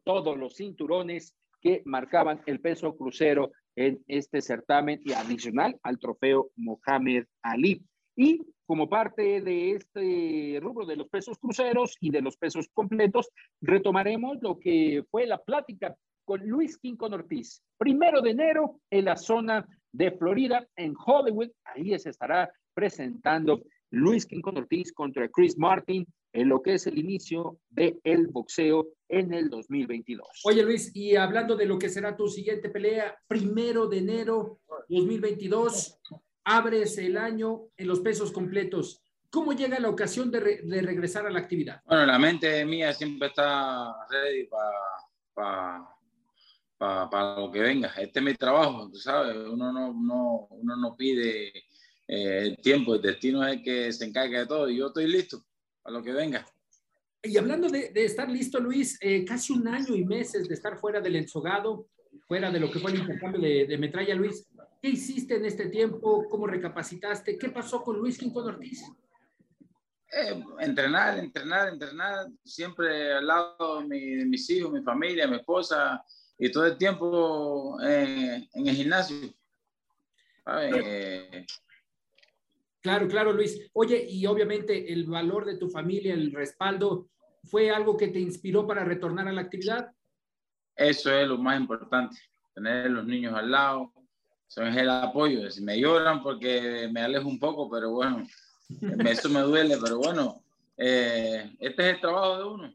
todos 0.05 0.39
los 0.39 0.57
cinturones 0.57 1.35
que 1.61 1.83
marcaban 1.85 2.41
el 2.47 2.61
peso 2.61 2.97
crucero 2.97 3.51
en 3.77 4.03
este 4.09 4.41
certamen 4.41 5.01
y 5.05 5.12
adicional 5.12 5.79
al 5.83 5.99
trofeo 5.99 6.51
Mohamed 6.57 7.27
Ali. 7.43 7.85
Y 8.16 8.41
como 8.64 8.89
parte 8.89 9.41
de 9.41 9.72
este 9.72 10.59
rubro 10.61 10.87
de 10.87 10.97
los 10.97 11.09
pesos 11.09 11.39
cruceros 11.39 11.97
y 12.01 12.11
de 12.11 12.22
los 12.22 12.37
pesos 12.37 12.68
completos, 12.72 13.29
retomaremos 13.61 14.39
lo 14.41 14.59
que 14.59 15.05
fue 15.11 15.27
la 15.27 15.39
plática 15.39 15.95
con 16.24 16.41
Luis 16.47 16.77
Quincón 16.79 17.14
Ortiz. 17.14 17.62
Primero 17.79 18.20
de 18.20 18.31
enero 18.31 18.81
en 18.91 19.05
la 19.05 19.16
zona 19.16 19.66
de 19.93 20.11
Florida, 20.11 20.66
en 20.74 20.95
Hollywood. 20.97 21.51
Ahí 21.64 21.97
se 21.99 22.11
estará 22.11 22.51
presentando 22.74 23.62
Luis 23.91 24.27
King 24.27 24.43
Ortiz 24.45 24.93
contra 24.93 25.29
Chris 25.29 25.57
Martin 25.57 26.07
en 26.37 26.49
lo 26.49 26.62
que 26.62 26.74
es 26.74 26.87
el 26.87 26.99
inicio 26.99 27.59
del 27.70 27.99
el 28.05 28.26
boxeo 28.28 28.89
en 29.09 29.32
el 29.32 29.49
2022. 29.49 30.26
Oye 30.45 30.62
Luis, 30.62 30.95
y 30.95 31.16
hablando 31.16 31.57
de 31.57 31.64
lo 31.66 31.78
que 31.78 31.89
será 31.89 32.14
tu 32.16 32.28
siguiente 32.28 32.68
pelea, 32.68 33.16
primero 33.26 33.87
de 33.87 33.99
enero 33.99 34.61
2022, 34.89 35.99
abres 36.45 36.99
el 36.99 37.16
año 37.16 37.62
en 37.76 37.89
los 37.89 38.01
pesos 38.01 38.30
completos. 38.32 39.03
¿Cómo 39.30 39.53
llega 39.53 39.80
la 39.80 39.89
ocasión 39.89 40.30
de, 40.30 40.41
re- 40.41 40.61
de 40.62 40.82
regresar 40.82 41.26
a 41.26 41.30
la 41.30 41.41
actividad? 41.41 41.80
Bueno, 41.84 42.07
la 42.07 42.18
mente 42.18 42.64
mía 42.64 42.93
siempre 42.93 43.28
está 43.28 43.95
ready 44.11 44.47
para 45.34 45.87
para 46.78 47.41
lo 47.41 47.51
que 47.51 47.61
venga. 47.61 47.89
Este 47.97 48.18
es 48.18 48.24
mi 48.24 48.34
trabajo, 48.34 48.91
tú 48.91 48.99
sabes. 48.99 49.34
Uno 49.37 49.72
no, 49.72 49.95
no, 49.95 50.47
uno 50.51 50.76
no 50.76 50.95
pide 50.97 51.49
eh, 51.49 52.39
el 52.43 52.57
tiempo, 52.59 52.95
el 52.95 53.01
destino 53.03 53.47
es 53.47 53.55
el 53.57 53.62
que 53.62 53.93
se 53.93 54.05
encarga 54.05 54.41
de 54.41 54.47
todo 54.47 54.68
y 54.68 54.76
yo 54.76 54.89
estoy 54.89 55.07
listo 55.09 55.43
para 55.87 55.99
lo 55.99 56.05
que 56.05 56.12
venga. 56.12 56.45
Y 57.22 57.37
hablando 57.37 57.68
de, 57.68 57.91
de 57.91 58.05
estar 58.05 58.28
listo, 58.28 58.59
Luis, 58.59 58.99
eh, 59.01 59.24
casi 59.24 59.53
un 59.53 59.68
año 59.68 59.95
y 59.95 60.05
meses 60.05 60.49
de 60.49 60.55
estar 60.55 60.76
fuera 60.78 61.01
del 61.01 61.14
ensogado, 61.16 61.87
fuera 62.26 62.51
de 62.51 62.59
lo 62.59 62.70
que 62.70 62.80
fue 62.80 62.91
el 62.93 62.99
intercambio 62.99 63.41
de, 63.41 63.66
de 63.66 63.78
metralla, 63.78 64.14
Luis, 64.16 64.47
¿qué 64.82 64.89
hiciste 64.91 65.37
en 65.37 65.45
este 65.45 65.66
tiempo? 65.66 66.28
¿Cómo 66.28 66.47
recapacitaste? 66.49 67.39
¿Qué 67.39 67.51
pasó 67.51 67.82
con 67.82 67.99
Luis 67.99 68.18
Quintón 68.18 68.49
Ortiz? 68.49 68.82
Eh, 70.12 70.43
entrenar, 70.61 71.18
entrenar, 71.18 71.68
entrenar, 71.68 72.26
siempre 72.45 73.12
al 73.12 73.26
lado 73.26 73.80
de, 73.82 73.87
mi- 73.87 74.14
de 74.16 74.24
mis 74.26 74.49
hijos, 74.51 74.72
mi 74.72 74.82
familia, 74.82 75.28
mi 75.28 75.37
esposa 75.37 76.05
y 76.39 76.51
todo 76.51 76.66
el 76.66 76.76
tiempo 76.76 77.78
eh, 77.82 78.49
en 78.55 78.66
el 78.66 78.74
gimnasio. 78.74 79.16
Claro, 82.87 83.09
claro, 83.09 83.32
Luis. 83.32 83.68
Oye, 83.72 84.07
y 84.09 84.24
obviamente 84.26 84.93
el 84.93 85.07
valor 85.07 85.45
de 85.45 85.59
tu 85.59 85.68
familia, 85.68 86.14
el 86.14 86.30
respaldo, 86.30 87.09
¿fue 87.43 87.68
algo 87.68 87.97
que 87.97 88.07
te 88.07 88.20
inspiró 88.20 88.64
para 88.64 88.84
retornar 88.84 89.26
a 89.26 89.32
la 89.32 89.41
actividad? 89.41 89.91
Eso 90.76 91.11
es 91.11 91.26
lo 91.26 91.37
más 91.37 91.59
importante, 91.59 92.16
tener 92.55 92.89
los 92.93 93.05
niños 93.05 93.34
al 93.34 93.51
lado, 93.51 93.93
eso 94.49 94.62
es 94.62 94.76
el 94.76 94.89
apoyo. 94.89 95.51
Si 95.51 95.64
me 95.64 95.80
lloran 95.80 96.22
porque 96.22 96.89
me 96.93 97.01
alejo 97.01 97.28
un 97.28 97.41
poco, 97.41 97.68
pero 97.68 97.91
bueno, 97.91 98.24
eso 99.05 99.30
me 99.30 99.41
duele, 99.41 99.78
pero 99.82 99.99
bueno, 99.99 100.45
eh, 100.76 101.57
este 101.59 101.89
es 101.89 101.95
el 101.97 102.01
trabajo 102.01 102.39
de 102.39 102.45
uno 102.45 102.74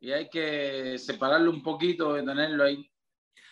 y 0.00 0.12
hay 0.12 0.28
que 0.28 0.98
separarlo 0.98 1.50
un 1.50 1.62
poquito 1.62 2.12
de 2.12 2.24
tenerlo 2.24 2.62
ahí. 2.62 2.86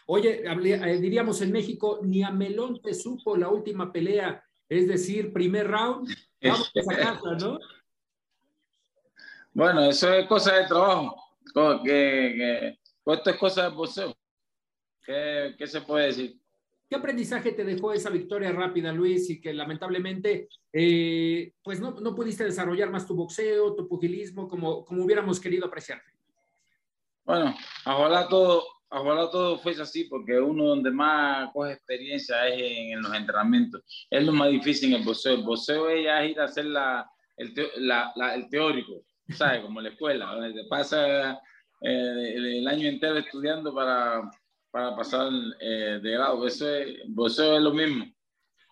Oye, 0.07 0.43
eh, 0.45 0.99
diríamos 1.01 1.41
en 1.41 1.51
México, 1.51 2.01
ni 2.03 2.23
a 2.23 2.31
Melón 2.31 2.83
te 2.83 2.93
supo 2.93 3.39
la 3.39 3.49
última 3.49 3.91
pelea, 3.91 4.45
es 4.69 4.87
decir, 4.87 5.33
primer 5.33 5.69
round, 5.69 6.15
vamos 6.43 6.73
a 6.75 6.97
casa, 6.97 7.35
¿no? 7.41 7.59
Bueno, 9.53 9.85
eso 9.85 10.13
es 10.13 10.27
cosa 10.27 10.55
de 10.55 10.67
trabajo, 10.67 11.17
que, 11.83 12.35
que 12.37 12.79
pues 13.03 13.19
esto 13.19 13.31
es 13.31 13.37
cosa 13.37 13.63
de 13.65 13.75
boxeo. 13.75 14.17
¿Qué, 15.05 15.55
qué 15.59 15.67
se 15.67 15.81
puede 15.81 16.07
decir? 16.07 16.39
¿Qué 16.89 16.97
aprendizaje 16.97 17.53
te 17.53 17.65
dejó 17.65 17.93
esa 17.93 18.09
victoria 18.09 18.53
rápida, 18.53 18.93
Luis, 18.93 19.29
y 19.29 19.41
que 19.41 19.53
lamentablemente 19.53 20.49
eh, 20.73 21.53
pues 21.63 21.81
no, 21.81 21.93
no 21.93 22.15
pudiste 22.15 22.45
desarrollar 22.45 22.91
más 22.91 23.07
tu 23.07 23.15
boxeo, 23.15 23.75
tu 23.75 23.87
pugilismo, 23.87 24.49
como, 24.49 24.85
como 24.85 25.05
hubiéramos 25.05 25.39
querido 25.39 25.67
apreciar? 25.67 26.01
Bueno, 27.25 27.55
ojalá 27.85 28.27
todo, 28.29 28.65
ojalá 28.91 29.31
todo 29.31 29.59
fuese 29.59 29.83
así, 29.83 30.05
porque 30.05 30.39
uno 30.41 30.65
donde 30.65 30.91
más 30.91 31.51
coge 31.53 31.73
experiencia 31.73 32.49
es 32.49 32.61
en, 32.61 33.03
los 33.03 33.13
entrenamientos. 33.15 33.83
Es 34.11 34.25
lo 34.25 34.33
más 34.33 34.51
difícil 34.51 34.93
en 34.95 35.01
el 35.01 35.07
boxeo. 35.07 35.35
El 35.35 35.43
boxeo 35.45 35.89
es 35.91 36.05
ya 36.05 36.25
ir 36.25 36.41
a 36.41 36.45
hacer 36.45 36.67
la, 36.67 37.09
el, 37.37 37.55
teo- 37.55 37.71
la- 37.77 38.13
la- 38.17 38.35
el 38.35 38.49
teórico, 38.49 39.05
¿sabes? 39.31 39.61
Como 39.63 39.81
la 39.81 39.91
escuela, 39.91 40.27
donde 40.35 40.63
te 40.63 40.69
pasa 40.69 41.33
eh, 41.81 42.33
el, 42.37 42.47
el 42.59 42.69
año 42.69 42.89
entero 42.89 43.19
estudiando 43.19 43.75
para, 43.75 44.23
para 44.71 44.97
pasar 44.97 45.31
eh, 45.61 46.01
de 46.03 46.11
grado. 46.13 46.47
Eso 46.47 46.69
es, 46.75 46.99
boxeo 47.09 47.57
es 47.57 47.63
lo 47.63 47.73
mismo. 47.73 48.05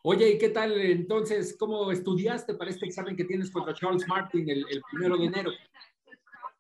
Oye, 0.03 0.31
¿y 0.35 0.39
qué 0.39 0.51
tal 0.51 0.73
entonces? 0.81 1.57
¿Cómo 1.59 1.91
estudiaste 1.91 2.55
para 2.55 2.71
este 2.71 2.87
examen 2.87 3.17
que 3.17 3.25
tienes 3.25 3.51
contra 3.51 3.75
Charles 3.75 4.07
Martin 4.07 4.49
el, 4.49 4.65
el 4.71 4.81
primero 4.91 5.17
de 5.17 5.25
enero? 5.27 5.51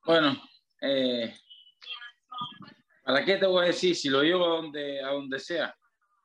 Bueno, 0.04 0.36
eh, 0.80 1.32
¿para 3.07 3.24
qué 3.24 3.36
te 3.36 3.46
voy 3.46 3.62
a 3.64 3.68
decir? 3.68 3.94
Si 3.94 4.09
lo 4.09 4.22
llevo 4.22 4.44
a 4.44 4.57
donde, 4.57 5.00
a 5.00 5.12
donde 5.12 5.38
sea, 5.38 5.74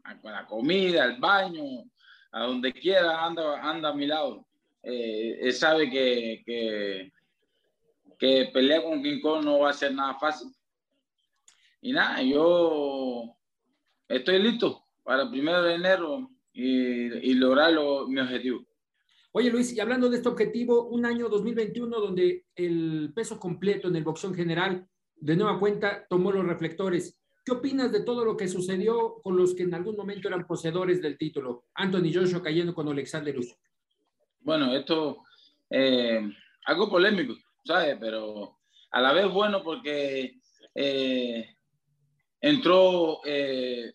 a 0.03 0.15
la 0.23 0.47
comida, 0.47 1.03
al 1.03 1.19
baño, 1.19 1.63
a 2.31 2.43
donde 2.45 2.73
quiera, 2.73 3.23
anda, 3.23 3.61
anda 3.61 3.89
a 3.89 3.93
mi 3.93 4.07
lado. 4.07 4.47
Eh, 4.81 5.37
él 5.41 5.53
sabe 5.53 5.89
que, 5.91 6.41
que, 6.43 7.11
que 8.17 8.49
pelear 8.51 8.81
con 8.83 9.03
King 9.03 9.21
Kong 9.21 9.45
no 9.45 9.59
va 9.59 9.69
a 9.69 9.73
ser 9.73 9.93
nada 9.93 10.15
fácil. 10.15 10.47
Y 11.81 11.93
nada, 11.93 12.21
yo 12.23 13.35
estoy 14.07 14.39
listo 14.41 14.83
para 15.03 15.23
el 15.23 15.29
primero 15.29 15.61
de 15.61 15.75
enero 15.75 16.31
y, 16.51 17.29
y 17.29 17.33
lograr 17.35 17.73
lo- 17.73 18.07
mi 18.07 18.19
objetivo. 18.19 18.65
Oye, 19.33 19.49
Luis, 19.51 19.71
y 19.73 19.79
hablando 19.79 20.09
de 20.09 20.17
este 20.17 20.29
objetivo, 20.29 20.87
un 20.89 21.05
año 21.05 21.29
2021 21.29 21.99
donde 21.99 22.45
el 22.55 23.11
peso 23.15 23.39
completo 23.39 23.87
en 23.87 23.95
el 23.95 24.03
boxeo 24.03 24.31
en 24.31 24.35
general, 24.35 24.87
de 25.21 25.35
nueva 25.35 25.59
cuenta, 25.59 26.05
tomó 26.09 26.31
los 26.31 26.45
reflectores. 26.45 27.17
¿Qué 27.45 27.51
opinas 27.51 27.91
de 27.91 28.01
todo 28.01 28.25
lo 28.25 28.35
que 28.35 28.47
sucedió 28.47 29.21
con 29.21 29.37
los 29.37 29.53
que 29.55 29.63
en 29.63 29.73
algún 29.73 29.95
momento 29.95 30.27
eran 30.27 30.45
poseedores 30.45 31.01
del 31.01 31.17
título? 31.17 31.65
Anthony 31.75 32.11
Joshua 32.13 32.41
cayendo 32.41 32.73
con 32.73 32.89
Alexander 32.89 33.37
Usyk. 33.37 33.57
Bueno, 34.39 34.75
esto 34.75 35.23
eh, 35.69 36.21
algo 36.65 36.89
polémico, 36.89 37.35
¿sabes? 37.63 37.97
Pero 37.99 38.57
a 38.91 39.01
la 39.01 39.13
vez 39.13 39.31
bueno 39.31 39.63
porque 39.63 40.39
eh, 40.73 41.55
entró 42.41 43.21
eh, 43.23 43.93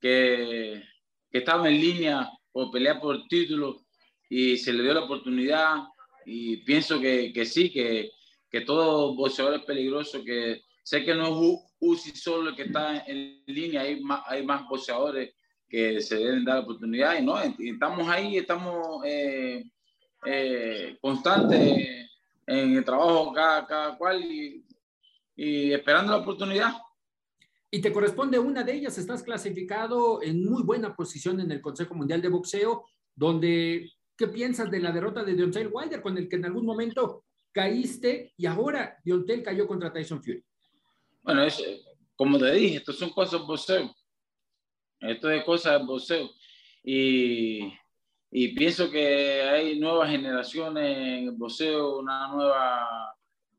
que, 0.00 0.82
estaba 1.30 1.68
en 1.68 1.80
línea 1.80 2.30
por 2.52 2.70
pelear 2.70 3.00
por 3.00 3.26
título 3.28 3.86
y 4.28 4.58
se 4.58 4.74
le 4.74 4.82
dio 4.82 4.92
la 4.92 5.04
oportunidad 5.04 5.84
y 6.26 6.58
pienso 6.58 7.00
que 7.00 7.46
sí, 7.46 7.70
que, 7.70 8.10
que 8.52 8.60
todo 8.60 9.16
boxeador 9.16 9.54
es 9.54 9.62
peligroso, 9.62 10.22
que 10.22 10.60
sé 10.84 11.02
que 11.04 11.14
no 11.14 11.24
es 11.24 11.30
U- 11.30 11.62
Usyk 11.80 12.14
solo 12.14 12.50
el 12.50 12.56
que 12.56 12.64
está 12.64 12.98
en 13.06 13.42
línea, 13.46 13.80
hay 13.80 14.00
más, 14.00 14.20
hay 14.26 14.44
más 14.44 14.68
boxeadores 14.68 15.34
que 15.68 16.00
se 16.02 16.16
deben 16.16 16.44
dar 16.44 16.56
la 16.56 16.62
oportunidad 16.62 17.18
y 17.18 17.24
no, 17.24 17.40
estamos 17.40 18.06
ahí, 18.08 18.36
estamos 18.36 19.02
eh, 19.06 19.64
eh, 20.26 20.98
constantes 21.00 22.08
en 22.46 22.76
el 22.76 22.84
trabajo 22.84 23.32
cada, 23.32 23.66
cada 23.66 23.96
cual 23.96 24.22
y, 24.22 24.62
y 25.34 25.72
esperando 25.72 26.12
la 26.12 26.18
oportunidad. 26.18 26.74
Y 27.70 27.80
te 27.80 27.90
corresponde 27.90 28.38
una 28.38 28.62
de 28.62 28.74
ellas, 28.74 28.98
estás 28.98 29.22
clasificado 29.22 30.20
en 30.22 30.44
muy 30.44 30.62
buena 30.62 30.94
posición 30.94 31.40
en 31.40 31.50
el 31.50 31.62
Consejo 31.62 31.94
Mundial 31.94 32.20
de 32.20 32.28
Boxeo, 32.28 32.84
donde, 33.14 33.90
¿qué 34.14 34.26
piensas 34.28 34.70
de 34.70 34.78
la 34.80 34.92
derrota 34.92 35.24
de 35.24 35.34
Deontay 35.34 35.66
Wilder, 35.68 36.02
con 36.02 36.18
el 36.18 36.28
que 36.28 36.36
en 36.36 36.44
algún 36.44 36.66
momento 36.66 37.24
caíste 37.52 38.32
y 38.36 38.46
ahora 38.46 38.98
Deontay 39.04 39.42
cayó 39.42 39.66
contra 39.66 39.92
Tyson 39.92 40.22
Fury? 40.22 40.44
Bueno, 41.22 41.44
es, 41.44 41.62
como 42.16 42.38
te 42.38 42.52
dije, 42.52 42.76
esto 42.76 42.92
son 42.92 43.10
cosas 43.10 43.40
de 43.40 43.46
boxeo. 43.46 43.94
Esto 45.00 45.30
es 45.30 45.44
cosas 45.44 45.84
boxeo. 45.84 46.30
Y, 46.82 47.72
y 48.30 48.48
pienso 48.54 48.90
que 48.90 49.42
hay 49.42 49.78
nuevas 49.78 50.10
generaciones 50.10 50.96
en 50.96 51.28
el 51.28 51.32
boxeo, 51.32 51.98
una 51.98 52.28
nueva, 52.28 53.14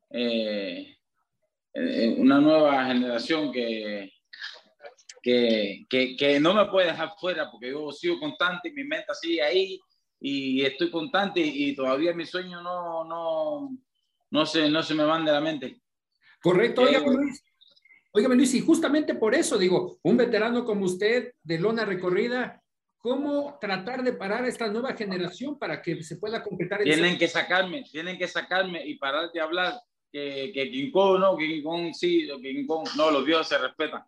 eh, 0.09 0.97
eh, 1.73 2.15
una 2.17 2.39
nueva 2.39 2.85
generación 2.85 3.51
que, 3.51 4.11
que, 5.21 5.85
que, 5.89 6.15
que 6.17 6.39
no 6.39 6.53
me 6.53 6.65
puede 6.65 6.87
dejar 6.87 7.13
fuera 7.17 7.49
porque 7.49 7.71
yo 7.71 7.91
sigo 7.91 8.19
constante 8.19 8.69
y 8.69 8.73
mi 8.73 8.83
mente 8.83 9.13
sigue 9.13 9.41
ahí 9.41 9.79
y 10.25 10.65
estoy 10.65 10.89
constante 10.89 11.41
y 11.41 11.75
todavía 11.75 12.13
mis 12.13 12.29
sueños 12.29 12.63
no, 12.63 13.03
no, 13.03 13.77
no, 14.31 14.45
se, 14.45 14.69
no 14.69 14.81
se 14.81 14.95
me 14.95 15.03
van 15.03 15.25
de 15.25 15.33
la 15.33 15.41
mente. 15.41 15.81
Correcto, 16.41 16.83
Eh, 16.83 16.95
óigame 16.95 17.13
Luis. 17.13 17.43
Óigame 18.13 18.35
Luis, 18.35 18.53
y 18.53 18.61
justamente 18.61 19.15
por 19.15 19.35
eso 19.35 19.57
digo, 19.57 19.97
un 20.01 20.15
veterano 20.15 20.63
como 20.63 20.85
usted 20.85 21.33
de 21.43 21.59
lona 21.59 21.83
recorrida, 21.83 22.63
¿cómo 22.99 23.57
tratar 23.59 24.01
de 24.01 24.13
parar 24.13 24.45
a 24.45 24.47
esta 24.47 24.69
nueva 24.69 24.93
generación 24.93 25.59
para 25.59 25.81
que 25.81 26.01
se 26.03 26.15
pueda 26.15 26.41
concretar 26.41 26.81
el 26.81 26.85
Tienen 26.85 27.17
que 27.17 27.27
sacarme, 27.27 27.83
tienen 27.83 28.17
que 28.17 28.29
sacarme 28.29 28.85
y 28.87 28.97
parar 28.97 29.29
de 29.29 29.41
hablar 29.41 29.73
que, 30.09 30.51
que 30.53 30.71
King 30.71 30.91
Kong 30.91 31.19
no, 31.19 31.35
que 31.35 31.47
King 31.47 31.63
Kong 31.63 31.91
sí, 31.93 32.27
que 32.41 32.53
King 32.53 32.65
Kong 32.65 32.87
no, 32.95 33.11
los 33.11 33.25
dioses 33.25 33.47
se 33.47 33.57
respetan. 33.57 34.05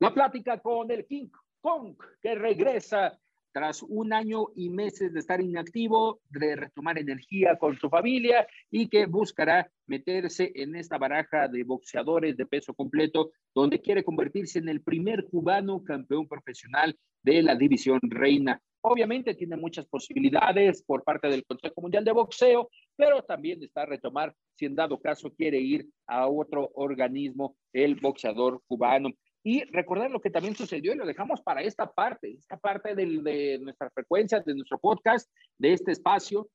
La 0.00 0.12
plática 0.12 0.58
con 0.58 0.90
el 0.90 1.06
King 1.06 1.28
Kong 1.60 1.94
que 2.20 2.34
regresa 2.34 3.16
tras 3.54 3.84
un 3.84 4.12
año 4.12 4.48
y 4.56 4.68
meses 4.68 5.12
de 5.12 5.20
estar 5.20 5.40
inactivo, 5.40 6.20
de 6.28 6.56
retomar 6.56 6.98
energía 6.98 7.56
con 7.56 7.78
su 7.78 7.88
familia 7.88 8.48
y 8.68 8.88
que 8.88 9.06
buscará 9.06 9.70
meterse 9.86 10.50
en 10.56 10.74
esta 10.74 10.98
baraja 10.98 11.46
de 11.46 11.62
boxeadores 11.62 12.36
de 12.36 12.46
peso 12.46 12.74
completo, 12.74 13.30
donde 13.54 13.80
quiere 13.80 14.02
convertirse 14.02 14.58
en 14.58 14.68
el 14.68 14.82
primer 14.82 15.26
cubano 15.26 15.84
campeón 15.84 16.26
profesional 16.26 16.98
de 17.22 17.42
la 17.44 17.54
división 17.54 18.00
reina. 18.02 18.60
Obviamente 18.80 19.34
tiene 19.34 19.56
muchas 19.56 19.86
posibilidades 19.86 20.82
por 20.82 21.04
parte 21.04 21.28
del 21.28 21.44
Consejo 21.44 21.80
Mundial 21.80 22.04
de 22.04 22.12
Boxeo, 22.12 22.68
pero 22.96 23.22
también 23.22 23.62
está 23.62 23.82
a 23.82 23.86
retomar 23.86 24.34
si 24.56 24.66
en 24.66 24.74
dado 24.74 25.00
caso 25.00 25.32
quiere 25.32 25.58
ir 25.58 25.88
a 26.08 26.26
otro 26.26 26.70
organismo 26.74 27.56
el 27.72 27.94
boxeador 27.94 28.60
cubano. 28.66 29.10
Y 29.46 29.62
recordar 29.64 30.10
lo 30.10 30.20
que 30.20 30.30
también 30.30 30.56
sucedió 30.56 30.94
y 30.94 30.96
lo 30.96 31.04
dejamos 31.04 31.42
para 31.42 31.60
esta 31.60 31.92
parte, 31.92 32.32
esta 32.32 32.56
parte 32.56 32.94
de 32.94 33.58
nuestras 33.60 33.92
frecuencias, 33.92 34.44
de 34.44 34.54
nuestro 34.54 34.78
podcast, 34.78 35.30
de 35.58 35.74
este 35.74 35.92
espacio, 35.92 36.48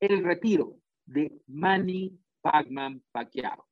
el 0.00 0.22
retiro 0.22 0.76
de 1.06 1.32
Manny 1.46 2.18
Pacman 2.42 3.02
Pacquiao. 3.10 3.66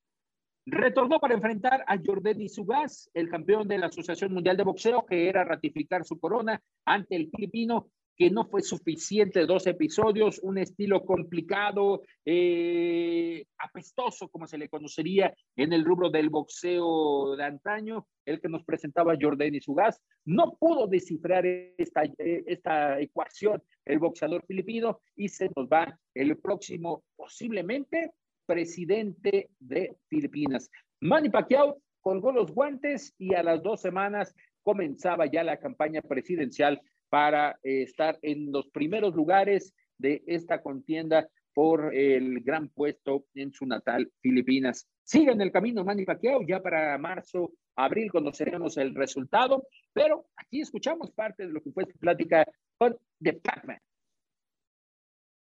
Retornó 0.67 1.21
para 1.21 1.35
enfrentar 1.35 1.85
a 1.87 1.99
Jordan 2.03 2.49
Sugas, 2.49 3.11
el 3.12 3.29
campeón 3.29 3.69
de 3.69 3.77
la 3.77 3.87
Asociación 3.87 4.33
Mundial 4.33 4.57
de 4.57 4.65
Boxeo, 4.65 5.05
que 5.05 5.29
era 5.29 5.45
ratificar 5.45 6.07
su 6.07 6.19
corona 6.19 6.62
ante 6.87 7.17
el 7.17 7.29
filipino 7.29 7.91
que 8.17 8.31
no 8.31 8.45
fue 8.45 8.62
suficiente 8.62 9.47
dos 9.47 9.67
episodios, 9.67 10.39
un 10.43 10.59
estilo 10.59 11.05
complicado, 11.05 12.03
eh, 12.25 13.45
apestoso, 13.59 14.29
como 14.29 14.47
se 14.47 14.59
le 14.59 14.69
conocería 14.69 15.35
en 15.57 15.73
el 15.73 15.85
rubro 15.85 16.11
del 16.11 16.31
boxeo 16.31 17.37
de 17.37 17.45
antaño, 17.45 18.07
el 18.25 18.41
que 18.41 18.49
nos 18.49 18.65
presentaba 18.65 19.17
Jordan 19.21 19.55
y 19.55 19.61
Sugas, 19.61 20.01
no 20.25 20.57
pudo 20.59 20.87
descifrar 20.87 21.45
esta, 21.47 22.03
esta 22.19 23.01
ecuación 23.01 23.62
el 23.85 23.99
boxeador 23.99 24.45
filipino 24.47 25.01
y 25.17 25.29
se 25.29 25.51
nos 25.55 25.69
va 25.69 25.99
el 26.15 26.37
próximo, 26.39 27.05
posiblemente, 27.17 28.12
presidente 28.47 29.51
de 29.59 29.97
Filipinas. 30.09 30.71
Manny 31.01 31.31
Pacquiao 31.31 31.79
colgó 32.01 32.33
los 32.33 32.53
guantes 32.53 33.15
y 33.19 33.35
a 33.35 33.43
las 33.43 33.62
dos 33.62 33.81
semanas 33.81 34.35
comenzaba 34.62 35.27
ya 35.27 35.45
la 35.45 35.59
campaña 35.59 36.01
presidencial 36.01 36.81
para 37.15 37.61
eh, 37.62 37.83
estar 37.83 38.19
en 38.23 38.51
los 38.51 38.67
primeros 38.71 39.15
lugares 39.15 39.73
de 39.99 40.25
esta 40.27 40.61
contienda 40.61 41.29
por 41.53 41.95
el 41.95 42.41
gran 42.41 42.71
puesto 42.71 43.27
en 43.37 43.53
su 43.53 43.67
natal 43.67 44.11
Filipinas. 44.21 44.89
Sigue 45.05 45.31
el 45.31 45.53
camino 45.53 45.85
Manny 45.85 46.05
Pacquiao, 46.05 46.43
ya 46.45 46.61
para 46.61 46.99
marzo, 46.99 47.53
abril 47.77 48.11
conoceremos 48.11 48.77
el 48.79 48.97
resultado, 48.97 49.65
pero 49.93 50.27
aquí 50.35 50.61
escuchamos 50.61 51.12
parte 51.12 51.47
de 51.47 51.53
lo 51.53 51.62
que 51.62 51.71
fue 51.71 51.85
su 51.85 51.97
plática 52.01 52.45
con 52.77 52.97
The 53.23 53.35
Pac-Man. 53.35 53.79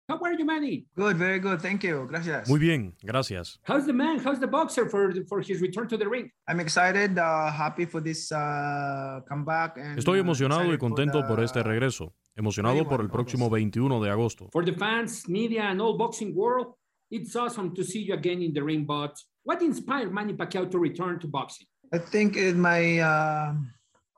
How 0.06 0.18
are 0.18 0.34
you, 0.34 0.44
Manny? 0.44 0.84
Good, 0.96 1.16
very 1.16 1.38
good. 1.38 1.62
Thank 1.62 1.82
you. 1.82 2.06
Gracias. 2.06 2.46
Muy 2.48 2.58
bien, 2.58 2.94
gracias. 3.02 3.58
How's 3.64 3.86
the 3.86 3.92
man? 3.94 4.18
How's 4.18 4.38
the 4.38 4.46
boxer 4.46 4.86
for, 4.90 5.10
for 5.26 5.40
his 5.40 5.62
return 5.62 5.88
to 5.88 5.96
the 5.96 6.06
ring? 6.06 6.30
I'm 6.46 6.60
excited, 6.60 7.18
uh, 7.18 7.50
happy 7.50 7.86
for 7.86 8.02
this 8.02 8.30
uh, 8.30 9.20
comeback. 9.26 9.78
And, 9.78 9.98
Estoy 9.98 10.18
uh, 10.18 10.20
emocionado 10.22 10.70
y 10.74 10.76
contento 10.78 11.22
the- 11.22 11.26
por 11.28 11.40
este 11.42 11.62
regreso. 11.62 12.12
Emocionado 12.36 12.86
por 12.86 13.00
el 13.00 13.08
próximo 13.08 13.48
21 13.48 14.02
de 14.02 14.10
agosto. 14.10 14.50
For 14.52 14.64
the 14.64 14.72
fans, 14.74 15.26
media, 15.28 15.70
and 15.70 15.80
all 15.80 15.96
boxing 15.96 16.34
world, 16.34 16.74
it's 17.10 17.34
awesome 17.34 17.72
to 17.74 17.82
see 17.82 18.02
you 18.02 18.12
again 18.14 18.42
in 18.42 18.52
the 18.52 18.60
ring. 18.62 18.84
But 18.84 19.14
what 19.44 19.62
inspired 19.62 20.12
Manny 20.12 20.34
Pacquiao 20.34 20.70
to 20.70 20.78
return 20.78 21.18
to 21.20 21.28
boxing? 21.28 21.66
I 21.92 21.98
think 21.98 22.36
it's 22.36 22.56
my 22.58 22.98
uh, 22.98 23.54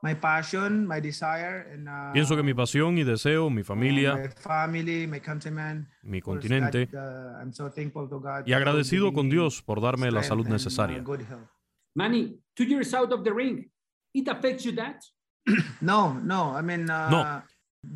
my 0.07 0.15
passion, 0.15 0.87
my 0.87 1.01
desire, 1.01 1.69
and 1.73 1.89
uh, 1.89 2.13
Pienso 2.13 2.37
que 2.37 2.43
mi 2.43 2.55
pasión 2.55 2.97
y 2.99 3.05
deseo, 3.05 3.51
mi 3.51 3.57
my 3.57 3.63
familia, 3.65 4.31
family, 4.41 5.07
my 5.07 5.21
countrymen. 5.21 5.89
mi 6.03 6.21
continente, 6.21 6.87
God, 6.87 6.99
uh, 6.99 7.41
I'm 7.43 7.53
so 7.53 7.71
thankful 7.71 8.09
to 8.09 8.21
God 8.21 8.47
y 8.47 8.53
agradecido 8.53 9.13
con 9.13 9.29
Dios 9.29 9.63
por 9.63 9.81
darme 9.81 10.11
la 10.11 10.23
salud 10.23 10.45
and, 10.47 10.53
uh, 10.53 10.55
necesaria. 10.55 11.01
good 11.03 11.23
health. 11.23 11.49
Manny, 11.95 12.39
two 12.55 12.65
years 12.65 12.93
out 12.95 13.13
of 13.13 13.25
the 13.25 13.33
ring, 13.33 13.71
it 14.15 14.29
affects 14.29 14.65
you 14.65 14.73
that? 14.75 15.03
No, 15.81 16.15
no. 16.21 16.57
I 16.57 16.63
mean, 16.63 16.91
uh, 16.91 17.09
No. 17.11 17.43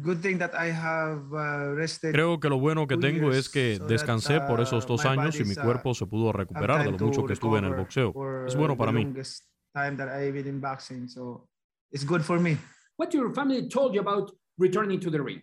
good 0.02 0.20
thing 0.22 0.38
that 0.38 0.52
I 0.54 0.72
have 0.72 1.22
uh, 1.32 1.74
rested. 1.76 2.12
Creo 2.12 2.38
que 2.40 2.48
lo 2.48 2.58
bueno 2.58 2.86
que 2.86 2.96
tengo 2.96 3.32
es 3.32 3.48
que 3.48 3.76
so 3.76 3.86
descansé 3.86 4.38
that, 4.38 4.46
por 4.48 4.60
esos 4.60 4.84
uh, 4.84 4.88
dos 4.88 5.04
my 5.04 5.10
años 5.10 5.38
y 5.40 5.44
mi 5.44 5.52
uh, 5.52 5.62
cuerpo 5.62 5.94
se 5.94 6.06
pudo 6.06 6.32
recuperar 6.32 6.84
de 6.84 6.92
lo 6.92 6.98
mucho 6.98 7.22
to 7.22 7.26
que 7.26 7.32
estuve 7.34 7.58
en 7.58 7.64
el 7.64 7.70
recover 7.72 8.12
boxeo. 8.12 8.46
Es 8.46 8.54
bueno 8.56 8.74
the 8.74 8.78
para 8.78 8.92
mí. 8.92 9.04
longest 9.04 9.44
time 9.74 9.96
that 9.96 10.08
I've 10.08 10.32
been 10.32 10.46
in 10.46 10.60
boxing, 10.60 11.08
so 11.08 11.49
it's 11.92 12.04
good 12.04 12.22
for 12.22 12.38
me. 12.38 12.56
What 12.96 13.12
your 13.14 13.32
family 13.32 13.68
told 13.68 13.94
you 13.94 14.00
about 14.00 14.32
returning 14.58 15.00
to 15.00 15.10
the 15.10 15.20
ring? 15.22 15.40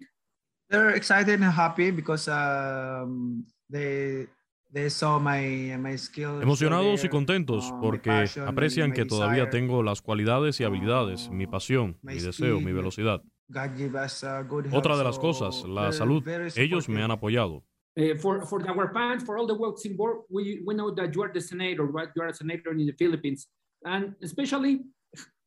They're 0.69 0.95
excited 0.95 1.41
and 1.41 1.51
happy 1.51 1.91
because 1.91 2.27
um, 2.27 3.45
they 3.69 4.27
they 4.71 4.89
saw 4.89 5.17
my 5.17 5.75
my 5.79 5.97
skills. 5.97 6.43
Emocionados 6.43 7.03
y 7.03 7.09
contentos 7.09 7.69
uh, 7.71 7.75
my 7.75 7.81
porque 7.81 8.09
passion, 8.09 8.47
aprecian 8.47 8.91
que 8.91 9.05
todavía 9.05 9.45
desire. 9.45 9.51
tengo 9.51 9.81
las 9.81 10.01
cualidades 10.01 10.59
y 10.59 10.65
habilidades, 10.65 11.29
mi 11.29 11.47
pasión, 11.47 11.97
mi 12.01 12.19
deseo, 12.19 12.59
mi 12.59 12.73
velocidad. 12.73 13.21
God 13.49 13.77
give 13.77 13.95
us 13.95 14.23
uh, 14.23 14.43
good 14.47 14.65
health, 14.65 14.75
Otra 14.75 14.97
de 14.97 15.05
las 15.05 15.17
cosas, 15.17 15.63
la 15.65 15.93
salud. 15.93 16.21
very 16.21 16.51
Ellos 16.57 16.89
me 16.89 17.01
han 17.01 17.11
apoyado. 17.11 17.63
Uh, 17.97 18.15
for 18.17 18.45
for 18.45 18.61
our 18.69 18.91
fans, 18.93 19.23
for 19.23 19.37
all 19.37 19.47
the 19.47 19.55
boxing 19.55 19.95
world, 19.97 20.25
we 20.29 20.61
we 20.65 20.75
know 20.75 20.93
that 20.93 21.15
you 21.15 21.23
are 21.23 21.31
the 21.33 21.41
senator, 21.41 21.85
right? 21.85 22.09
You 22.13 22.21
are 22.23 22.29
a 22.29 22.33
senator 22.33 22.71
in 22.71 22.85
the 22.85 22.93
Philippines, 22.93 23.47
and 23.85 24.13
especially, 24.21 24.81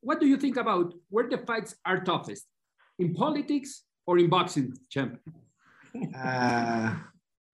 what 0.01 0.19
do 0.19 0.27
you 0.27 0.37
think 0.37 0.57
about 0.57 0.93
where 1.09 1.29
the 1.29 1.37
fights 1.37 1.75
are 1.85 2.01
toughest, 2.03 2.47
in 2.99 3.13
politics 3.13 3.83
or 4.05 4.17
in 4.19 4.29
boxing, 4.29 4.73
champ? 4.89 5.19
uh, 6.15 6.95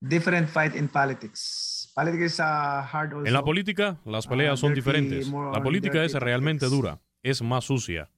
different 0.07 0.49
fight 0.49 0.75
in 0.75 0.87
politics. 0.87 1.91
Politics 1.95 2.33
is 2.33 2.39
uh, 2.39 2.81
hard 2.81 3.13
also. 3.13 3.27
En 3.27 3.33
la 3.33 3.43
política, 3.43 3.97
las 4.05 4.27
peleas 4.27 4.59
son 4.59 4.73
dirty, 4.73 4.81
diferentes. 4.81 5.27
La 5.27 5.61
política 5.61 6.03
es 6.03 6.13
realmente 6.13 6.65
tactics. 6.65 6.71
dura, 6.71 6.99
es 7.23 7.41
más 7.41 7.65
sucia. 7.65 8.09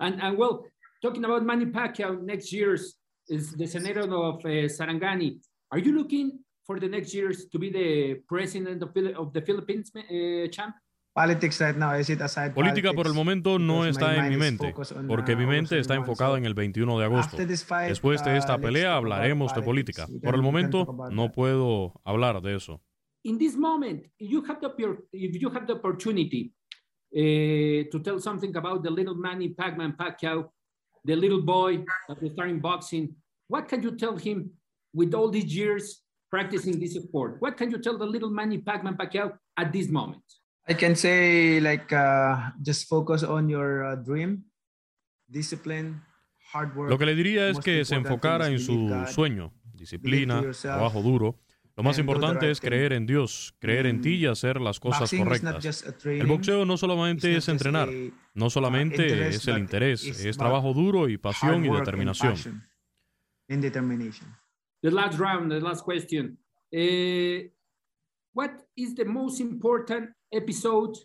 And 0.00 0.20
and 0.20 0.36
well, 0.36 0.64
talking 1.00 1.24
about 1.24 1.44
Manny 1.44 1.66
Pacquiao, 1.66 2.20
next 2.22 2.52
year's 2.52 2.96
is 3.28 3.52
the 3.52 3.66
senator 3.66 4.02
of 4.02 4.44
uh, 4.44 4.68
Sarangani. 4.68 5.40
Are 5.70 5.78
you 5.78 5.92
looking 5.96 6.38
for 6.66 6.78
the 6.80 6.88
next 6.88 7.14
years 7.14 7.46
to 7.46 7.58
be 7.58 7.70
the 7.70 8.14
president 8.28 8.82
of, 8.82 8.90
of 9.16 9.32
the 9.32 9.40
Philippines, 9.40 9.90
uh, 9.94 10.48
champ? 10.48 10.74
Politics 11.16 11.60
right 11.60 11.76
now, 11.76 11.92
aside 11.92 12.52
Política 12.52 12.92
por 12.92 13.06
el 13.06 13.14
momento 13.14 13.58
no 13.58 13.80
because 13.80 13.90
está 13.90 14.12
my 14.12 14.18
en 14.18 14.28
mi 14.28 14.34
is 14.34 14.38
mente, 14.38 14.74
porque 15.08 15.32
uh, 15.32 15.36
mi 15.38 15.46
mente 15.46 15.78
está 15.78 15.94
enfocada 15.94 16.36
en 16.36 16.44
el 16.44 16.52
21 16.54 16.98
de 16.98 17.04
agosto. 17.06 17.36
fight, 17.38 17.88
Después 17.88 18.22
de 18.22 18.34
uh, 18.34 18.36
esta 18.36 18.52
let's 18.52 18.64
pelea 18.66 18.96
hablaremos 18.96 19.54
de 19.54 19.62
política. 19.62 20.06
Por 20.22 20.34
el 20.34 20.42
momento 20.42 20.86
no 21.10 21.32
puedo 21.32 22.00
hablar 22.04 22.42
de 22.42 22.56
eso. 22.56 22.82
in 23.26 23.36
this 23.38 23.56
moment, 23.56 24.06
you 24.18 24.40
have 24.44 24.60
the 24.60 24.70
if 25.12 25.42
you 25.42 25.50
have 25.50 25.66
the 25.66 25.74
opportunity 25.74 26.52
uh, 27.12 27.82
to 27.92 27.98
tell 28.04 28.18
something 28.20 28.54
about 28.56 28.84
the 28.84 28.90
little 28.90 29.16
Manny 29.16 29.48
Pac-Man 29.48 29.94
Pacquiao, 29.98 30.48
the 31.04 31.16
little 31.16 31.42
boy 31.42 31.84
that 32.08 32.22
was 32.22 32.32
starting 32.32 32.60
boxing, 32.60 33.14
what 33.48 33.68
can 33.68 33.82
you 33.82 33.96
tell 33.96 34.16
him 34.16 34.50
with 34.94 35.12
all 35.12 35.28
these 35.28 35.52
years 35.54 36.02
practicing 36.30 36.78
this 36.78 36.94
sport? 36.94 37.36
What 37.40 37.56
can 37.56 37.70
you 37.70 37.78
tell 37.78 37.98
the 37.98 38.06
little 38.06 38.30
Manny 38.30 38.58
Pac-Man 38.58 38.96
Pacquiao 38.96 39.32
at 39.56 39.72
this 39.72 39.88
moment? 39.88 40.22
I 40.68 40.74
can 40.74 40.96
say 40.96 41.60
like 41.60 41.92
uh, 41.94 42.50
just 42.60 42.88
focus 42.88 43.22
on 43.22 43.48
your 43.48 43.84
uh, 43.84 43.96
dream, 43.96 44.44
discipline, 45.28 46.02
hard 46.52 46.74
work. 46.76 46.90
Lo 46.90 46.98
que 46.98 47.06
le 47.06 47.14
diría 47.14 47.48
es 47.48 47.54
Most 47.54 47.64
que 47.64 47.84
se 47.84 47.94
enfocara 47.94 48.48
en 48.48 48.58
su 48.58 48.88
God, 48.88 49.06
sueño, 49.06 49.52
disciplina, 49.74 50.42
yourself, 50.42 50.74
trabajo 50.74 51.02
duro. 51.02 51.38
Lo 51.76 51.82
más 51.82 51.98
importante 51.98 52.46
right 52.46 52.52
es 52.52 52.60
creer 52.60 52.94
en 52.94 53.04
Dios, 53.04 53.54
creer 53.58 53.84
en 53.84 54.00
ti 54.00 54.14
y 54.14 54.26
hacer 54.26 54.62
las 54.62 54.80
cosas 54.80 55.02
Boxing 55.02 55.20
is 55.20 55.42
not 55.42 55.52
correctas. 55.52 55.62
just 55.62 55.86
a 55.86 55.90
El 55.90 55.96
training, 55.98 56.26
boxeo 56.26 56.64
no 56.64 56.76
solamente 56.78 57.28
it's 57.28 57.44
es 57.44 57.48
entrenar, 57.50 57.90
a, 57.90 57.92
no 58.34 58.48
solamente 58.48 59.02
interest, 59.02 59.36
es 59.36 59.48
el 59.48 59.58
interés, 59.58 60.04
it's 60.06 60.24
es 60.24 60.38
trabajo 60.38 60.72
duro 60.72 61.06
y 61.08 61.18
pasión 61.18 61.56
hard 61.56 61.64
y 61.66 61.68
work 61.68 61.78
and 61.80 61.86
determinación. 61.86 62.32
passion 62.32 62.62
and 63.50 63.62
determination. 63.62 64.34
The 64.82 64.90
last 64.90 65.18
round, 65.18 65.52
the 65.52 65.60
last 65.60 65.84
question. 65.84 66.38
Uh, 66.72 67.50
what 68.32 68.50
is 68.74 68.94
the 68.94 69.04
most 69.04 69.38
important 69.40 70.15
episode 70.32 70.96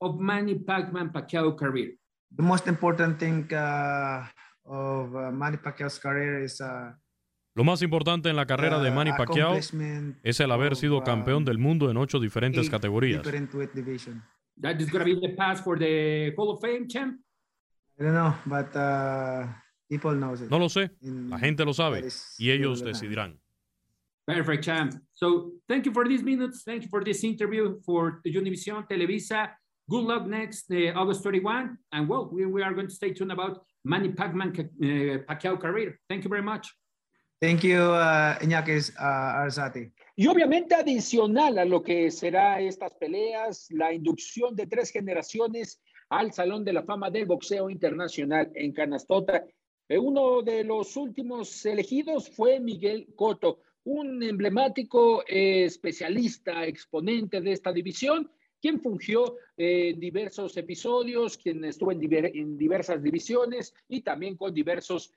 of 0.00 0.18
Manny 0.20 0.54
Pac-Man 0.54 1.10
Pacquiao 1.10 1.56
career? 1.56 1.94
The 2.34 2.42
most 2.42 2.66
important 2.66 3.18
thing 3.18 3.52
uh, 3.52 4.26
of 4.64 5.14
uh, 5.14 5.30
Manny 5.30 5.56
Pacquiao's 5.56 5.98
career 5.98 6.42
is 6.42 6.60
uh, 6.60 6.92
Lo 7.56 7.64
más 7.64 7.80
importante 7.80 8.28
en 8.28 8.36
la 8.36 8.44
carrera 8.44 8.78
de 8.78 8.90
the 8.90 8.94
Manny 8.94 9.12
Pacquiao 9.16 9.56
es 9.56 10.40
el 10.40 10.52
haber 10.52 10.76
sido 10.76 10.98
um, 10.98 11.04
campeón 11.04 11.46
del 11.46 11.56
mundo 11.56 11.90
en 11.90 11.96
ocho 11.96 12.20
diferentes 12.20 12.64
eight 12.64 12.70
categorías. 12.70 13.22
That 14.60 14.78
is 14.78 14.90
going 14.90 15.04
to 15.04 15.04
be 15.04 15.18
the 15.20 15.34
pass 15.34 15.62
for 15.62 15.78
the 15.78 16.34
Hall 16.36 16.50
of 16.50 16.60
Fame, 16.60 16.86
champ. 16.86 17.18
I 17.98 18.02
don't 18.02 18.12
know, 18.12 18.34
but 18.44 18.76
uh, 18.76 19.46
people 19.88 20.12
knows 20.12 20.42
it. 20.42 20.50
No 20.50 20.58
lo 20.58 20.68
sé, 20.68 20.90
la 21.00 21.38
gente 21.38 21.64
lo 21.64 21.72
sabe 21.72 22.06
y 22.38 22.50
ellos 22.50 22.84
decidirán. 22.84 23.40
Perfect, 24.26 24.64
champ. 24.64 24.94
So 25.14 25.52
thank 25.68 25.86
you 25.86 25.92
for 25.92 26.06
these 26.06 26.22
minutes. 26.22 26.62
Thank 26.64 26.82
you 26.82 26.88
for 26.88 27.04
this 27.04 27.22
interview 27.22 27.80
for 27.86 28.20
the 28.24 28.34
Univision 28.34 28.88
Televisa. 28.88 29.50
Good 29.88 30.04
luck 30.04 30.26
next 30.26 30.64
uh, 30.72 30.98
August 30.98 31.22
31. 31.22 31.78
And 31.92 32.08
well, 32.08 32.28
we, 32.32 32.44
we 32.44 32.62
are 32.62 32.74
going 32.74 32.88
to 32.88 32.94
stay 32.94 33.12
tuned 33.12 33.30
about 33.30 33.62
Manny 33.84 34.08
Pacman 34.08 34.58
uh, 34.58 35.22
Pacquiao 35.28 35.60
career. 35.60 36.00
Thank 36.08 36.24
you 36.24 36.30
very 36.30 36.42
much. 36.42 36.74
Thank 37.40 37.62
you, 37.62 37.78
uh, 37.78 38.38
Iñaki 38.40 38.90
uh, 38.98 39.44
Arzate. 39.44 39.92
Y 40.16 40.26
obviamente 40.26 40.74
adicional 40.74 41.58
a 41.58 41.64
lo 41.64 41.82
que 41.82 42.10
será 42.10 42.60
estas 42.60 42.94
peleas, 42.94 43.68
la 43.70 43.92
inducción 43.92 44.56
de 44.56 44.66
tres 44.66 44.90
generaciones 44.90 45.80
al 46.08 46.32
Salón 46.32 46.64
de 46.64 46.72
la 46.72 46.82
Fama 46.82 47.10
del 47.10 47.26
Boxeo 47.26 47.70
Internacional 47.70 48.50
en 48.54 48.72
Canastota. 48.72 49.44
Eh, 49.88 49.98
uno 49.98 50.42
de 50.42 50.64
los 50.64 50.96
últimos 50.96 51.64
elegidos 51.64 52.30
fue 52.30 52.58
Miguel 52.58 53.06
Cotto, 53.14 53.60
un 53.86 54.22
emblemático 54.22 55.22
eh, 55.26 55.64
especialista, 55.64 56.66
exponente 56.66 57.40
de 57.40 57.52
esta 57.52 57.72
división, 57.72 58.30
quien 58.60 58.80
fungió 58.80 59.36
eh, 59.56 59.90
en 59.94 60.00
diversos 60.00 60.56
episodios, 60.56 61.36
quien 61.38 61.64
estuvo 61.64 61.92
en, 61.92 62.58
diversas 62.58 63.02
divisiones 63.02 63.74
y 63.88 64.02
también 64.02 64.36
con 64.36 64.52
diversos, 64.52 65.12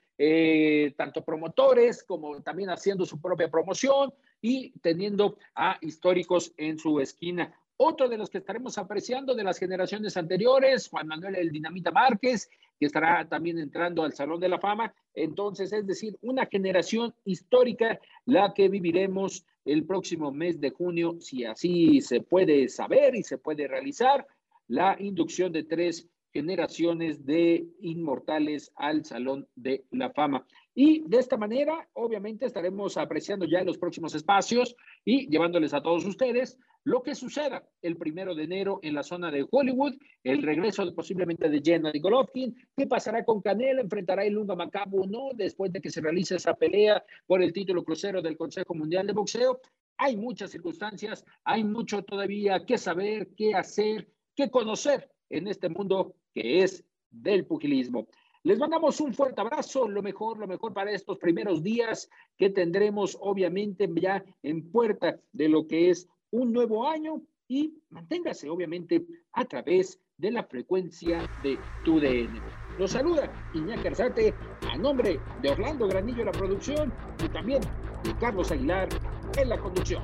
tanto 0.98 1.24
promotores 1.24 2.04
como 2.04 2.42
también 2.42 2.70
haciendo 2.70 3.06
su 3.06 3.22
propia 3.22 3.50
promoción 3.50 4.14
y 4.42 4.72
teniendo 4.82 5.38
a 5.56 5.78
históricos 5.82 6.52
en 6.58 6.78
su 6.78 7.00
esquina. 7.00 7.54
Otro 7.78 8.10
de 8.10 8.18
los 8.18 8.30
que 8.30 8.40
estaremos 8.40 8.78
apreciando 8.78 9.34
de 9.34 9.46
las 9.46 9.58
generaciones 9.58 10.18
anteriores, 10.18 10.90
Juan 10.90 11.08
Manuel 11.08 11.36
El 11.36 11.50
Dinamita 11.50 11.92
Márquez, 11.92 12.50
que 12.80 12.86
estará 12.86 13.28
también 13.28 13.58
entrando 13.60 14.04
al 14.04 14.14
Salón 14.14 14.40
de 14.40 14.50
la 14.50 14.60
Fama. 14.60 14.94
Entonces, 15.14 15.74
es 15.74 15.86
decir, 15.86 16.18
una 16.22 16.46
generación 16.46 17.14
histórica 17.26 18.00
la 18.26 18.54
que 18.54 18.70
viviremos 18.70 19.46
el 19.66 19.86
próximo 19.86 20.32
mes 20.32 20.60
de 20.62 20.72
junio, 20.72 21.18
si 21.20 21.44
así 21.46 22.02
se 22.02 22.22
puede 22.22 22.70
saber 22.70 23.16
y 23.16 23.24
se 23.24 23.38
puede 23.38 23.68
realizar, 23.68 24.26
la 24.68 24.96
inducción 25.00 25.52
de 25.52 25.64
tres 25.64 26.08
generaciones 26.32 27.26
de 27.26 27.68
inmortales 27.82 28.72
al 28.76 29.04
Salón 29.04 29.48
de 29.56 29.84
la 29.92 30.12
Fama. 30.12 30.46
Y 30.76 31.02
de 31.08 31.18
esta 31.18 31.38
manera, 31.38 31.90
obviamente, 31.94 32.46
estaremos 32.46 32.96
apreciando 32.98 33.46
ya 33.46 33.64
los 33.64 33.78
próximos 33.78 34.14
espacios 34.16 34.76
y 35.04 35.28
llevándoles 35.28 35.74
a 35.74 35.82
todos 35.82 36.06
ustedes 36.06 36.58
lo 36.90 37.04
que 37.04 37.14
suceda 37.14 37.64
el 37.84 37.98
primero 37.98 38.34
de 38.34 38.46
enero 38.46 38.80
en 38.82 38.96
la 38.96 39.04
zona 39.04 39.30
de 39.30 39.46
Hollywood, 39.52 39.94
el 40.24 40.42
regreso 40.42 40.92
posiblemente 40.96 41.48
de 41.48 41.62
Jenna 41.64 41.92
Golovkin, 41.94 42.56
qué 42.76 42.88
pasará 42.88 43.24
con 43.24 43.44
Canelo, 43.44 43.80
enfrentará 43.80 44.26
el 44.26 44.34
Lunga 44.34 44.56
Macabu 44.56 45.04
o 45.04 45.06
no, 45.06 45.30
después 45.36 45.72
de 45.72 45.82
que 45.82 45.92
se 45.92 46.02
realice 46.02 46.38
esa 46.38 46.56
pelea 46.56 47.04
por 47.28 47.44
el 47.44 47.54
título 47.54 47.84
crucero 47.84 48.24
del 48.24 48.36
Consejo 48.36 48.74
Mundial 48.74 49.06
de 49.06 49.14
Boxeo. 49.14 49.62
Hay 49.98 50.18
muchas 50.18 50.50
circunstancias, 50.50 51.24
hay 51.44 51.64
mucho 51.64 52.02
todavía 52.02 52.66
que 52.66 52.80
saber, 52.80 53.30
qué 53.38 53.54
hacer, 53.54 54.10
qué 54.36 54.50
conocer 54.50 55.12
en 55.30 55.48
este 55.48 55.70
mundo 55.70 56.16
que 56.34 56.64
es 56.64 56.84
del 57.12 57.46
pugilismo. 57.46 58.08
Les 58.42 58.58
mandamos 58.58 59.00
un 59.00 59.14
fuerte 59.14 59.42
abrazo, 59.42 59.88
lo 59.88 60.02
mejor, 60.02 60.40
lo 60.40 60.48
mejor 60.48 60.74
para 60.74 60.92
estos 60.92 61.20
primeros 61.20 61.62
días 61.62 62.10
que 62.36 62.50
tendremos 62.50 63.16
obviamente 63.22 63.88
ya 64.02 64.24
en 64.42 64.72
puerta 64.72 65.20
de 65.34 65.50
lo 65.50 65.68
que 65.68 65.92
es 65.92 66.08
un 66.32 66.54
nuevo 66.54 66.88
año 66.88 67.22
y 67.48 67.74
manténgase 67.90 68.50
obviamente 68.50 69.06
a 69.34 69.46
través 69.46 70.00
de 70.18 70.32
la 70.32 70.44
frecuencia 70.44 71.28
de 71.42 71.58
tu 71.84 72.00
DN. 72.00 72.40
Los 72.78 72.92
saluda 72.92 73.32
Iñaki 73.54 73.88
Arzate 73.88 74.34
a 74.72 74.78
nombre 74.78 75.20
de 75.42 75.50
Orlando 75.50 75.88
Granillo 75.88 76.20
en 76.20 76.26
la 76.28 76.32
producción 76.32 76.94
y 77.24 77.30
también 77.30 77.62
de 78.04 78.16
Carlos 78.20 78.52
Aguilar 78.52 78.90
en 79.38 79.50
la 79.50 79.58
conducción. 79.58 80.04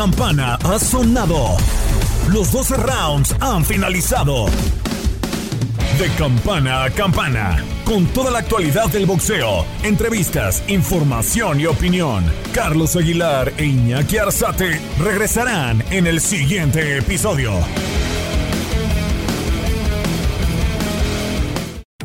Campana 0.00 0.54
ha 0.54 0.78
sonado. 0.78 1.58
Los 2.32 2.50
12 2.52 2.74
rounds 2.78 3.36
han 3.38 3.62
finalizado. 3.66 4.46
De 5.98 6.08
campana 6.16 6.84
a 6.84 6.90
campana, 6.90 7.62
con 7.84 8.06
toda 8.06 8.30
la 8.30 8.38
actualidad 8.38 8.88
del 8.88 9.04
boxeo, 9.04 9.66
entrevistas, 9.82 10.64
información 10.68 11.60
y 11.60 11.66
opinión. 11.66 12.24
Carlos 12.54 12.96
Aguilar 12.96 13.52
e 13.58 13.66
Iñaki 13.66 14.16
Arzate 14.16 14.80
regresarán 14.98 15.84
en 15.90 16.06
el 16.06 16.22
siguiente 16.22 16.96
episodio. 16.96 17.52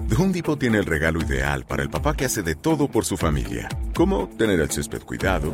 The 0.09 0.15
Home 0.17 0.33
Depot 0.33 0.59
tiene 0.59 0.79
el 0.79 0.85
regalo 0.85 1.21
ideal 1.21 1.65
para 1.65 1.81
el 1.81 1.89
papá 1.89 2.13
que 2.13 2.25
hace 2.25 2.43
de 2.43 2.55
todo 2.55 2.89
por 2.89 3.05
su 3.05 3.15
familia, 3.15 3.69
como 3.93 4.27
tener 4.37 4.59
el 4.59 4.69
césped 4.69 5.03
cuidado 5.03 5.53